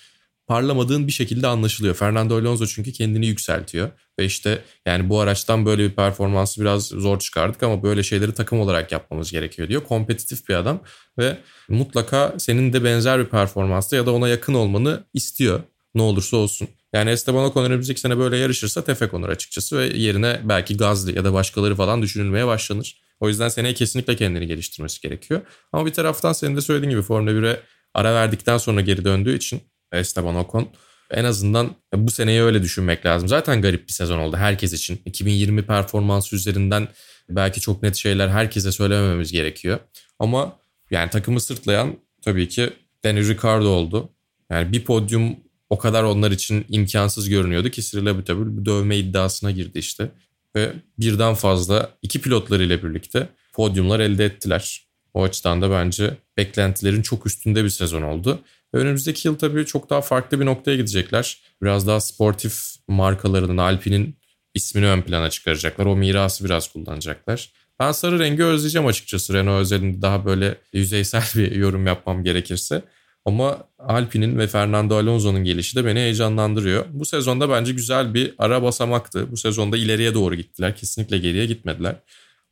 parlamadığın 0.47 1.07
bir 1.07 1.13
şekilde 1.13 1.47
anlaşılıyor. 1.47 1.95
Fernando 1.95 2.37
Alonso 2.37 2.67
çünkü 2.67 2.93
kendini 2.93 3.27
yükseltiyor. 3.27 3.91
Ve 4.19 4.25
işte 4.25 4.63
yani 4.87 5.09
bu 5.09 5.21
araçtan 5.21 5.67
böyle 5.67 5.85
bir 5.85 5.95
performansı 5.95 6.61
biraz 6.61 6.87
zor 6.87 7.19
çıkardık 7.19 7.63
ama 7.63 7.83
böyle 7.83 8.03
şeyleri 8.03 8.35
takım 8.35 8.61
olarak 8.61 8.93
yapmamız 8.93 9.33
gerekiyor 9.33 9.69
diyor. 9.69 9.85
Kompetitif 9.85 10.49
bir 10.49 10.55
adam 10.55 10.81
ve 11.19 11.39
mutlaka 11.69 12.35
senin 12.39 12.73
de 12.73 12.85
benzer 12.85 13.19
bir 13.19 13.27
performansta 13.27 13.97
ya 13.97 14.07
da 14.07 14.13
ona 14.13 14.29
yakın 14.29 14.55
olmanı 14.55 15.05
istiyor. 15.15 15.61
Ne 15.95 16.03
olursa 16.03 16.37
olsun. 16.37 16.69
Yani 16.93 17.11
Esteban 17.11 17.45
Ocon 17.45 17.65
önümüzdeki 17.65 18.01
sene 18.01 18.19
böyle 18.19 18.37
yarışırsa 18.37 18.85
tefek 18.85 19.15
olur 19.15 19.29
açıkçası 19.29 19.79
ve 19.79 19.87
yerine 19.87 20.41
belki 20.45 20.77
Gazli 20.77 21.17
ya 21.17 21.25
da 21.25 21.33
başkaları 21.33 21.75
falan 21.75 22.03
düşünülmeye 22.03 22.47
başlanır. 22.47 23.01
O 23.21 23.29
yüzden 23.29 23.49
seneye 23.49 23.75
kesinlikle 23.75 24.17
kendini 24.17 24.47
geliştirmesi 24.47 25.01
gerekiyor. 25.01 25.41
Ama 25.73 25.87
bir 25.87 25.93
taraftan 25.93 26.33
senin 26.33 26.57
de 26.57 26.61
söylediğin 26.61 26.91
gibi 26.91 27.03
Formula 27.03 27.31
1'e 27.31 27.61
ara 27.95 28.15
verdikten 28.15 28.59
sonra 28.59 28.81
geri 28.81 29.05
döndüğü 29.05 29.37
için 29.37 29.61
Esteban 29.93 30.37
Ocon 30.37 30.69
en 31.11 31.25
azından 31.25 31.71
bu 31.95 32.11
seneyi 32.11 32.43
öyle 32.43 32.63
düşünmek 32.63 33.07
lazım. 33.07 33.29
Zaten 33.29 33.63
garip 33.63 33.89
bir 33.89 33.93
sezon 33.93 34.19
oldu 34.19 34.37
herkes 34.37 34.73
için. 34.73 35.01
2020 35.05 35.67
performansı 35.67 36.37
üzerinden 36.37 36.89
belki 37.29 37.61
çok 37.61 37.83
net 37.83 37.97
şeyler 37.97 38.29
herkese 38.29 38.73
söylemememiz 38.73 39.33
gerekiyor. 39.33 39.79
Ama 40.19 40.59
yani 40.91 41.11
takımı 41.11 41.41
sırtlayan 41.41 41.97
tabii 42.23 42.49
ki 42.49 42.71
Danny 43.05 43.29
Ricciardo 43.29 43.69
oldu. 43.69 44.09
Yani 44.51 44.73
bir 44.73 44.85
podyum 44.85 45.37
o 45.71 45.79
kadar 45.79 46.03
onlar 46.03 46.31
için 46.31 46.65
imkansız 46.69 47.29
görünüyordu 47.29 47.71
ki 47.71 47.83
Cyril 47.83 48.19
bir 48.19 48.27
dövme 48.67 48.97
iddiasına 48.97 49.51
girdi 49.51 49.79
işte. 49.79 50.11
Ve 50.57 50.73
birden 50.99 51.35
fazla 51.35 51.91
iki 52.03 52.21
pilotlarıyla 52.21 52.83
birlikte 52.83 53.29
podyumlar 53.53 54.01
elde 54.01 54.25
ettiler. 54.25 54.87
O 55.15 55.23
açıdan 55.23 55.63
da 55.63 55.71
bence 55.71 56.17
beklentilerin 56.37 57.03
çok 57.03 57.27
üstünde 57.27 57.65
bir 57.65 57.71
sezon 57.71 58.03
oldu. 58.03 58.41
Önümüzdeki 58.73 59.29
yıl 59.29 59.39
tabii 59.39 59.67
çok 59.67 59.91
daha 59.91 60.01
farklı 60.01 60.41
bir 60.41 60.47
noktaya 60.47 60.77
gidecekler. 60.77 61.43
Biraz 61.63 61.87
daha 61.87 62.01
sportif 62.01 62.63
markalarının, 62.89 63.57
Alpine'in 63.57 64.19
ismini 64.55 64.87
ön 64.87 65.03
plana 65.03 65.31
çıkaracaklar. 65.31 65.87
O 65.87 65.97
mirası 65.97 66.45
biraz 66.45 66.73
kullanacaklar. 66.73 67.53
Ben 67.81 67.93
sarı 67.93 68.19
rengi 68.19 68.45
özleyeceğim 68.45 68.87
açıkçası 68.87 69.35
Renault 69.35 69.61
özelinde 69.61 70.03
daha 70.03 70.25
böyle 70.25 70.59
yüzeysel 70.73 71.25
bir 71.35 71.53
yorum 71.53 71.87
yapmam 71.87 72.25
gerekirse. 72.25 72.83
Ama 73.25 73.69
Alpine'in 73.79 74.39
ve 74.39 74.47
Fernando 74.47 74.97
Alonso'nun 74.97 75.45
gelişi 75.45 75.77
de 75.77 75.85
beni 75.85 75.99
heyecanlandırıyor. 75.99 76.85
Bu 76.91 77.05
sezonda 77.05 77.51
bence 77.51 77.73
güzel 77.73 78.15
bir 78.15 78.35
ara 78.39 78.63
basamaktı. 78.63 79.31
Bu 79.33 79.37
sezonda 79.37 79.77
ileriye 79.77 80.15
doğru 80.15 80.35
gittiler. 80.35 80.77
Kesinlikle 80.77 81.19
geriye 81.19 81.47
gitmediler. 81.47 81.97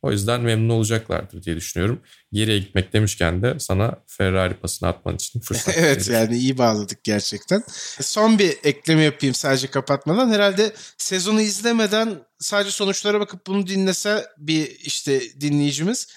O 0.01 0.11
yüzden 0.11 0.41
memnun 0.41 0.69
olacaklardır 0.69 1.43
diye 1.43 1.55
düşünüyorum. 1.55 2.01
Geriye 2.31 2.59
gitmek 2.59 2.93
demişken 2.93 3.41
de 3.41 3.59
sana 3.59 3.95
Ferrari 4.07 4.53
pasını 4.53 4.89
atman 4.89 5.15
için 5.15 5.39
fırsat 5.39 5.77
Evet 5.77 6.09
yani 6.09 6.37
iyi 6.37 6.57
bağladık 6.57 7.03
gerçekten. 7.03 7.63
Son 8.01 8.39
bir 8.39 8.57
ekleme 8.63 9.03
yapayım 9.03 9.35
sadece 9.35 9.67
kapatmadan. 9.67 10.29
Herhalde 10.29 10.73
sezonu 10.97 11.41
izlemeden 11.41 12.15
sadece 12.39 12.71
sonuçlara 12.71 13.19
bakıp 13.19 13.47
bunu 13.47 13.67
dinlese 13.67 14.25
bir 14.37 14.79
işte 14.79 15.21
dinleyicimiz 15.41 16.07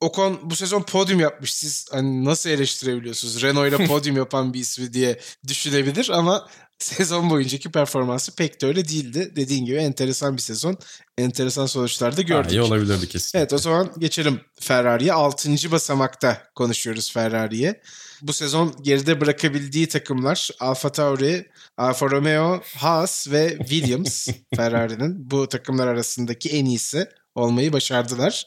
Ocon 0.00 0.40
bu 0.50 0.56
sezon 0.56 0.82
podyum 0.82 1.20
yapmış. 1.20 1.54
Siz 1.54 1.86
hani 1.92 2.24
nasıl 2.24 2.50
eleştirebiliyorsunuz? 2.50 3.42
Renault 3.42 3.68
ile 3.68 3.86
podyum 3.86 4.16
yapan 4.16 4.54
bir 4.54 4.60
ismi 4.60 4.92
diye 4.92 5.20
düşünebilir 5.48 6.08
ama 6.12 6.48
sezon 6.78 7.30
boyuncaki 7.30 7.70
performansı 7.70 8.34
pek 8.34 8.62
de 8.62 8.66
öyle 8.66 8.88
değildi. 8.88 9.32
Dediğin 9.36 9.64
gibi 9.64 9.76
enteresan 9.76 10.36
bir 10.36 10.42
sezon. 10.42 10.78
Enteresan 11.18 11.66
sonuçlar 11.66 12.16
da 12.16 12.22
gördük. 12.22 12.50
Ha, 12.50 12.54
iyi 12.54 12.60
olabilirdi 12.60 13.08
kesin. 13.08 13.38
Evet 13.38 13.52
o 13.52 13.58
zaman 13.58 13.92
geçelim 13.98 14.40
Ferrari'ye. 14.60 15.12
Altıncı 15.12 15.72
basamakta 15.72 16.42
konuşuyoruz 16.54 17.12
Ferrari'ye. 17.12 17.80
Bu 18.22 18.32
sezon 18.32 18.74
geride 18.82 19.20
bırakabildiği 19.20 19.88
takımlar 19.88 20.50
Alfa 20.60 20.92
Tauri, 20.92 21.46
Alfa 21.76 22.10
Romeo, 22.10 22.60
Haas 22.76 23.28
ve 23.30 23.58
Williams 23.58 24.28
Ferrari'nin 24.56 25.30
bu 25.30 25.48
takımlar 25.48 25.86
arasındaki 25.86 26.50
en 26.50 26.64
iyisi 26.64 27.08
olmayı 27.34 27.72
başardılar. 27.72 28.46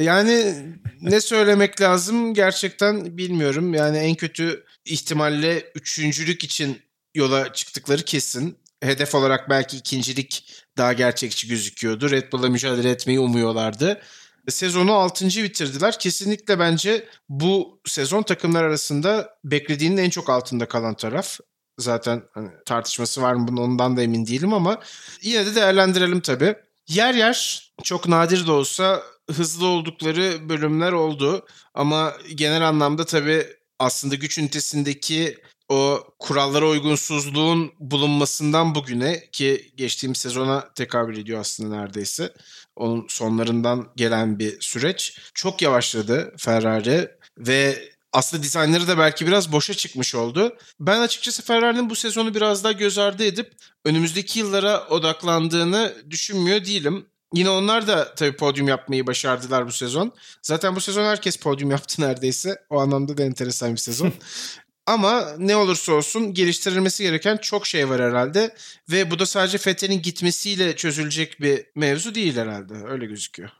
Yani 0.00 0.54
ne 1.00 1.20
söylemek 1.20 1.80
lazım 1.80 2.34
gerçekten 2.34 3.18
bilmiyorum. 3.18 3.74
Yani 3.74 3.98
en 3.98 4.14
kötü 4.14 4.64
ihtimalle 4.84 5.72
üçüncülük 5.74 6.44
için 6.44 6.82
yola 7.14 7.52
çıktıkları 7.52 8.02
kesin. 8.02 8.58
Hedef 8.82 9.14
olarak 9.14 9.50
belki 9.50 9.76
ikincilik 9.76 10.52
daha 10.78 10.92
gerçekçi 10.92 11.48
gözüküyordu. 11.48 12.10
Red 12.10 12.32
Bull'la 12.32 12.48
mücadele 12.48 12.90
etmeyi 12.90 13.20
umuyorlardı. 13.20 14.00
Sezonu 14.48 14.92
6. 14.92 15.26
bitirdiler. 15.26 15.98
Kesinlikle 15.98 16.58
bence 16.58 17.08
bu 17.28 17.80
sezon 17.86 18.22
takımlar 18.22 18.64
arasında 18.64 19.38
beklediğinin 19.44 19.96
en 19.96 20.10
çok 20.10 20.30
altında 20.30 20.68
kalan 20.68 20.94
taraf. 20.94 21.38
Zaten 21.78 22.22
hani 22.34 22.50
tartışması 22.66 23.22
var 23.22 23.34
mı 23.34 23.48
bunun 23.48 23.62
ondan 23.62 23.96
da 23.96 24.02
emin 24.02 24.26
değilim 24.26 24.54
ama 24.54 24.80
yine 25.22 25.46
de 25.46 25.54
değerlendirelim 25.54 26.20
tabii. 26.20 26.56
Yer 26.88 27.14
yer 27.14 27.70
çok 27.82 28.08
nadir 28.08 28.46
de 28.46 28.52
olsa 28.52 29.02
hızlı 29.30 29.66
oldukları 29.66 30.48
bölümler 30.48 30.92
oldu. 30.92 31.46
Ama 31.74 32.14
genel 32.34 32.68
anlamda 32.68 33.04
tabii 33.04 33.46
aslında 33.78 34.14
güç 34.14 34.38
ünitesindeki 34.38 35.38
o 35.68 36.04
kurallara 36.18 36.68
uygunsuzluğun 36.68 37.72
bulunmasından 37.80 38.74
bugüne 38.74 39.30
ki 39.32 39.72
geçtiğimiz 39.76 40.18
sezona 40.18 40.72
tekabül 40.74 41.18
ediyor 41.18 41.40
aslında 41.40 41.76
neredeyse. 41.76 42.32
Onun 42.76 43.06
sonlarından 43.08 43.92
gelen 43.96 44.38
bir 44.38 44.60
süreç. 44.60 45.18
Çok 45.34 45.62
yavaşladı 45.62 46.34
Ferrari 46.38 47.10
ve 47.38 47.88
aslında 48.16 48.42
dizaynları 48.42 48.88
da 48.88 48.98
belki 48.98 49.26
biraz 49.26 49.52
boşa 49.52 49.74
çıkmış 49.74 50.14
oldu. 50.14 50.56
Ben 50.80 51.00
açıkçası 51.00 51.42
Ferrari'nin 51.42 51.90
bu 51.90 51.96
sezonu 51.96 52.34
biraz 52.34 52.64
daha 52.64 52.72
göz 52.72 52.98
ardı 52.98 53.24
edip 53.24 53.52
önümüzdeki 53.84 54.38
yıllara 54.38 54.86
odaklandığını 54.86 55.94
düşünmüyor 56.10 56.64
değilim. 56.64 57.06
Yine 57.34 57.50
onlar 57.50 57.86
da 57.86 58.14
tabii 58.14 58.36
podyum 58.36 58.68
yapmayı 58.68 59.06
başardılar 59.06 59.66
bu 59.66 59.72
sezon. 59.72 60.12
Zaten 60.42 60.76
bu 60.76 60.80
sezon 60.80 61.04
herkes 61.04 61.36
podyum 61.36 61.70
yaptı 61.70 62.02
neredeyse. 62.02 62.56
O 62.70 62.80
anlamda 62.80 63.18
da 63.18 63.22
enteresan 63.22 63.72
bir 63.72 63.80
sezon. 63.80 64.12
Ama 64.86 65.24
ne 65.38 65.56
olursa 65.56 65.92
olsun 65.92 66.34
geliştirilmesi 66.34 67.02
gereken 67.02 67.36
çok 67.36 67.66
şey 67.66 67.88
var 67.88 68.02
herhalde. 68.02 68.54
Ve 68.90 69.10
bu 69.10 69.18
da 69.18 69.26
sadece 69.26 69.58
Fethel'in 69.58 70.02
gitmesiyle 70.02 70.76
çözülecek 70.76 71.40
bir 71.40 71.66
mevzu 71.74 72.14
değil 72.14 72.36
herhalde. 72.36 72.74
Öyle 72.88 73.06
gözüküyor. 73.06 73.50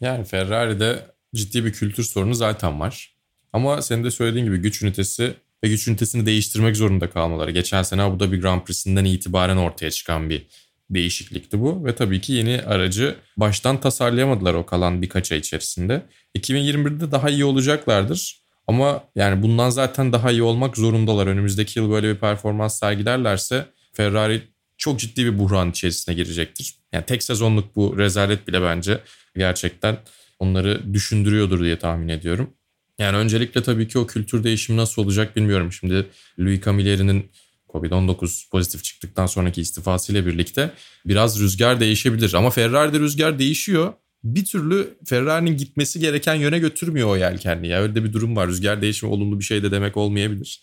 Yani 0.00 0.24
Ferrari'de 0.24 1.14
ciddi 1.34 1.64
bir 1.64 1.72
kültür 1.72 2.04
sorunu 2.04 2.34
zaten 2.34 2.80
var. 2.80 3.19
Ama 3.52 3.82
senin 3.82 4.04
de 4.04 4.10
söylediğin 4.10 4.44
gibi 4.44 4.56
güç 4.56 4.82
ünitesi 4.82 5.34
ve 5.64 5.68
güç 5.68 5.88
ünitesini 5.88 6.26
değiştirmek 6.26 6.76
zorunda 6.76 7.10
kalmaları. 7.10 7.50
Geçen 7.50 7.82
sene 7.82 8.02
Abu 8.02 8.20
Dhabi 8.20 8.40
Grand 8.40 8.60
Prix'sinden 8.60 9.04
itibaren 9.04 9.56
ortaya 9.56 9.90
çıkan 9.90 10.30
bir 10.30 10.46
değişiklikti 10.90 11.60
bu. 11.60 11.84
Ve 11.84 11.94
tabii 11.94 12.20
ki 12.20 12.32
yeni 12.32 12.62
aracı 12.62 13.16
baştan 13.36 13.80
tasarlayamadılar 13.80 14.54
o 14.54 14.66
kalan 14.66 15.02
birkaç 15.02 15.32
ay 15.32 15.38
içerisinde. 15.38 16.02
2021'de 16.38 17.12
daha 17.12 17.30
iyi 17.30 17.44
olacaklardır. 17.44 18.40
Ama 18.66 19.04
yani 19.14 19.42
bundan 19.42 19.70
zaten 19.70 20.12
daha 20.12 20.30
iyi 20.30 20.42
olmak 20.42 20.76
zorundalar. 20.76 21.26
Önümüzdeki 21.26 21.78
yıl 21.78 21.90
böyle 21.90 22.14
bir 22.14 22.18
performans 22.20 22.78
sergilerlerse 22.78 23.66
Ferrari 23.92 24.42
çok 24.76 25.00
ciddi 25.00 25.24
bir 25.24 25.38
buhran 25.38 25.70
içerisine 25.70 26.14
girecektir. 26.14 26.74
Yani 26.92 27.04
tek 27.04 27.22
sezonluk 27.22 27.76
bu 27.76 27.98
rezalet 27.98 28.48
bile 28.48 28.62
bence 28.62 29.00
gerçekten 29.36 29.98
onları 30.38 30.94
düşündürüyordur 30.94 31.60
diye 31.60 31.78
tahmin 31.78 32.08
ediyorum. 32.08 32.50
Yani 33.00 33.16
öncelikle 33.16 33.62
tabii 33.62 33.88
ki 33.88 33.98
o 33.98 34.06
kültür 34.06 34.44
değişimi 34.44 34.76
nasıl 34.76 35.02
olacak 35.02 35.36
bilmiyorum. 35.36 35.72
Şimdi 35.72 36.06
Louis 36.38 36.64
Camilleri'nin 36.64 37.30
Covid-19 37.68 38.50
pozitif 38.50 38.84
çıktıktan 38.84 39.26
sonraki 39.26 39.60
istifasıyla 39.60 40.26
birlikte 40.26 40.70
biraz 41.06 41.40
rüzgar 41.40 41.80
değişebilir. 41.80 42.34
Ama 42.34 42.50
Ferrari'de 42.50 42.98
rüzgar 42.98 43.38
değişiyor. 43.38 43.92
Bir 44.24 44.44
türlü 44.44 44.88
Ferrari'nin 45.06 45.56
gitmesi 45.56 46.00
gereken 46.00 46.34
yöne 46.34 46.58
götürmüyor 46.58 47.08
o 47.08 47.16
yelkenli. 47.16 47.68
Ya 47.68 47.80
öyle 47.80 47.94
de 47.94 48.04
bir 48.04 48.12
durum 48.12 48.36
var. 48.36 48.48
Rüzgar 48.48 48.82
değişimi 48.82 49.12
olumlu 49.12 49.38
bir 49.38 49.44
şey 49.44 49.62
de 49.62 49.70
demek 49.70 49.96
olmayabilir. 49.96 50.62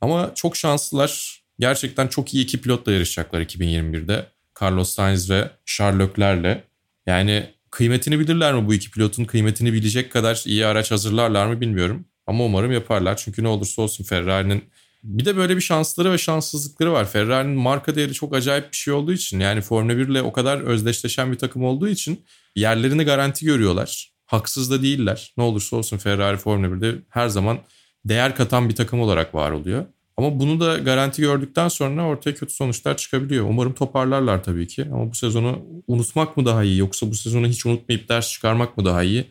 Ama 0.00 0.32
çok 0.34 0.56
şanslılar. 0.56 1.42
Gerçekten 1.58 2.08
çok 2.08 2.34
iyi 2.34 2.44
iki 2.44 2.60
pilotla 2.60 2.92
yarışacaklar 2.92 3.40
2021'de. 3.40 4.26
Carlos 4.62 4.90
Sainz 4.90 5.30
ve 5.30 5.50
Charles 5.66 6.08
Leclerc'le. 6.08 6.62
Yani 7.06 7.46
kıymetini 7.74 8.18
bilirler 8.18 8.54
mi 8.54 8.66
bu 8.66 8.74
iki 8.74 8.90
pilotun? 8.90 9.24
Kıymetini 9.24 9.72
bilecek 9.72 10.12
kadar 10.12 10.42
iyi 10.46 10.66
araç 10.66 10.90
hazırlarlar 10.90 11.46
mı 11.46 11.60
bilmiyorum. 11.60 12.04
Ama 12.26 12.44
umarım 12.44 12.72
yaparlar. 12.72 13.16
Çünkü 13.16 13.42
ne 13.42 13.48
olursa 13.48 13.82
olsun 13.82 14.04
Ferrari'nin 14.04 14.64
bir 15.02 15.24
de 15.24 15.36
böyle 15.36 15.56
bir 15.56 15.60
şansları 15.60 16.12
ve 16.12 16.18
şanssızlıkları 16.18 16.92
var. 16.92 17.10
Ferrari'nin 17.10 17.56
marka 17.56 17.94
değeri 17.94 18.12
çok 18.12 18.34
acayip 18.34 18.72
bir 18.72 18.76
şey 18.76 18.94
olduğu 18.94 19.12
için 19.12 19.40
yani 19.40 19.60
Formula 19.60 19.96
1 19.96 20.08
ile 20.08 20.22
o 20.22 20.32
kadar 20.32 20.60
özdeşleşen 20.60 21.32
bir 21.32 21.38
takım 21.38 21.64
olduğu 21.64 21.88
için 21.88 22.24
yerlerini 22.56 23.04
garanti 23.04 23.44
görüyorlar. 23.44 24.12
Haksız 24.26 24.70
da 24.70 24.82
değiller. 24.82 25.32
Ne 25.36 25.44
olursa 25.44 25.76
olsun 25.76 25.98
Ferrari 25.98 26.36
Formula 26.36 26.66
1'de 26.66 26.98
her 27.08 27.28
zaman 27.28 27.58
değer 28.04 28.36
katan 28.36 28.68
bir 28.68 28.74
takım 28.74 29.00
olarak 29.00 29.34
var 29.34 29.50
oluyor. 29.50 29.86
Ama 30.16 30.40
bunu 30.40 30.60
da 30.60 30.78
garanti 30.78 31.22
gördükten 31.22 31.68
sonra 31.68 32.06
ortaya 32.06 32.34
kötü 32.34 32.54
sonuçlar 32.54 32.96
çıkabiliyor. 32.96 33.46
Umarım 33.48 33.74
toparlarlar 33.74 34.42
tabii 34.44 34.66
ki. 34.66 34.86
Ama 34.92 35.10
bu 35.10 35.14
sezonu 35.14 35.66
unutmak 35.86 36.36
mı 36.36 36.46
daha 36.46 36.64
iyi 36.64 36.78
yoksa 36.78 37.10
bu 37.10 37.14
sezonu 37.14 37.46
hiç 37.46 37.66
unutmayıp 37.66 38.08
ders 38.08 38.30
çıkarmak 38.30 38.76
mı 38.76 38.84
daha 38.84 39.02
iyi? 39.02 39.24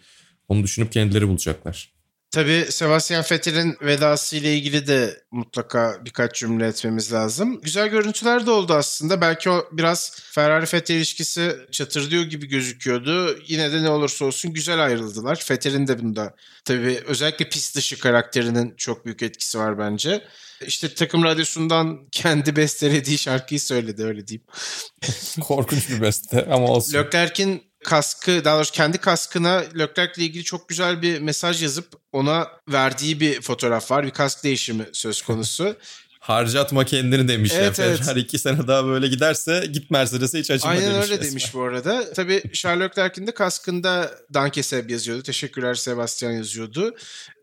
Onu 0.47 0.63
düşünüp 0.63 0.91
kendileri 0.91 1.27
bulacaklar. 1.27 1.93
Tabii 2.34 2.65
Sebastian 2.69 3.23
Vettel'in 3.31 3.77
vedası 3.81 4.36
ile 4.36 4.55
ilgili 4.55 4.88
de 4.88 5.23
mutlaka 5.31 5.97
birkaç 6.05 6.36
cümle 6.36 6.67
etmemiz 6.67 7.13
lazım. 7.13 7.61
Güzel 7.61 7.88
görüntüler 7.88 8.45
de 8.45 8.51
oldu 8.51 8.73
aslında. 8.73 9.21
Belki 9.21 9.49
o 9.49 9.69
biraz 9.71 10.19
Ferrari-Vettel 10.31 10.95
ilişkisi 10.95 11.55
çatırdıyor 11.71 12.23
gibi 12.23 12.47
gözüküyordu. 12.47 13.39
Yine 13.47 13.71
de 13.71 13.84
ne 13.84 13.89
olursa 13.89 14.25
olsun 14.25 14.53
güzel 14.53 14.84
ayrıldılar. 14.84 15.45
Vettel'in 15.51 15.88
de 15.88 15.99
bunda 15.99 16.36
tabii 16.65 17.01
özellikle 17.05 17.49
pist 17.49 17.75
dışı 17.75 17.99
karakterinin 17.99 18.73
çok 18.77 19.05
büyük 19.05 19.21
etkisi 19.23 19.59
var 19.59 19.77
bence. 19.79 20.23
İşte 20.67 20.93
takım 20.93 21.23
radyosundan 21.23 22.07
kendi 22.11 22.55
bestelediği 22.55 23.17
şarkıyı 23.17 23.59
söyledi 23.59 24.03
öyle 24.03 24.27
diyeyim. 24.27 24.45
Korkunç 25.41 25.89
bir 25.89 26.01
beste 26.01 26.45
ama 26.45 26.67
olsun. 26.67 26.93
Leclerc'in 26.93 27.72
kaskı 27.84 28.45
daha 28.45 28.55
doğrusu 28.55 28.71
kendi 28.71 28.97
kaskına 28.97 29.63
Leclerc 29.79 30.13
ile 30.17 30.25
ilgili 30.25 30.43
çok 30.43 30.69
güzel 30.69 31.01
bir 31.01 31.19
mesaj 31.19 31.63
yazıp 31.63 31.88
ona 32.11 32.47
verdiği 32.69 33.19
bir 33.19 33.41
fotoğraf 33.41 33.91
var. 33.91 34.05
Bir 34.05 34.11
kask 34.11 34.43
değişimi 34.43 34.86
söz 34.93 35.21
konusu. 35.21 35.75
Harcatma 36.19 36.86
kendini 36.86 37.27
demiş 37.27 37.51
evet, 37.55 37.79
ya. 37.79 37.86
Evet. 37.86 38.07
Her 38.07 38.15
iki 38.15 38.39
sene 38.39 38.67
daha 38.67 38.86
böyle 38.86 39.07
giderse 39.07 39.65
git 39.73 39.91
Mercedes'e 39.91 40.39
hiç 40.39 40.51
acıma 40.51 40.71
Aynen 40.71 40.84
demiş. 40.84 40.93
Aynen 40.95 41.03
öyle 41.03 41.13
resmen. 41.13 41.29
demiş 41.29 41.53
bu 41.53 41.61
arada. 41.61 42.13
Tabii 42.13 42.43
Charles 42.53 42.89
Leclerc'in 42.89 43.27
de 43.27 43.31
kaskında 43.31 44.11
Dankeseb 44.34 44.89
yazıyordu. 44.89 45.23
Teşekkürler 45.23 45.73
Sebastian 45.73 46.31
yazıyordu. 46.31 46.95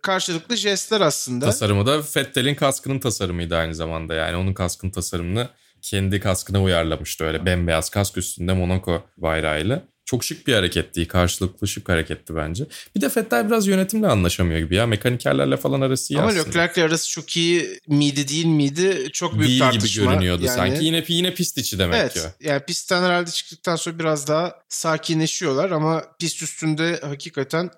Karşılıklı 0.02 0.56
jestler 0.56 1.00
aslında. 1.00 1.46
Tasarımı 1.46 1.86
da 1.86 1.98
Vettel'in 2.16 2.54
kaskının 2.54 2.98
tasarımıydı 2.98 3.56
aynı 3.56 3.74
zamanda. 3.74 4.14
Yani 4.14 4.36
onun 4.36 4.54
kaskın 4.54 4.90
tasarımını 4.90 5.48
kendi 5.82 6.20
kaskına 6.20 6.62
uyarlamıştı 6.62 7.24
öyle 7.24 7.46
bembeyaz 7.46 7.90
kask 7.90 8.16
üstünde 8.16 8.52
Monaco 8.52 9.02
bayrağıyla. 9.16 9.82
Çok 10.10 10.24
şık 10.24 10.46
bir 10.46 10.54
hareketti. 10.54 11.08
Karşılıklı 11.08 11.68
şık 11.68 11.88
hareketti 11.88 12.36
bence. 12.36 12.66
Bir 12.96 13.00
de 13.00 13.08
Fettel 13.08 13.46
biraz 13.46 13.66
yönetimle 13.66 14.06
anlaşamıyor 14.06 14.58
gibi 14.58 14.74
ya. 14.74 14.86
Mekanikerlerle 14.86 15.56
falan 15.56 15.80
arası 15.80 16.14
iyi 16.14 16.18
Ama 16.18 16.28
aslında. 16.28 16.44
Leclerc'le 16.44 16.78
arası 16.78 17.10
çok 17.10 17.36
iyi 17.36 17.80
miydi 17.86 18.28
değil 18.28 18.46
miydi? 18.46 19.08
Çok 19.12 19.34
büyük 19.34 19.48
değil 19.48 19.60
tartışma. 19.60 20.02
gibi 20.04 20.12
görünüyordu 20.12 20.44
yani, 20.44 20.56
sanki. 20.56 20.84
Yine, 20.84 21.04
yine 21.08 21.34
pist 21.34 21.58
içi 21.58 21.78
demek 21.78 22.00
evet, 22.00 22.12
ki. 22.12 22.20
Yani 22.40 22.62
pistten 22.64 23.02
herhalde 23.02 23.30
çıktıktan 23.30 23.76
sonra 23.76 23.98
biraz 23.98 24.28
daha 24.28 24.54
sakinleşiyorlar 24.68 25.70
ama 25.70 26.04
pist 26.18 26.42
üstünde 26.42 27.00
hakikaten 27.02 27.70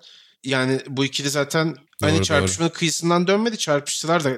yani 0.43 0.79
bu 0.87 1.05
ikili 1.05 1.29
zaten 1.29 1.67
doğru, 1.67 2.11
hani 2.11 2.23
çarpışmanın 2.23 2.69
doğru. 2.69 2.77
kıyısından 2.77 3.27
dönmedi. 3.27 3.57
Çarpıştılar 3.57 4.23
da 4.23 4.31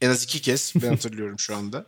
en 0.00 0.10
az 0.10 0.24
iki 0.24 0.40
kez. 0.40 0.72
Ben 0.82 0.88
hatırlıyorum 0.90 1.38
şu 1.38 1.56
anda. 1.56 1.86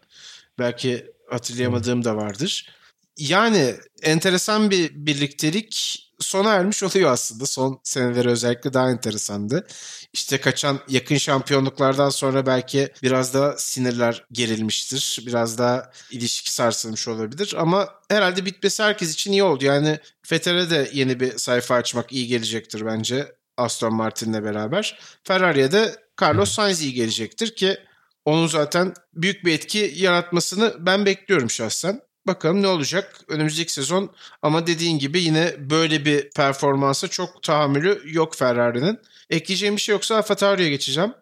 Belki 0.59 1.07
hatırlayamadığım 1.31 2.05
da 2.05 2.17
vardır. 2.17 2.80
Yani 3.21 3.75
enteresan 4.03 4.71
bir 4.71 4.91
birliktelik 4.95 6.07
sona 6.21 6.55
ermiş 6.55 6.83
oluyor 6.83 7.13
aslında. 7.13 7.47
Son 7.47 7.81
seneleri 7.83 8.29
özellikle 8.29 8.73
daha 8.73 8.91
enteresandı. 8.91 9.67
İşte 10.13 10.41
kaçan 10.41 10.81
yakın 10.89 11.17
şampiyonluklardan 11.17 12.11
sonra 12.11 12.47
belki 12.47 12.93
biraz 13.03 13.35
da 13.35 13.59
sinirler 13.59 14.25
gerilmiştir. 14.33 15.25
Biraz 15.27 15.59
daha 15.59 15.91
ilişki 16.11 16.53
sarsılmış 16.53 17.09
olabilir. 17.09 17.55
Ama 17.59 17.89
herhalde 18.09 18.45
bitmesi 18.45 18.83
herkes 18.83 19.13
için 19.13 19.33
iyi 19.33 19.43
oldu. 19.43 19.65
Yani 19.65 19.99
Fetter'e 20.23 20.71
de 20.71 20.91
yeni 20.93 21.21
bir 21.21 21.39
sayfa 21.39 21.75
açmak 21.75 22.13
iyi 22.13 22.27
gelecektir 22.27 22.87
bence. 22.87 23.33
Aston 23.57 23.95
Martin'le 23.95 24.45
beraber. 24.45 24.99
Ferrari'ye 25.25 25.73
de 25.73 25.97
Carlos 26.23 26.51
Sainz 26.51 26.83
iyi 26.83 26.95
gelecektir 26.95 27.55
ki 27.55 27.79
onun 28.25 28.47
zaten 28.47 28.95
büyük 29.15 29.45
bir 29.45 29.53
etki 29.53 29.93
yaratmasını 29.97 30.77
ben 30.79 31.07
bekliyorum 31.07 31.51
şahsen. 31.51 32.01
Bakalım 32.31 32.63
ne 32.63 32.69
olacak 32.69 33.21
önümüzdeki 33.29 33.73
sezon 33.73 34.11
ama 34.43 34.67
dediğin 34.67 34.99
gibi 34.99 35.23
yine 35.23 35.55
böyle 35.59 36.05
bir 36.05 36.31
performansa 36.31 37.09
çok 37.09 37.43
tahammülü 37.43 38.03
yok 38.05 38.37
Ferrari'nin. 38.37 38.99
Ekleyeceğim 39.31 39.77
bir 39.77 39.81
şey 39.81 39.93
yoksa 39.93 40.17
AlphaTauri'ye 40.17 40.71
geçeceğim. 40.71 41.13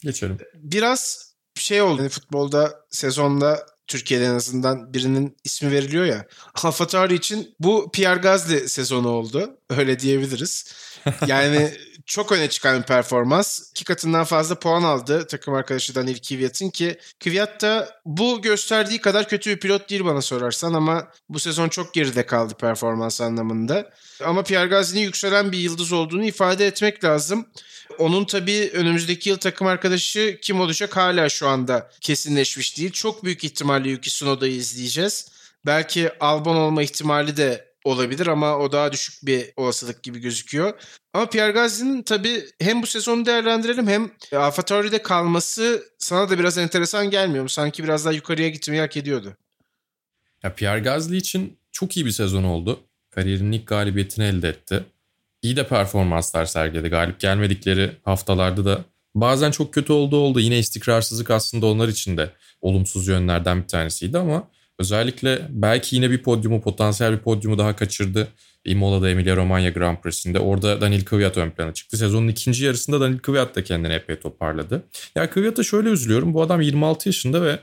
Geçelim. 0.00 0.38
Biraz 0.54 1.32
şey 1.54 1.82
oldu 1.82 2.00
hani 2.00 2.08
futbolda 2.08 2.84
sezonda 2.90 3.66
Türkiye'de 3.86 4.24
en 4.24 4.34
azından 4.34 4.94
birinin 4.94 5.36
ismi 5.44 5.70
veriliyor 5.70 6.04
ya. 6.04 6.26
AlphaTauri 6.62 7.14
için 7.14 7.54
bu 7.60 7.90
Pierre 7.92 8.20
Gasly 8.20 8.68
sezonu 8.68 9.08
oldu. 9.08 9.58
Öyle 9.70 9.98
diyebiliriz. 9.98 10.74
Yani 11.26 11.72
çok 12.06 12.32
öne 12.32 12.48
çıkan 12.48 12.78
bir 12.78 12.86
performans. 12.86 13.70
İki 13.70 13.84
katından 13.84 14.24
fazla 14.24 14.54
puan 14.54 14.82
aldı 14.82 15.26
takım 15.26 15.54
arkadaşı 15.54 15.94
Daniel 15.94 16.18
Kvyat'ın 16.18 16.70
ki 16.70 16.98
Kvyat 17.20 17.62
da 17.62 18.00
bu 18.06 18.42
gösterdiği 18.42 19.00
kadar 19.00 19.28
kötü 19.28 19.50
bir 19.50 19.60
pilot 19.60 19.90
değil 19.90 20.04
bana 20.04 20.22
sorarsan 20.22 20.74
ama 20.74 21.08
bu 21.28 21.38
sezon 21.38 21.68
çok 21.68 21.94
geride 21.94 22.26
kaldı 22.26 22.54
performans 22.54 23.20
anlamında. 23.20 23.90
Ama 24.24 24.42
Pierre 24.42 24.66
Gasly'nin 24.66 25.02
yükselen 25.02 25.52
bir 25.52 25.58
yıldız 25.58 25.92
olduğunu 25.92 26.24
ifade 26.24 26.66
etmek 26.66 27.04
lazım. 27.04 27.46
Onun 27.98 28.24
tabii 28.24 28.70
önümüzdeki 28.74 29.28
yıl 29.28 29.36
takım 29.36 29.66
arkadaşı 29.66 30.38
kim 30.42 30.60
olacak 30.60 30.96
hala 30.96 31.28
şu 31.28 31.48
anda 31.48 31.90
kesinleşmiş 32.00 32.78
değil. 32.78 32.90
Çok 32.90 33.24
büyük 33.24 33.44
ihtimalle 33.44 33.90
Yuki 33.90 34.10
Tsunoda'yı 34.10 34.54
izleyeceğiz. 34.54 35.28
Belki 35.66 36.10
Albon 36.20 36.56
olma 36.56 36.82
ihtimali 36.82 37.36
de 37.36 37.73
olabilir 37.84 38.26
ama 38.26 38.58
o 38.58 38.72
daha 38.72 38.92
düşük 38.92 39.26
bir 39.26 39.52
olasılık 39.56 40.02
gibi 40.02 40.18
gözüküyor. 40.18 40.72
Ama 41.14 41.26
Pierre 41.26 41.52
Gasly'nin 41.52 42.02
tabii 42.02 42.44
hem 42.60 42.82
bu 42.82 42.86
sezonu 42.86 43.26
değerlendirelim 43.26 43.88
hem 43.88 44.10
AlphaTauri'de 44.32 45.02
kalması 45.02 45.84
sana 45.98 46.30
da 46.30 46.38
biraz 46.38 46.58
enteresan 46.58 47.10
gelmiyor 47.10 47.42
mu? 47.42 47.48
Sanki 47.48 47.84
biraz 47.84 48.04
daha 48.04 48.12
yukarıya 48.12 48.48
gitmeyi 48.48 48.80
hak 48.80 48.96
ediyordu. 48.96 49.36
Ya 50.42 50.54
Pierre 50.54 50.80
Gasly 50.80 51.16
için 51.16 51.58
çok 51.72 51.96
iyi 51.96 52.06
bir 52.06 52.10
sezon 52.10 52.44
oldu. 52.44 52.80
Kariyerinin 53.10 53.52
ilk 53.52 53.66
galibiyetini 53.66 54.24
elde 54.24 54.48
etti. 54.48 54.84
İyi 55.42 55.56
de 55.56 55.66
performanslar 55.68 56.44
sergiledi. 56.44 56.88
Galip 56.88 57.20
gelmedikleri 57.20 57.90
haftalarda 58.04 58.64
da 58.64 58.84
bazen 59.14 59.50
çok 59.50 59.74
kötü 59.74 59.92
olduğu 59.92 60.16
oldu. 60.16 60.40
Yine 60.40 60.58
istikrarsızlık 60.58 61.30
aslında 61.30 61.66
onlar 61.66 61.88
için 61.88 62.16
de 62.16 62.30
olumsuz 62.60 63.08
yönlerden 63.08 63.62
bir 63.62 63.68
tanesiydi 63.68 64.18
ama 64.18 64.48
Özellikle 64.78 65.46
belki 65.50 65.96
yine 65.96 66.10
bir 66.10 66.22
podyumu, 66.22 66.60
potansiyel 66.60 67.12
bir 67.12 67.18
podyumu 67.18 67.58
daha 67.58 67.76
kaçırdı. 67.76 68.28
Imola'da 68.64 69.10
Emilia 69.10 69.36
Romagna 69.36 69.68
Grand 69.70 69.96
Prix'sinde. 69.96 70.38
Orada 70.38 70.80
Daniel 70.80 71.04
Kvyat 71.04 71.36
ön 71.36 71.50
plana 71.50 71.74
çıktı. 71.74 71.96
Sezonun 71.96 72.28
ikinci 72.28 72.64
yarısında 72.64 73.00
Daniel 73.00 73.18
Kvyat 73.18 73.56
da 73.56 73.64
kendini 73.64 73.92
epey 73.92 74.16
toparladı. 74.16 74.82
Ya 75.14 75.30
Kvyat'a 75.30 75.62
şöyle 75.62 75.88
üzülüyorum. 75.88 76.34
Bu 76.34 76.42
adam 76.42 76.60
26 76.60 77.08
yaşında 77.08 77.42
ve 77.42 77.58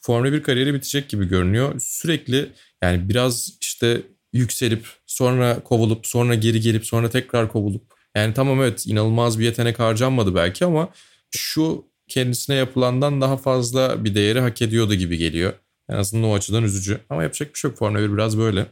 Formula 0.00 0.32
1 0.32 0.42
kariyeri 0.42 0.74
bitecek 0.74 1.08
gibi 1.08 1.28
görünüyor. 1.28 1.80
Sürekli 1.80 2.52
yani 2.82 3.08
biraz 3.08 3.52
işte 3.60 4.02
yükselip 4.32 4.86
sonra 5.06 5.60
kovulup 5.60 6.06
sonra 6.06 6.34
geri 6.34 6.60
gelip 6.60 6.86
sonra 6.86 7.10
tekrar 7.10 7.48
kovulup 7.48 7.82
yani 8.14 8.34
tamam 8.34 8.60
evet 8.60 8.86
inanılmaz 8.86 9.38
bir 9.38 9.44
yetenek 9.44 9.78
harcanmadı 9.78 10.34
belki 10.34 10.64
ama 10.64 10.88
şu 11.30 11.84
kendisine 12.08 12.56
yapılandan 12.56 13.20
daha 13.20 13.36
fazla 13.36 14.04
bir 14.04 14.14
değeri 14.14 14.40
hak 14.40 14.62
ediyordu 14.62 14.94
gibi 14.94 15.18
geliyor. 15.18 15.52
En 15.88 15.96
azından 15.96 16.30
o 16.30 16.34
açıdan 16.34 16.64
üzücü. 16.64 16.98
Ama 17.10 17.22
yapacak 17.22 17.54
bir 17.54 17.58
şey 17.58 17.70
yok. 17.70 17.78
Formula 17.78 18.00
1 18.00 18.12
biraz 18.12 18.38
böyle. 18.38 18.66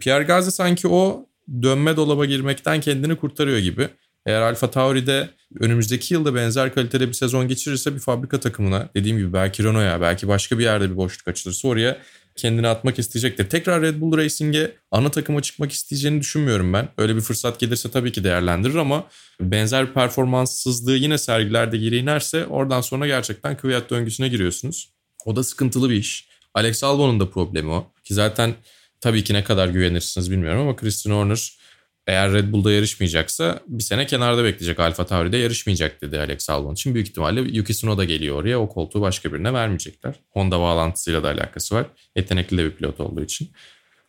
Pierre 0.00 0.24
Gasly 0.24 0.50
sanki 0.50 0.88
o 0.88 1.26
dönme 1.62 1.96
dolaba 1.96 2.24
girmekten 2.24 2.80
kendini 2.80 3.16
kurtarıyor 3.16 3.58
gibi. 3.58 3.88
Eğer 4.26 4.40
Alfa 4.40 4.70
Tauri'de 4.70 5.30
önümüzdeki 5.60 6.14
yılda 6.14 6.34
benzer 6.34 6.74
kalitede 6.74 7.08
bir 7.08 7.12
sezon 7.12 7.48
geçirirse 7.48 7.94
bir 7.94 8.00
fabrika 8.00 8.40
takımına 8.40 8.88
dediğim 8.94 9.18
gibi 9.18 9.32
belki 9.32 9.64
Renault'a 9.64 10.00
belki 10.00 10.28
başka 10.28 10.58
bir 10.58 10.64
yerde 10.64 10.90
bir 10.90 10.96
boşluk 10.96 11.28
açılırsa 11.28 11.68
oraya 11.68 11.98
kendini 12.36 12.68
atmak 12.68 12.98
isteyecektir. 12.98 13.50
Tekrar 13.50 13.82
Red 13.82 14.00
Bull 14.00 14.16
Racing'e 14.16 14.72
ana 14.90 15.10
takıma 15.10 15.42
çıkmak 15.42 15.72
isteyeceğini 15.72 16.20
düşünmüyorum 16.20 16.72
ben. 16.72 16.88
Öyle 16.98 17.16
bir 17.16 17.20
fırsat 17.20 17.60
gelirse 17.60 17.90
tabii 17.90 18.12
ki 18.12 18.24
değerlendirir 18.24 18.74
ama 18.74 19.06
benzer 19.40 19.94
performanssızlığı 19.94 20.96
yine 20.96 21.18
sergilerde 21.18 21.76
geri 21.76 21.96
inerse 21.96 22.46
oradan 22.46 22.80
sonra 22.80 23.06
gerçekten 23.06 23.56
kıviyat 23.56 23.90
döngüsüne 23.90 24.28
giriyorsunuz. 24.28 24.92
O 25.24 25.36
da 25.36 25.42
sıkıntılı 25.42 25.90
bir 25.90 25.96
iş. 25.96 26.27
Alex 26.58 26.84
Albon'un 26.84 27.20
da 27.20 27.30
problemi 27.30 27.70
o. 27.70 27.92
Ki 28.04 28.14
zaten 28.14 28.54
tabii 29.00 29.24
ki 29.24 29.34
ne 29.34 29.44
kadar 29.44 29.68
güvenirsiniz 29.68 30.30
bilmiyorum 30.30 30.60
ama 30.60 30.76
Christian 30.76 31.14
Horner 31.14 31.58
eğer 32.06 32.32
Red 32.32 32.52
Bull'da 32.52 32.72
yarışmayacaksa 32.72 33.60
bir 33.66 33.82
sene 33.82 34.06
kenarda 34.06 34.44
bekleyecek. 34.44 34.80
Alfa 34.80 35.06
Tauri'de 35.06 35.36
yarışmayacak 35.36 36.02
dedi 36.02 36.18
Alex 36.18 36.50
Albon 36.50 36.74
için. 36.74 36.94
Büyük 36.94 37.08
ihtimalle 37.08 37.40
Yuki 37.40 37.72
Tsunoda 37.72 38.04
geliyor 38.04 38.36
oraya. 38.36 38.60
O 38.60 38.68
koltuğu 38.68 39.00
başka 39.00 39.32
birine 39.32 39.52
vermeyecekler. 39.52 40.14
Honda 40.30 40.60
bağlantısıyla 40.60 41.22
da 41.22 41.28
alakası 41.28 41.74
var. 41.74 41.86
Yetenekli 42.16 42.58
de 42.58 42.64
bir 42.64 42.70
pilot 42.70 43.00
olduğu 43.00 43.24
için. 43.24 43.50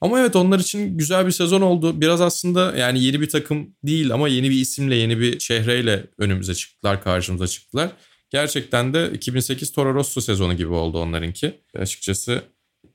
Ama 0.01 0.19
evet 0.19 0.35
onlar 0.35 0.59
için 0.59 0.97
güzel 0.97 1.25
bir 1.25 1.31
sezon 1.31 1.61
oldu. 1.61 2.01
Biraz 2.01 2.21
aslında 2.21 2.77
yani 2.77 3.03
yeni 3.03 3.21
bir 3.21 3.29
takım 3.29 3.75
değil 3.83 4.13
ama 4.13 4.27
yeni 4.27 4.49
bir 4.49 4.61
isimle, 4.61 4.95
yeni 4.95 5.19
bir 5.19 5.39
şehreyle 5.39 6.05
önümüze 6.17 6.55
çıktılar, 6.55 7.03
karşımıza 7.03 7.47
çıktılar. 7.47 7.89
Gerçekten 8.29 8.93
de 8.93 9.11
2008 9.13 9.71
Toro 9.71 9.93
Rosso 9.93 10.21
sezonu 10.21 10.57
gibi 10.57 10.73
oldu 10.73 10.99
onlarınki. 10.99 11.61
Açıkçası 11.75 12.43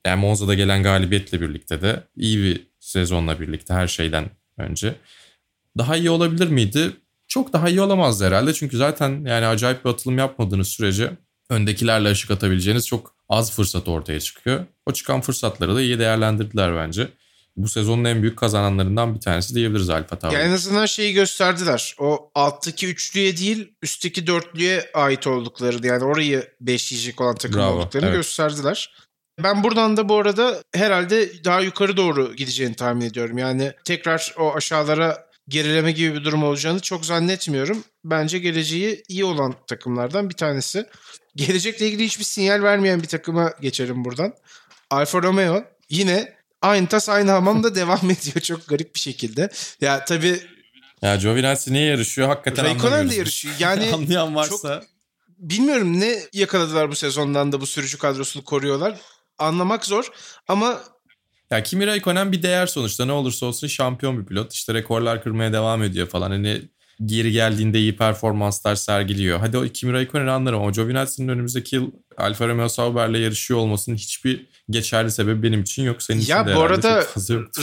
yani 0.06 0.20
Monza'da 0.20 0.54
gelen 0.54 0.82
galibiyetle 0.82 1.40
birlikte 1.40 1.82
de 1.82 2.02
iyi 2.16 2.38
bir 2.38 2.66
sezonla 2.80 3.40
birlikte 3.40 3.74
her 3.74 3.86
şeyden 3.86 4.30
önce. 4.58 4.94
Daha 5.78 5.96
iyi 5.96 6.10
olabilir 6.10 6.48
miydi? 6.48 6.90
Çok 7.28 7.52
daha 7.52 7.68
iyi 7.68 7.80
olamazdı 7.80 8.26
herhalde. 8.26 8.54
Çünkü 8.54 8.76
zaten 8.76 9.24
yani 9.24 9.46
acayip 9.46 9.84
bir 9.84 9.90
atılım 9.90 10.18
yapmadığınız 10.18 10.68
sürece 10.68 11.10
öndekilerle 11.50 12.10
ışık 12.10 12.30
atabileceğiniz 12.30 12.86
çok 12.86 13.14
az 13.28 13.52
fırsat 13.52 13.88
ortaya 13.88 14.20
çıkıyor. 14.20 14.64
O 14.86 14.92
çıkan 14.92 15.20
fırsatları 15.20 15.74
da 15.74 15.82
iyi 15.82 15.98
değerlendirdiler 15.98 16.76
bence 16.76 17.08
bu 17.56 17.68
sezonun 17.68 18.04
en 18.04 18.22
büyük 18.22 18.38
kazananlarından 18.38 19.14
bir 19.14 19.20
tanesi 19.20 19.54
diyebiliriz 19.54 19.90
Alfa 19.90 20.18
Tauri. 20.18 20.34
Yani 20.34 20.44
en 20.44 20.52
azından 20.52 20.86
şeyi 20.86 21.12
gösterdiler. 21.12 21.94
O 21.98 22.30
alttaki 22.34 22.88
üçlüye 22.88 23.36
değil 23.36 23.72
üstteki 23.82 24.26
dörtlüye 24.26 24.90
ait 24.94 25.26
oldukları 25.26 25.86
yani 25.86 26.04
orayı 26.04 26.48
beşleyecek 26.60 27.20
olan 27.20 27.34
takım 27.34 27.60
Bravo, 27.60 27.78
olduklarını 27.78 28.08
evet. 28.08 28.16
gösterdiler. 28.16 28.94
Ben 29.42 29.64
buradan 29.64 29.96
da 29.96 30.08
bu 30.08 30.16
arada 30.16 30.62
herhalde 30.74 31.44
daha 31.44 31.60
yukarı 31.60 31.96
doğru 31.96 32.34
gideceğini 32.34 32.74
tahmin 32.74 33.04
ediyorum. 33.04 33.38
Yani 33.38 33.72
tekrar 33.84 34.34
o 34.38 34.54
aşağılara 34.54 35.26
gerileme 35.48 35.92
gibi 35.92 36.14
bir 36.14 36.24
durum 36.24 36.44
olacağını 36.44 36.80
çok 36.80 37.06
zannetmiyorum. 37.06 37.84
Bence 38.04 38.38
geleceği 38.38 39.02
iyi 39.08 39.24
olan 39.24 39.54
takımlardan 39.66 40.30
bir 40.30 40.34
tanesi. 40.34 40.86
Gelecekle 41.36 41.86
ilgili 41.86 42.04
hiçbir 42.04 42.24
sinyal 42.24 42.62
vermeyen 42.62 43.02
bir 43.02 43.08
takıma 43.08 43.52
geçelim 43.60 44.04
buradan. 44.04 44.34
Alfa 44.90 45.22
Romeo 45.22 45.64
yine 45.90 46.34
aynı 46.64 46.86
tas 46.86 47.08
aynı 47.08 47.30
hamamda 47.30 47.74
devam 47.74 48.00
ediyor 48.10 48.40
çok 48.40 48.68
garip 48.68 48.94
bir 48.94 49.00
şekilde. 49.00 49.48
Ya 49.80 50.04
tabii 50.04 50.40
ya 51.02 51.16
Giovinazzi 51.16 51.72
niye 51.72 51.84
yarışıyor 51.84 52.28
hakikaten 52.28 52.64
Raikkonen 52.64 53.10
de 53.10 53.14
yarışıyor. 53.14 53.54
Yani 53.58 53.90
anlayan 53.94 54.34
varsa. 54.34 54.80
Çok, 54.80 54.88
bilmiyorum 55.38 56.00
ne 56.00 56.18
yakaladılar 56.32 56.90
bu 56.90 56.96
sezondan 56.96 57.52
da 57.52 57.60
bu 57.60 57.66
sürücü 57.66 57.98
kadrosunu 57.98 58.44
koruyorlar. 58.44 59.00
Anlamak 59.38 59.86
zor 59.86 60.08
ama 60.48 60.80
ya 61.50 61.62
Kimi 61.62 61.86
Raikkonen 61.86 62.32
bir 62.32 62.42
değer 62.42 62.66
sonuçta 62.66 63.04
ne 63.04 63.12
olursa 63.12 63.46
olsun 63.46 63.66
şampiyon 63.66 64.20
bir 64.20 64.26
pilot. 64.26 64.52
İşte 64.52 64.74
rekorlar 64.74 65.22
kırmaya 65.22 65.52
devam 65.52 65.82
ediyor 65.82 66.08
falan. 66.08 66.30
Hani 66.30 66.62
geri 67.04 67.32
geldiğinde 67.32 67.78
iyi 67.78 67.96
performanslar 67.96 68.74
sergiliyor. 68.74 69.38
Hadi 69.38 69.58
o 69.58 69.64
Kimi 69.64 69.92
Raikkonen'i 69.92 70.30
anlarım 70.30 70.60
ama 70.60 70.70
Giovinazzi'nin 70.70 71.28
önümüzdeki 71.28 71.76
yıl 71.76 71.90
Alfa 72.16 72.48
Romeo 72.48 72.68
Sauber'le 72.68 73.14
yarışıyor 73.14 73.60
olmasının 73.60 73.96
hiçbir 73.96 74.46
geçerli 74.70 75.10
sebebi 75.10 75.42
benim 75.42 75.60
için 75.62 75.82
yok. 75.82 76.02
Senin 76.02 76.20
ya 76.20 76.42
için 76.42 76.54
bu 76.54 76.60
arada 76.60 77.06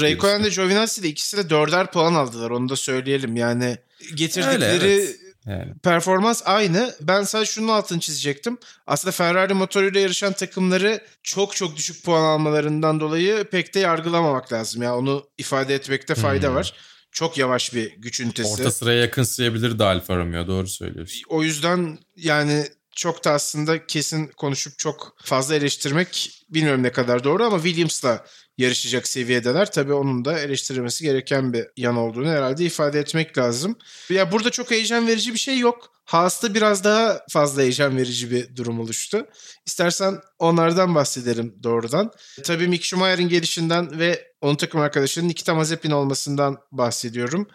Raikkonen 0.01 0.43
de 0.43 0.49
Giovinazzi 0.49 1.03
de 1.03 1.07
ikisi 1.07 1.37
de 1.37 1.49
dörder 1.49 1.91
puan 1.91 2.13
aldılar 2.13 2.49
onu 2.49 2.69
da 2.69 2.75
söyleyelim. 2.75 3.35
Yani 3.35 3.77
getirdikleri 4.15 4.73
Öyle, 4.73 4.85
evet. 4.85 5.21
Yani. 5.45 5.73
Performans 5.83 6.41
aynı. 6.45 6.95
Ben 7.01 7.23
sadece 7.23 7.51
şunun 7.51 7.67
altını 7.67 7.99
çizecektim. 7.99 8.57
Aslında 8.87 9.11
Ferrari 9.11 9.53
motoruyla 9.53 9.99
yarışan 9.99 10.33
takımları 10.33 11.03
çok 11.23 11.55
çok 11.55 11.75
düşük 11.75 12.05
puan 12.05 12.23
almalarından 12.23 12.99
dolayı 12.99 13.43
pek 13.43 13.73
de 13.75 13.79
yargılamamak 13.79 14.53
lazım. 14.53 14.81
Ya 14.81 14.97
onu 14.97 15.27
ifade 15.37 15.75
etmekte 15.75 16.15
fayda 16.15 16.47
hmm. 16.47 16.55
var. 16.55 16.73
Çok 17.11 17.37
yavaş 17.37 17.73
bir 17.73 17.91
güç 17.97 18.19
ünitesi. 18.19 18.49
Orta 18.49 18.71
sıraya 18.71 19.01
yakın 19.01 19.23
sayabilirdi 19.23 19.83
Alfa 19.83 20.17
Romeo 20.17 20.47
doğru 20.47 20.67
söylüyorsun. 20.67 21.21
O 21.29 21.43
yüzden 21.43 21.99
yani 22.15 22.65
çok 22.95 23.25
da 23.25 23.31
aslında 23.31 23.85
kesin 23.85 24.27
konuşup 24.27 24.79
çok 24.79 25.15
fazla 25.23 25.55
eleştirmek 25.55 26.43
bilmiyorum 26.49 26.83
ne 26.83 26.91
kadar 26.91 27.23
doğru 27.23 27.43
ama 27.43 27.63
Williams'la 27.63 28.25
yarışacak 28.57 29.07
seviyedeler. 29.07 29.71
Tabii 29.71 29.93
onun 29.93 30.25
da 30.25 30.39
eleştirilmesi 30.39 31.03
gereken 31.03 31.53
bir 31.53 31.67
yan 31.77 31.95
olduğunu 31.95 32.29
herhalde 32.29 32.65
ifade 32.65 32.99
etmek 32.99 33.37
lazım. 33.37 33.75
Ya 34.09 34.31
burada 34.31 34.49
çok 34.49 34.71
heyecan 34.71 35.07
verici 35.07 35.33
bir 35.33 35.39
şey 35.39 35.59
yok. 35.59 35.91
Haas'ta 36.05 36.53
biraz 36.53 36.83
daha 36.83 37.21
fazla 37.29 37.61
heyecan 37.61 37.97
verici 37.97 38.31
bir 38.31 38.55
durum 38.55 38.79
oluştu. 38.79 39.27
İstersen 39.65 40.19
onlardan 40.39 40.95
bahsedelim 40.95 41.55
doğrudan. 41.63 42.11
Tabii 42.43 42.67
Mick 42.67 42.83
Schumacher'in 42.83 43.29
gelişinden 43.29 43.99
ve 43.99 44.30
onun 44.41 44.55
takım 44.55 44.81
arkadaşının 44.81 45.29
Nikita 45.29 45.55
Mazepin 45.55 45.91
olmasından 45.91 46.57
bahsediyorum. 46.71 47.47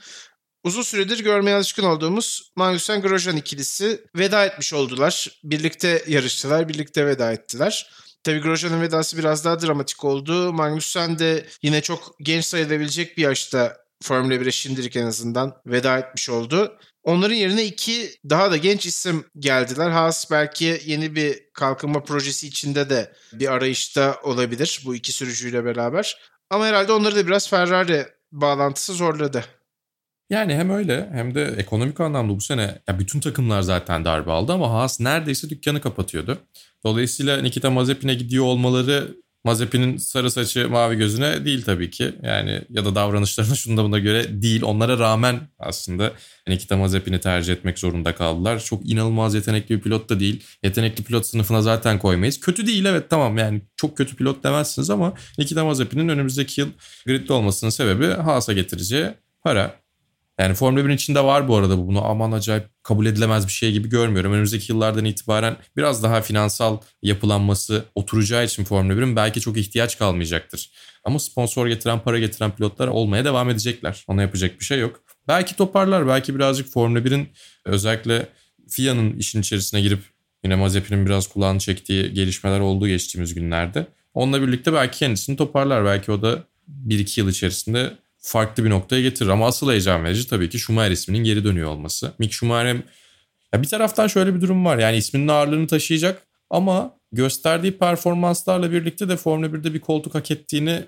uzun 0.65 0.83
süredir 0.83 1.25
görmeye 1.25 1.57
alışkın 1.57 1.83
olduğumuz 1.83 2.53
Magnussen 2.57 3.03
Grosjean 3.03 3.37
ikilisi 3.37 4.01
veda 4.17 4.47
etmiş 4.47 4.75
oldular. 4.75 5.41
Birlikte 5.45 6.05
yarıştılar, 6.07 6.69
birlikte 6.69 7.07
veda 7.07 7.33
ettiler. 7.33 7.91
Tabii 8.25 8.41
Grosjean'ın 8.41 8.83
vedası 8.83 9.19
biraz 9.19 9.45
daha 9.45 9.61
dramatik 9.63 10.05
oldu. 10.05 10.53
Magnussen 10.53 11.19
de 11.19 11.47
yine 11.63 11.81
çok 11.81 12.17
genç 12.21 12.45
sayılabilecek 12.45 13.17
bir 13.17 13.23
yaşta 13.23 13.77
Formula 14.03 14.35
1'e 14.35 14.53
şimdilik 14.53 14.97
en 14.97 15.07
azından 15.07 15.57
veda 15.67 15.99
etmiş 15.99 16.31
oldu. 16.31 16.79
Onların 17.03 17.35
yerine 17.35 17.65
iki 17.65 18.11
daha 18.31 18.51
da 18.51 18.57
genç 18.57 18.87
isim 18.87 19.25
geldiler. 19.39 19.91
Haas 19.91 20.31
belki 20.31 20.81
yeni 20.85 21.15
bir 21.15 21.43
kalkınma 21.53 22.03
projesi 22.03 22.47
içinde 22.47 22.91
de 22.91 23.13
bir 23.33 23.53
arayışta 23.53 24.21
olabilir 24.23 24.83
bu 24.85 24.95
iki 24.95 25.13
sürücüyle 25.13 25.65
beraber. 25.65 26.17
Ama 26.51 26.67
herhalde 26.67 26.93
onları 26.93 27.17
da 27.17 27.27
biraz 27.27 27.51
Ferrari 27.51 28.07
bağlantısı 28.33 28.93
zorladı. 28.93 29.45
Yani 30.31 30.55
hem 30.55 30.71
öyle 30.71 31.11
hem 31.13 31.35
de 31.35 31.45
ekonomik 31.45 32.01
anlamda 32.01 32.37
bu 32.37 32.41
sene 32.41 32.83
ya 32.89 32.99
bütün 32.99 33.21
takımlar 33.21 33.63
zaten 33.63 34.05
darbe 34.05 34.33
aldı 34.33 34.53
ama 34.53 34.71
Haas 34.71 35.01
neredeyse 35.01 35.51
dükkanı 35.51 35.81
kapatıyordu. 35.81 36.39
Dolayısıyla 36.85 37.43
Nikita 37.43 37.71
Mazepin'e 37.71 38.15
gidiyor 38.15 38.45
olmaları 38.45 39.17
Mazepin'in 39.47 39.97
sarı 39.97 40.31
saçı 40.31 40.69
mavi 40.71 40.97
gözüne 40.97 41.45
değil 41.45 41.65
tabii 41.65 41.91
ki. 41.91 42.15
Yani 42.23 42.63
ya 42.71 42.85
da 42.85 42.95
davranışlarına 42.95 43.55
şunda 43.65 43.85
buna 43.85 43.99
göre 43.99 44.43
değil. 44.43 44.63
Onlara 44.63 44.99
rağmen 44.99 45.41
aslında 45.59 46.13
Nikita 46.49 46.77
Mazepin'i 46.77 47.21
tercih 47.21 47.53
etmek 47.53 47.79
zorunda 47.79 48.15
kaldılar. 48.15 48.61
Çok 48.61 48.91
inanılmaz 48.91 49.35
yetenekli 49.35 49.77
bir 49.77 49.81
pilot 49.81 50.09
da 50.09 50.21
değil. 50.21 50.45
Yetenekli 50.63 51.05
pilot 51.05 51.27
sınıfına 51.27 51.63
zaten 51.63 51.99
koymayız. 51.99 52.41
Kötü 52.41 52.67
değil 52.67 52.85
evet 52.85 53.11
tamam 53.11 53.39
yani 53.39 53.63
çok 53.77 53.97
kötü 53.97 54.17
pilot 54.17 54.45
demezsiniz 54.45 54.91
ama 54.91 55.15
Nikita 55.39 55.65
Mazepin'in 55.65 56.09
önümüzdeki 56.09 56.61
yıl 56.61 56.69
gridde 57.07 57.33
olmasının 57.33 57.71
sebebi 57.71 58.07
Haas'a 58.07 58.53
getireceği 58.53 59.07
para. 59.43 59.86
Yani 60.39 60.55
Formula 60.55 60.81
1'in 60.81 60.95
içinde 60.95 61.25
var 61.25 61.49
bu 61.49 61.57
arada 61.57 61.79
bu. 61.79 61.87
Bunu 61.87 62.05
aman 62.05 62.33
acayip 62.33 62.65
kabul 62.83 63.07
edilemez 63.07 63.47
bir 63.47 63.53
şey 63.53 63.73
gibi 63.73 63.89
görmüyorum. 63.89 64.33
Önümüzdeki 64.33 64.73
yıllardan 64.73 65.05
itibaren 65.05 65.57
biraz 65.77 66.03
daha 66.03 66.21
finansal 66.21 66.79
yapılanması 67.03 67.85
oturacağı 67.95 68.45
için 68.45 68.65
Formula 68.65 68.93
1'in 68.93 69.17
belki 69.17 69.41
çok 69.41 69.57
ihtiyaç 69.57 69.99
kalmayacaktır. 69.99 70.71
Ama 71.05 71.19
sponsor 71.19 71.67
getiren, 71.67 72.01
para 72.01 72.19
getiren 72.19 72.51
pilotlar 72.51 72.89
olmaya 72.89 73.25
devam 73.25 73.51
edecekler. 73.51 74.05
Ona 74.09 74.23
yapacak 74.23 74.61
bir 74.61 74.65
şey 74.65 74.79
yok. 74.79 75.01
Belki 75.29 75.57
toparlar, 75.57 76.07
belki 76.07 76.35
birazcık 76.35 76.69
Formula 76.69 76.99
1'in 76.99 77.29
özellikle 77.65 78.29
FIA'nın 78.69 79.17
işin 79.17 79.41
içerisine 79.41 79.81
girip 79.81 80.01
yine 80.45 80.55
Mazepin'in 80.55 81.07
biraz 81.07 81.27
kulağını 81.27 81.59
çektiği 81.59 82.15
gelişmeler 82.15 82.61
olduğu 82.61 82.89
geçtiğimiz 82.89 83.35
günlerde. 83.35 83.87
Onunla 84.15 84.43
birlikte 84.43 84.73
belki 84.73 84.99
kendisini 84.99 85.37
toparlar. 85.37 85.85
Belki 85.85 86.13
o 86.13 86.23
da 86.23 86.43
1-2 86.87 87.21
yıl 87.21 87.29
içerisinde 87.29 87.93
farklı 88.27 88.65
bir 88.65 88.71
noktaya 88.71 89.03
getirir. 89.03 89.31
Ama 89.31 89.47
asıl 89.47 89.71
heyecan 89.71 90.05
verici 90.05 90.29
tabii 90.29 90.49
ki 90.49 90.59
Schumacher 90.59 90.91
isminin 90.91 91.25
geri 91.25 91.45
dönüyor 91.45 91.71
olması. 91.71 92.13
Mick 92.19 92.33
Schumacher 92.33 92.77
ya 93.53 93.63
bir 93.63 93.69
taraftan 93.69 94.07
şöyle 94.07 94.35
bir 94.35 94.41
durum 94.41 94.65
var. 94.65 94.79
Yani 94.79 94.97
isminin 94.97 95.29
ağırlığını 95.29 95.67
taşıyacak 95.67 96.23
ama 96.51 96.99
gösterdiği 97.13 97.79
performanslarla 97.79 98.73
birlikte 98.73 99.09
de 99.09 99.17
Formula 99.17 99.47
1'de 99.47 99.75
bir 99.75 99.81
koltuk 99.81 100.15
hak 100.15 100.31
ettiğini 100.31 100.85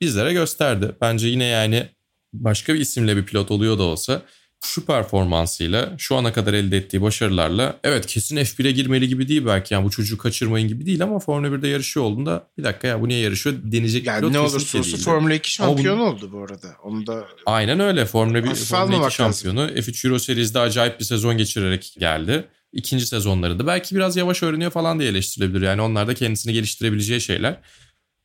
bizlere 0.00 0.32
gösterdi. 0.32 0.92
Bence 1.00 1.28
yine 1.28 1.44
yani 1.44 1.86
başka 2.32 2.74
bir 2.74 2.80
isimle 2.80 3.16
bir 3.16 3.26
pilot 3.26 3.50
oluyor 3.50 3.78
da 3.78 3.82
olsa 3.82 4.22
şu 4.66 4.86
performansıyla 4.86 5.94
şu 5.98 6.16
ana 6.16 6.32
kadar 6.32 6.54
elde 6.54 6.76
ettiği 6.76 7.02
başarılarla 7.02 7.80
evet 7.84 8.06
kesin 8.06 8.36
F1'e 8.36 8.70
girmeli 8.70 9.08
gibi 9.08 9.28
değil 9.28 9.46
belki 9.46 9.74
yani 9.74 9.84
bu 9.84 9.90
çocuğu 9.90 10.18
kaçırmayın 10.18 10.68
gibi 10.68 10.86
değil 10.86 11.02
ama 11.02 11.18
Formula 11.18 11.48
1'de 11.48 11.68
yarışıyor 11.68 12.06
olduğunda 12.06 12.48
bir 12.58 12.64
dakika 12.64 12.88
ya 12.88 13.00
bu 13.00 13.08
niye 13.08 13.20
yarışıyor 13.20 13.56
denecek 13.62 14.06
yani 14.06 14.20
pilot 14.20 14.32
ne 14.32 14.38
olursa 14.38 14.78
olsun 14.78 14.98
Formula 14.98 15.34
2 15.34 15.52
şampiyonu 15.52 16.00
bunu... 16.00 16.08
oldu 16.08 16.32
bu 16.32 16.38
arada. 16.38 16.68
Onu 16.82 17.06
da 17.06 17.24
Aynen 17.46 17.80
öyle 17.80 18.06
Formula 18.06 18.44
1 18.44 18.54
Formula 18.54 19.06
2 19.06 19.14
şampiyonu 19.14 19.60
lazım. 19.60 19.76
F3 19.76 20.06
Euro 20.06 20.18
Series'de 20.18 20.58
acayip 20.58 21.00
bir 21.00 21.04
sezon 21.04 21.38
geçirerek 21.38 21.94
geldi. 21.98 22.44
İkinci 22.72 23.06
sezonlarında 23.06 23.66
belki 23.66 23.96
biraz 23.96 24.16
yavaş 24.16 24.42
öğreniyor 24.42 24.70
falan 24.70 24.98
diye 24.98 25.10
eleştirilebilir. 25.10 25.62
Yani 25.62 25.80
onlar 25.80 26.08
da 26.08 26.14
kendisini 26.14 26.52
geliştirebileceği 26.52 27.20
şeyler. 27.20 27.60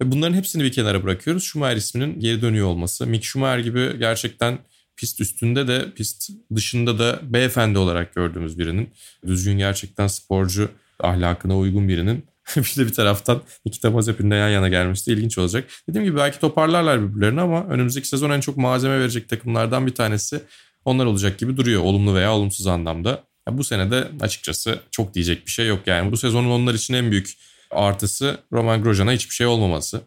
Ve 0.01 0.11
bunların 0.11 0.33
hepsini 0.33 0.63
bir 0.63 0.71
kenara 0.71 1.03
bırakıyoruz. 1.03 1.43
Schumacher 1.43 1.75
isminin 1.75 2.19
geri 2.19 2.41
dönüyor 2.41 2.67
olması. 2.67 3.07
Mick 3.07 3.23
Schumacher 3.23 3.59
gibi 3.59 3.99
gerçekten 3.99 4.59
pist 5.01 5.21
üstünde 5.21 5.67
de 5.67 5.91
pist 5.95 6.29
dışında 6.55 6.99
da 6.99 7.19
beyefendi 7.23 7.77
olarak 7.77 8.15
gördüğümüz 8.15 8.59
birinin 8.59 8.89
düzgün 9.27 9.57
gerçekten 9.57 10.07
sporcu 10.07 10.69
ahlakına 10.99 11.57
uygun 11.57 11.87
birinin 11.87 12.25
bir 12.55 12.75
de 12.77 12.85
bir 12.85 12.93
taraftan 12.93 13.41
iki 13.65 13.87
Mazepin'le 13.87 14.31
yan 14.31 14.49
yana 14.49 14.69
gelmesi 14.69 15.07
de 15.07 15.13
ilginç 15.13 15.37
olacak. 15.37 15.69
Dediğim 15.89 16.05
gibi 16.05 16.17
belki 16.17 16.39
toparlarlar 16.39 17.01
birbirlerini 17.01 17.41
ama 17.41 17.63
önümüzdeki 17.63 18.07
sezon 18.07 18.29
en 18.29 18.39
çok 18.39 18.57
malzeme 18.57 18.99
verecek 18.99 19.29
takımlardan 19.29 19.87
bir 19.87 19.95
tanesi 19.95 20.43
onlar 20.85 21.05
olacak 21.05 21.37
gibi 21.37 21.57
duruyor 21.57 21.81
olumlu 21.81 22.15
veya 22.15 22.33
olumsuz 22.33 22.67
anlamda. 22.67 23.09
Ya 23.47 23.57
bu 23.57 23.63
sene 23.63 23.91
de 23.91 24.07
açıkçası 24.19 24.79
çok 24.91 25.13
diyecek 25.13 25.45
bir 25.45 25.51
şey 25.51 25.67
yok 25.67 25.79
yani. 25.85 26.11
Bu 26.11 26.17
sezonun 26.17 26.49
onlar 26.49 26.73
için 26.73 26.93
en 26.93 27.11
büyük 27.11 27.37
artısı 27.71 28.37
Roman 28.51 28.83
Grosjean'a 28.83 29.11
hiçbir 29.11 29.33
şey 29.33 29.47
olmaması. 29.47 30.01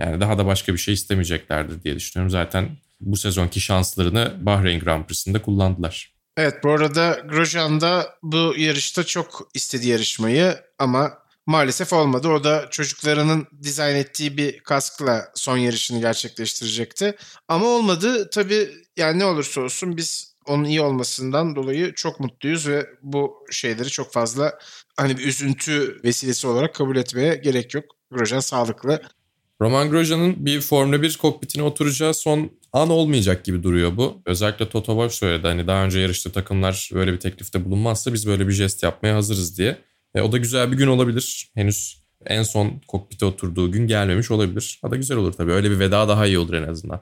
Yani 0.00 0.20
daha 0.20 0.38
da 0.38 0.46
başka 0.46 0.72
bir 0.72 0.78
şey 0.78 0.94
istemeyeceklerdir 0.94 1.82
diye 1.82 1.96
düşünüyorum. 1.96 2.30
Zaten 2.30 2.68
bu 3.00 3.16
sezonki 3.16 3.60
şanslarını 3.60 4.36
Bahreyn 4.40 4.80
Grand 4.80 5.04
Prix'sinde 5.04 5.42
kullandılar. 5.42 6.12
Evet 6.36 6.64
bu 6.64 6.70
arada 6.70 7.20
Grosjean 7.28 7.80
da 7.80 8.14
bu 8.22 8.54
yarışta 8.56 9.04
çok 9.04 9.48
istedi 9.54 9.88
yarışmayı 9.88 10.56
ama 10.78 11.18
maalesef 11.46 11.92
olmadı. 11.92 12.28
O 12.28 12.44
da 12.44 12.66
çocuklarının 12.70 13.46
dizayn 13.62 13.96
ettiği 13.96 14.36
bir 14.36 14.60
kaskla 14.60 15.32
son 15.34 15.56
yarışını 15.56 16.00
gerçekleştirecekti. 16.00 17.14
Ama 17.48 17.66
olmadı. 17.66 18.30
Tabii 18.30 18.70
yani 18.96 19.18
ne 19.18 19.24
olursa 19.24 19.60
olsun 19.60 19.96
biz 19.96 20.34
onun 20.46 20.64
iyi 20.64 20.80
olmasından 20.80 21.56
dolayı 21.56 21.94
çok 21.94 22.20
mutluyuz 22.20 22.68
ve 22.68 22.86
bu 23.02 23.46
şeyleri 23.50 23.88
çok 23.88 24.12
fazla 24.12 24.58
hani 24.96 25.18
bir 25.18 25.26
üzüntü 25.26 26.00
vesilesi 26.04 26.46
olarak 26.46 26.74
kabul 26.74 26.96
etmeye 26.96 27.34
gerek 27.34 27.74
yok. 27.74 27.84
Grosjean 28.10 28.40
sağlıklı. 28.40 29.02
Roman 29.60 29.90
Grosjean'ın 29.90 30.46
bir 30.46 30.60
Formula 30.60 31.02
1 31.02 31.16
kokpitine 31.16 31.62
oturacağı 31.62 32.14
son 32.14 32.50
an 32.72 32.90
olmayacak 32.90 33.44
gibi 33.44 33.62
duruyor 33.62 33.96
bu. 33.96 34.22
Özellikle 34.26 34.68
Toto 34.68 34.92
Wolff 34.92 35.14
söyledi 35.14 35.46
hani 35.46 35.66
daha 35.66 35.84
önce 35.84 36.00
yarıştığı 36.00 36.32
takımlar 36.32 36.90
böyle 36.94 37.12
bir 37.12 37.20
teklifte 37.20 37.64
bulunmazsa 37.64 38.12
biz 38.12 38.26
böyle 38.26 38.48
bir 38.48 38.52
jest 38.52 38.82
yapmaya 38.82 39.14
hazırız 39.14 39.58
diye. 39.58 39.78
E, 40.14 40.20
o 40.20 40.32
da 40.32 40.38
güzel 40.38 40.72
bir 40.72 40.76
gün 40.76 40.86
olabilir. 40.86 41.50
Henüz 41.54 42.02
en 42.26 42.42
son 42.42 42.80
kokpite 42.88 43.24
oturduğu 43.24 43.72
gün 43.72 43.86
gelmemiş 43.86 44.30
olabilir. 44.30 44.80
O 44.82 44.90
da 44.90 44.96
güzel 44.96 45.16
olur 45.16 45.32
tabii. 45.32 45.52
Öyle 45.52 45.70
bir 45.70 45.78
veda 45.78 46.08
daha 46.08 46.26
iyi 46.26 46.38
olur 46.38 46.54
en 46.54 46.68
azından. 46.68 47.00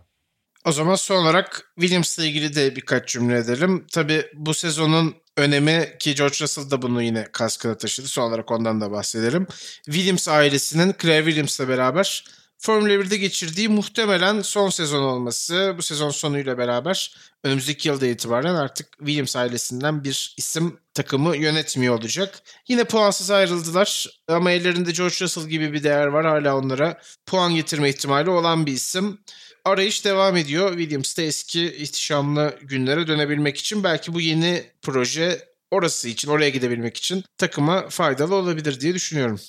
O 0.65 0.73
zaman 0.73 0.95
son 0.95 1.17
olarak 1.17 1.73
Williams'la 1.81 2.25
ilgili 2.25 2.55
de 2.55 2.77
birkaç 2.77 3.09
cümle 3.09 3.39
edelim. 3.39 3.87
Tabii 3.93 4.23
bu 4.35 4.55
sezonun 4.55 5.15
önemi 5.37 5.97
ki 5.99 6.15
George 6.15 6.37
Russell 6.41 6.71
da 6.71 6.83
bunu 6.83 7.03
yine 7.03 7.27
kaskına 7.33 7.77
taşıdı. 7.77 8.09
Son 8.09 8.23
olarak 8.23 8.51
ondan 8.51 8.81
da 8.81 8.91
bahsedelim. 8.91 9.47
Williams 9.85 10.29
ailesinin 10.29 10.95
Claire 11.03 11.25
Williams'la 11.25 11.69
beraber 11.69 12.25
Formula 12.59 12.93
1'de 12.93 13.17
geçirdiği 13.17 13.69
muhtemelen 13.69 14.43
son 14.43 14.71
sezon 14.71 15.03
olması. 15.03 15.75
Bu 15.79 15.83
sezon 15.83 16.11
sonuyla 16.11 16.59
beraber 16.59 17.17
önümüzdeki 17.45 17.89
yılda 17.89 18.07
itibaren 18.07 18.55
artık 18.55 18.99
Williams 18.99 19.37
ailesinden 19.37 20.05
bir 20.05 20.35
isim 20.37 20.79
takımı 20.95 21.37
yönetmiyor 21.37 21.99
olacak. 21.99 22.43
Yine 22.69 22.85
puansız 22.85 23.31
ayrıldılar 23.31 24.07
ama 24.29 24.51
ellerinde 24.51 24.93
George 24.93 25.15
Russell 25.21 25.49
gibi 25.49 25.73
bir 25.73 25.85
değer 25.85 26.07
var. 26.07 26.27
Hala 26.27 26.57
onlara 26.57 27.01
puan 27.27 27.55
getirme 27.55 27.89
ihtimali 27.89 28.31
olan 28.31 28.67
bir 28.67 28.73
isim. 28.73 29.21
Arayış 29.65 30.05
devam 30.05 30.37
ediyor. 30.37 30.79
Williams 30.79 31.17
de 31.17 31.27
eski 31.27 31.77
ihtişamlı 31.77 32.59
günlere 32.63 33.07
dönebilmek 33.07 33.59
için 33.59 33.85
belki 33.85 34.15
bu 34.15 34.21
yeni 34.21 34.65
proje 34.83 35.49
orası 35.71 36.09
için, 36.09 36.29
oraya 36.29 36.51
gidebilmek 36.51 36.97
için 36.97 37.25
takıma 37.39 37.89
faydalı 37.89 38.35
olabilir 38.35 38.81
diye 38.81 38.95
düşünüyorum. 38.95 39.41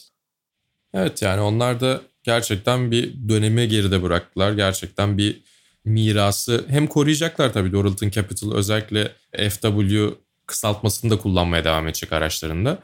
Evet 0.93 1.21
yani 1.21 1.41
onlar 1.41 1.79
da 1.79 2.01
gerçekten 2.27 2.91
bir 2.91 3.29
dönemi 3.29 3.67
geride 3.67 4.03
bıraktılar. 4.03 4.51
Gerçekten 4.51 5.17
bir 5.17 5.41
mirası 5.85 6.65
hem 6.69 6.87
koruyacaklar 6.87 7.53
tabii 7.53 7.71
Doralton 7.71 8.09
Capital 8.09 8.53
özellikle 8.53 9.11
FW 9.49 10.09
kısaltmasını 10.45 11.11
da 11.11 11.17
kullanmaya 11.17 11.63
devam 11.63 11.87
edecek 11.87 12.13
araçlarında. 12.13 12.79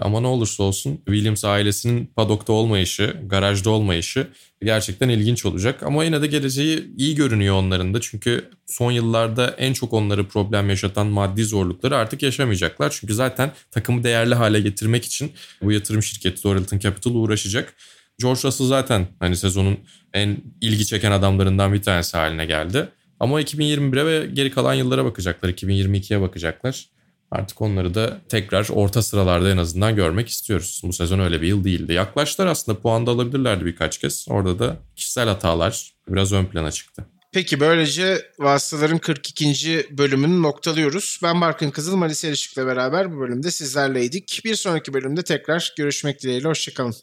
Ama 0.00 0.20
ne 0.20 0.26
olursa 0.26 0.62
olsun 0.62 1.00
Williams 1.06 1.44
ailesinin 1.44 2.06
padokta 2.06 2.52
olmayışı, 2.52 3.16
garajda 3.26 3.70
olmayışı 3.70 4.26
gerçekten 4.62 5.08
ilginç 5.08 5.46
olacak. 5.46 5.82
Ama 5.82 6.04
yine 6.04 6.22
de 6.22 6.26
geleceği 6.26 6.90
iyi 6.96 7.14
görünüyor 7.14 7.54
onların 7.54 7.94
da. 7.94 8.00
Çünkü 8.00 8.50
son 8.66 8.92
yıllarda 8.92 9.54
en 9.58 9.72
çok 9.72 9.92
onları 9.92 10.28
problem 10.28 10.70
yaşatan 10.70 11.06
maddi 11.06 11.44
zorlukları 11.44 11.96
artık 11.96 12.22
yaşamayacaklar. 12.22 12.96
Çünkü 13.00 13.14
zaten 13.14 13.52
takımı 13.70 14.04
değerli 14.04 14.34
hale 14.34 14.60
getirmek 14.60 15.04
için 15.04 15.32
bu 15.62 15.72
yatırım 15.72 16.02
şirketi 16.02 16.44
Doralton 16.44 16.78
Capital 16.78 17.14
uğraşacak. 17.14 17.74
George 18.20 18.40
Russell 18.44 18.66
zaten 18.66 19.06
hani 19.20 19.36
sezonun 19.36 19.78
en 20.14 20.36
ilgi 20.60 20.86
çeken 20.86 21.12
adamlarından 21.12 21.72
bir 21.72 21.82
tanesi 21.82 22.16
haline 22.16 22.46
geldi. 22.46 22.88
Ama 23.20 23.42
2021'e 23.42 24.06
ve 24.06 24.26
geri 24.26 24.50
kalan 24.50 24.74
yıllara 24.74 25.04
bakacaklar. 25.04 25.48
2022'ye 25.48 26.20
bakacaklar. 26.20 26.88
Artık 27.30 27.60
onları 27.60 27.94
da 27.94 28.20
tekrar 28.28 28.68
orta 28.72 29.02
sıralarda 29.02 29.50
en 29.50 29.56
azından 29.56 29.96
görmek 29.96 30.28
istiyoruz. 30.28 30.80
Bu 30.84 30.92
sezon 30.92 31.18
öyle 31.18 31.42
bir 31.42 31.48
yıl 31.48 31.64
değildi. 31.64 31.92
Yaklaştılar 31.92 32.46
aslında 32.46 32.78
puan 32.78 33.06
da 33.06 33.10
alabilirlerdi 33.10 33.66
birkaç 33.66 33.98
kez. 33.98 34.26
Orada 34.28 34.58
da 34.58 34.76
kişisel 34.96 35.28
hatalar 35.28 35.92
biraz 36.08 36.32
ön 36.32 36.46
plana 36.46 36.70
çıktı. 36.70 37.06
Peki 37.32 37.60
böylece 37.60 38.22
Vasıtaların 38.38 38.98
42. 38.98 39.86
bölümünü 39.90 40.42
noktalıyoruz. 40.42 41.20
Ben 41.22 41.40
Barkın 41.40 41.70
Kızıl, 41.70 41.96
Malis 41.96 42.24
Erişik'le 42.24 42.66
beraber 42.66 43.12
bu 43.12 43.20
bölümde 43.20 43.50
sizlerleydik. 43.50 44.40
Bir 44.44 44.54
sonraki 44.54 44.94
bölümde 44.94 45.22
tekrar 45.22 45.74
görüşmek 45.76 46.22
dileğiyle. 46.22 46.48
Hoşçakalın. 46.48 46.94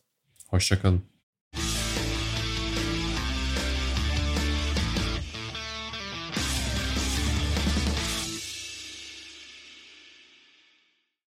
Hoşçakalın. 0.55 1.03